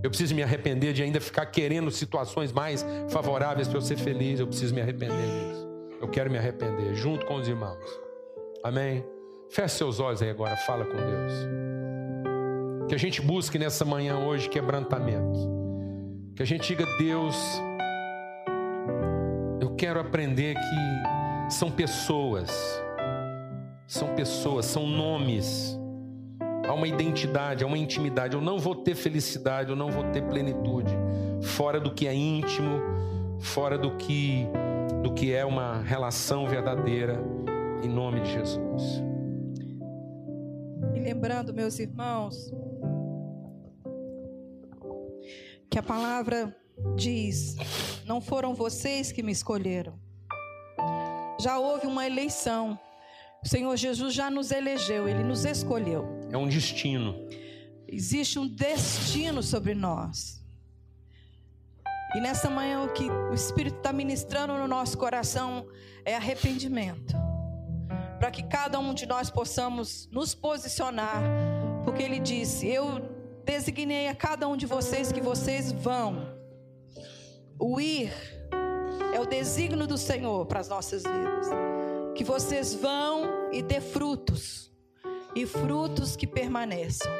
Eu 0.02 0.10
preciso 0.10 0.34
me 0.34 0.42
arrepender 0.42 0.94
de 0.94 1.02
ainda 1.02 1.20
ficar 1.20 1.46
querendo 1.46 1.90
situações 1.90 2.52
mais 2.52 2.84
favoráveis 3.10 3.68
para 3.68 3.76
eu 3.76 3.82
ser 3.82 3.98
feliz. 3.98 4.40
Eu 4.40 4.46
preciso 4.46 4.74
me 4.74 4.80
arrepender 4.80 5.16
disso. 5.16 5.68
Eu 6.00 6.08
quero 6.08 6.30
me 6.30 6.38
arrepender 6.38 6.94
junto 6.94 7.26
com 7.26 7.36
os 7.36 7.46
irmãos. 7.46 7.84
Amém? 8.62 9.04
Feche 9.50 9.76
seus 9.76 10.00
olhos 10.00 10.22
aí 10.22 10.30
agora, 10.30 10.56
fala 10.56 10.86
com 10.86 10.96
Deus. 10.96 11.32
Que 12.88 12.94
a 12.94 12.98
gente 12.98 13.20
busque 13.20 13.58
nessa 13.58 13.84
manhã 13.84 14.18
hoje 14.18 14.48
quebrantamento. 14.48 15.52
Que 16.34 16.42
a 16.42 16.46
gente 16.46 16.66
diga, 16.66 16.84
Deus, 16.98 17.36
quero 19.84 20.00
aprender 20.00 20.54
que 20.54 21.52
são 21.52 21.70
pessoas, 21.70 22.50
são 23.86 24.14
pessoas, 24.14 24.64
são 24.64 24.86
nomes, 24.86 25.78
há 26.66 26.72
uma 26.72 26.88
identidade, 26.88 27.62
há 27.62 27.66
uma 27.66 27.76
intimidade. 27.76 28.34
Eu 28.34 28.40
não 28.40 28.58
vou 28.58 28.74
ter 28.74 28.94
felicidade, 28.94 29.68
eu 29.68 29.76
não 29.76 29.90
vou 29.90 30.04
ter 30.04 30.22
plenitude 30.22 30.96
fora 31.42 31.78
do 31.78 31.92
que 31.92 32.08
é 32.08 32.14
íntimo, 32.14 32.80
fora 33.40 33.76
do 33.76 33.94
que 33.98 34.48
do 35.02 35.12
que 35.12 35.34
é 35.34 35.44
uma 35.44 35.82
relação 35.82 36.46
verdadeira, 36.46 37.22
em 37.82 37.88
nome 37.88 38.20
de 38.20 38.32
Jesus. 38.32 39.02
E 40.94 40.98
lembrando, 40.98 41.52
meus 41.52 41.78
irmãos, 41.78 42.50
que 45.68 45.78
a 45.78 45.82
palavra 45.82 46.56
diz: 46.96 47.56
Não 48.04 48.20
foram 48.20 48.54
vocês 48.54 49.12
que 49.12 49.22
me 49.22 49.32
escolheram. 49.32 49.98
Já 51.40 51.58
houve 51.58 51.86
uma 51.86 52.06
eleição. 52.06 52.78
O 53.44 53.48
Senhor 53.48 53.76
Jesus 53.76 54.14
já 54.14 54.30
nos 54.30 54.50
elegeu, 54.50 55.08
ele 55.08 55.22
nos 55.22 55.44
escolheu. 55.44 56.06
É 56.30 56.36
um 56.36 56.48
destino. 56.48 57.14
Existe 57.86 58.38
um 58.38 58.46
destino 58.46 59.42
sobre 59.42 59.74
nós. 59.74 60.42
E 62.14 62.20
nessa 62.20 62.48
manhã 62.48 62.82
o 62.82 62.92
que 62.92 63.10
o 63.10 63.34
Espírito 63.34 63.76
está 63.76 63.92
ministrando 63.92 64.54
no 64.54 64.66
nosso 64.66 64.96
coração 64.96 65.66
é 66.04 66.14
arrependimento. 66.14 67.14
Para 68.18 68.30
que 68.30 68.42
cada 68.44 68.78
um 68.78 68.94
de 68.94 69.04
nós 69.04 69.28
possamos 69.28 70.08
nos 70.10 70.34
posicionar. 70.34 71.20
Porque 71.84 72.02
ele 72.02 72.18
disse: 72.18 72.66
Eu 72.66 73.00
designei 73.44 74.08
a 74.08 74.14
cada 74.14 74.48
um 74.48 74.56
de 74.56 74.64
vocês 74.64 75.12
que 75.12 75.20
vocês 75.20 75.70
vão 75.70 76.33
o 77.58 77.80
ir 77.80 78.12
é 79.14 79.20
o 79.20 79.26
desígnio 79.26 79.86
do 79.86 79.96
Senhor 79.96 80.46
para 80.46 80.60
as 80.60 80.68
nossas 80.68 81.02
vidas. 81.02 81.48
Que 82.14 82.24
vocês 82.24 82.74
vão 82.74 83.50
e 83.52 83.62
dê 83.62 83.80
frutos, 83.80 84.72
e 85.34 85.46
frutos 85.46 86.16
que 86.16 86.26
permaneçam. 86.26 87.10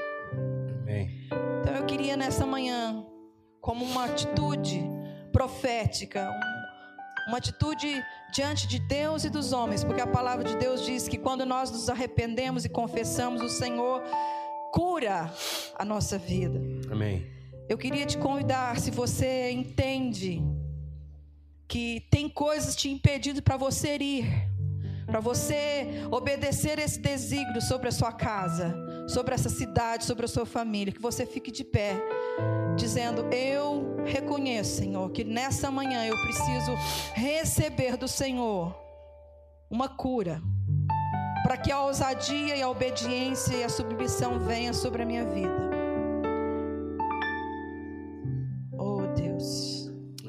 Amém. 0.83 1.29
Então 1.61 1.75
eu 1.75 1.85
queria 1.85 2.17
nessa 2.17 2.47
manhã, 2.47 3.05
como 3.61 3.85
uma 3.85 4.05
atitude 4.05 4.83
profética, 5.33 6.31
uma 7.27 7.39
atitude 7.39 8.03
diante 8.33 8.69
de 8.69 8.79
Deus 8.79 9.25
e 9.25 9.31
dos 9.31 9.53
homens, 9.53 9.83
porque 9.83 10.01
a 10.01 10.07
palavra 10.07 10.45
de 10.45 10.57
Deus 10.57 10.85
diz 10.85 11.09
que 11.09 11.19
quando 11.19 11.45
nós 11.47 11.71
nos 11.71 11.89
arrependemos 11.89 12.65
e 12.65 12.69
confessamos, 12.69 13.43
o 13.43 13.49
Senhor 13.49 14.03
cura 14.73 15.33
a 15.77 15.85
nossa 15.85 16.19
vida. 16.19 16.61
Amém. 16.91 17.27
Eu 17.67 17.79
queria 17.79 18.05
te 18.05 18.19
convidar, 18.19 18.79
se 18.79 18.91
você 18.91 19.51
entende 19.51 20.43
que 21.67 22.07
tem 22.11 22.29
coisas 22.29 22.77
te 22.77 22.91
impedindo 22.91 23.43
para 23.43 23.57
você 23.57 23.97
ir, 23.97 24.27
para 25.07 25.19
você 25.19 25.89
obedecer 26.11 26.79
esse 26.79 26.99
desígnio 27.01 27.63
sobre 27.63 27.89
a 27.89 27.93
sua 27.93 28.13
casa, 28.13 28.77
sobre 29.09 29.35
essa 29.35 29.49
cidade, 29.49 30.05
sobre 30.05 30.27
a 30.27 30.29
sua 30.29 30.45
família, 30.45 30.93
que 30.93 31.01
você 31.01 31.25
fique 31.25 31.51
de 31.51 31.65
pé, 31.65 31.97
dizendo: 32.77 33.23
Eu 33.33 33.97
reconheço, 34.05 34.77
Senhor, 34.77 35.11
que 35.11 35.25
nessa 35.25 35.71
manhã 35.71 36.05
eu 36.05 36.17
preciso 36.21 36.75
receber 37.15 37.97
do 37.97 38.07
Senhor 38.07 38.79
uma 39.71 39.89
cura, 39.89 40.43
para 41.43 41.57
que 41.57 41.73
a 41.73 41.81
ousadia 41.81 42.57
e 42.57 42.63
a 42.63 42.69
obediência 42.69 43.55
e 43.57 43.65
a 43.65 43.71
submissão 43.71 44.39
venham 44.39 44.75
sobre 44.75 45.03
a 45.03 45.07
minha 45.07 45.25
vida. 45.25 45.74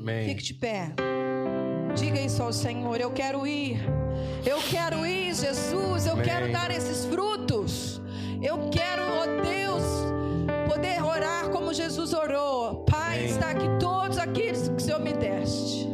Amém. 0.06 0.28
Fique 0.28 0.44
de 0.44 0.54
pé. 0.54 0.92
Diga 1.96 2.22
isso 2.22 2.44
ao 2.44 2.54
Senhor. 2.54 3.02
Eu 3.02 3.10
quero 3.10 3.48
ir. 3.48 3.80
Eu 4.46 4.60
quero 4.70 5.04
ir, 5.04 5.34
Jesus. 5.34 6.06
Eu 6.06 6.14
Amém. 6.14 6.26
quero 6.26 6.52
dar 6.52 6.70
esses 6.70 7.06
frutos. 7.06 8.00
Eu 8.40 8.70
quero, 8.70 9.02
oh 9.02 9.42
Deus, 9.42 9.84
poder 10.72 11.04
orar 11.04 11.50
como 11.50 11.74
Jesus 11.74 12.14
orou. 12.14 12.86
Pai, 12.86 13.18
Amém. 13.18 13.32
está 13.32 13.50
aqui 13.50 13.66
todos 13.80 14.20
aqueles 14.20 14.68
que 14.68 14.76
o 14.76 14.80
Senhor 14.80 15.00
me 15.00 15.14
deste. 15.14 15.88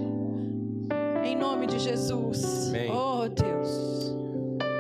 Em 1.24 1.38
nome 1.38 1.66
de 1.66 1.80
Jesus. 1.80 2.68
Amém. 2.68 2.92
Oh 2.92 3.30
Deus. 3.30 4.14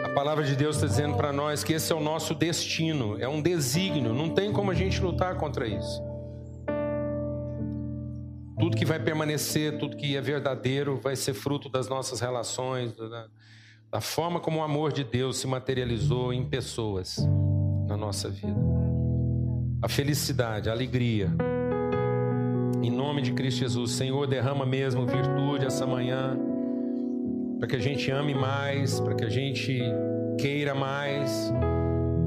A 0.04 0.10
palavra 0.10 0.44
de 0.44 0.58
Deus 0.58 0.76
está 0.76 0.88
dizendo 0.88 1.16
para 1.16 1.32
nós 1.32 1.64
que 1.64 1.72
esse 1.72 1.90
é 1.94 1.96
o 1.96 2.02
nosso 2.02 2.36
destino, 2.36 3.18
é 3.18 3.30
um 3.30 3.42
desígnio, 3.42 4.14
não 4.14 4.30
tem 4.30 4.52
como 4.52 4.72
a 4.72 4.74
gente 4.74 5.00
lutar 5.00 5.38
contra 5.38 5.66
isso. 5.66 6.11
Tudo 8.62 8.78
que 8.78 8.86
vai 8.86 8.99
permanecer, 8.99 9.80
tudo 9.80 9.97
que 9.97 10.16
é 10.16 10.22
verdadeiro, 10.22 10.95
vai 10.95 11.16
ser 11.16 11.34
fruto 11.34 11.68
das 11.68 11.89
nossas 11.89 12.20
relações, 12.20 12.93
da 13.89 13.99
forma 13.99 14.39
como 14.39 14.59
o 14.59 14.62
amor 14.62 14.93
de 14.93 15.03
Deus 15.03 15.38
se 15.38 15.47
materializou 15.47 16.32
em 16.32 16.45
pessoas 16.45 17.18
na 17.88 17.97
nossa 17.97 18.30
vida. 18.30 18.55
A 19.82 19.89
felicidade, 19.89 20.70
a 20.70 20.74
alegria. 20.74 21.32
Em 22.84 22.91
nome 22.91 23.24
de 23.24 23.34
Cristo 23.34 23.62
Jesus, 23.62 23.93
Senhor, 23.93 24.28
derrama 24.28 24.64
mesmo 24.64 25.07
virtude 25.07 25.66
essa 25.66 25.88
manhã, 25.88 26.38
para 27.57 27.68
que 27.68 27.78
a 27.78 27.80
gente 27.80 28.12
ame 28.12 28.36
mais, 28.36 28.99
para 28.99 29.16
que 29.16 29.26
a 29.26 29.30
gente 29.30 29.82
queira 30.39 30.76
mais, 30.76 31.51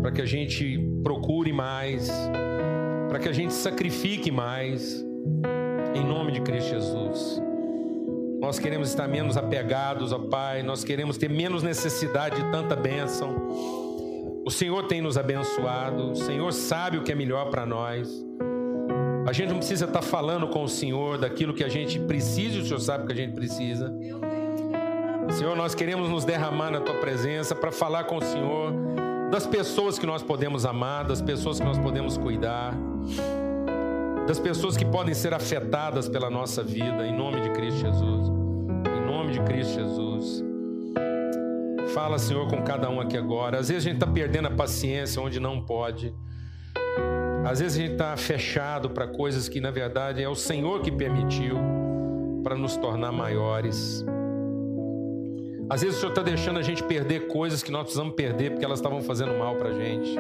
para 0.03 0.11
que 0.11 0.21
a 0.21 0.27
gente 0.27 0.81
procure 1.05 1.53
mais, 1.53 2.11
para 3.09 3.21
que 3.21 3.29
a 3.29 3.33
gente 3.33 3.53
sacrifique 3.53 4.33
mais, 4.33 5.04
em 5.95 6.05
nome 6.05 6.33
de 6.33 6.41
Cristo 6.41 6.71
Jesus. 6.71 7.41
Nós 8.41 8.59
queremos 8.59 8.89
estar 8.89 9.09
menos 9.09 9.37
apegados 9.37 10.13
ao 10.13 10.21
Pai, 10.21 10.63
nós 10.63 10.85
queremos 10.85 11.17
ter 11.17 11.31
menos 11.31 11.63
necessidade 11.63 12.43
de 12.43 12.51
tanta 12.51 12.77
bênção. 12.77 14.43
O 14.45 14.51
Senhor 14.51 14.87
tem 14.87 15.01
nos 15.01 15.17
abençoado, 15.17 16.11
o 16.11 16.17
Senhor 16.17 16.53
sabe 16.53 16.99
o 16.99 17.03
que 17.03 17.13
é 17.13 17.15
melhor 17.15 17.49
para 17.49 17.65
nós. 17.65 18.25
A 19.27 19.33
gente 19.33 19.49
não 19.49 19.57
precisa 19.57 19.87
estar 19.87 20.03
falando 20.03 20.49
com 20.49 20.63
o 20.65 20.69
Senhor 20.69 21.17
daquilo 21.17 21.55
que 21.55 21.65
a 21.65 21.69
gente 21.69 21.99
precisa, 21.99 22.59
e 22.59 22.61
o 22.61 22.67
Senhor 22.67 22.81
sabe 22.81 23.07
que 23.07 23.13
a 23.13 23.17
gente 23.17 23.33
precisa. 23.33 23.91
Senhor, 25.31 25.57
nós 25.57 25.75
queremos 25.75 26.11
nos 26.11 26.25
derramar 26.25 26.71
na 26.71 26.81
tua 26.81 26.97
presença 26.97 27.55
para 27.55 27.73
falar 27.73 28.05
com 28.05 28.19
o 28.19 28.23
Senhor 28.23 28.73
das 29.31 29.47
pessoas 29.47 29.99
que 29.99 30.07
nós 30.07 30.23
podemos 30.23 30.67
amar, 30.67 31.05
das 31.05 31.23
pessoas 31.23 31.59
que 31.59 31.65
nós 31.65 31.79
podemos 31.79 32.19
cuidar, 32.19 32.75
das 34.27 34.39
pessoas 34.39 34.77
que 34.77 34.85
podem 34.85 35.15
ser 35.15 35.35
afetadas 35.35 36.09
pela 36.09 36.31
nossa 36.31 36.63
vida, 36.63 37.07
em 37.07 37.17
nome 37.17 37.41
de 37.43 37.51
Cristo 37.51 37.81
Jesus. 37.81 38.29
Em 38.97 39.07
nome 39.07 39.33
de 39.33 39.41
Cristo 39.41 39.75
Jesus. 39.75 40.45
Fala, 41.93 42.19
Senhor, 42.19 42.49
com 42.49 42.63
cada 42.63 42.89
um 42.89 43.01
aqui 43.01 43.17
agora. 43.17 43.59
Às 43.59 43.69
vezes 43.69 43.87
a 43.87 43.89
gente 43.91 44.01
está 44.03 44.07
perdendo 44.07 44.49
a 44.49 44.51
paciência 44.51 45.21
onde 45.21 45.39
não 45.39 45.61
pode. 45.61 46.15
Às 47.45 47.61
vezes 47.61 47.79
a 47.79 47.81
gente 47.83 47.93
está 47.93 48.17
fechado 48.17 48.91
para 48.91 49.07
coisas 49.07 49.49
que, 49.49 49.61
na 49.61 49.71
verdade, 49.71 50.23
é 50.23 50.29
o 50.29 50.35
Senhor 50.35 50.81
que 50.81 50.91
permitiu 50.91 51.59
para 52.43 52.57
nos 52.57 52.77
tornar 52.77 53.13
maiores. 53.13 54.05
Às 55.69 55.83
vezes 55.83 55.99
o 55.99 56.01
Senhor 56.01 56.13
está 56.13 56.23
deixando 56.23 56.59
a 56.59 56.63
gente 56.63 56.83
perder 56.83 57.27
coisas 57.27 57.63
que 57.63 57.71
nós 57.71 57.83
precisamos 57.83 58.15
perder 58.15 58.53
porque 58.53 58.65
elas 58.65 58.79
estavam 58.79 59.03
fazendo 59.03 59.39
mal 59.39 59.57
para 59.57 59.69
a 59.69 59.73
gente, 59.73 60.19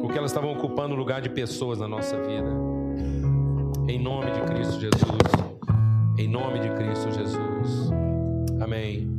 porque 0.00 0.18
elas 0.18 0.30
estavam 0.30 0.52
ocupando 0.52 0.94
o 0.94 0.98
lugar 0.98 1.20
de 1.20 1.28
pessoas 1.28 1.78
na 1.78 1.86
nossa 1.86 2.16
vida. 2.22 2.75
Em 3.88 4.00
nome 4.00 4.32
de 4.32 4.40
Cristo 4.42 4.80
Jesus. 4.80 5.62
Em 6.18 6.26
nome 6.28 6.58
de 6.58 6.68
Cristo 6.70 7.12
Jesus. 7.12 7.92
Amém. 8.60 9.15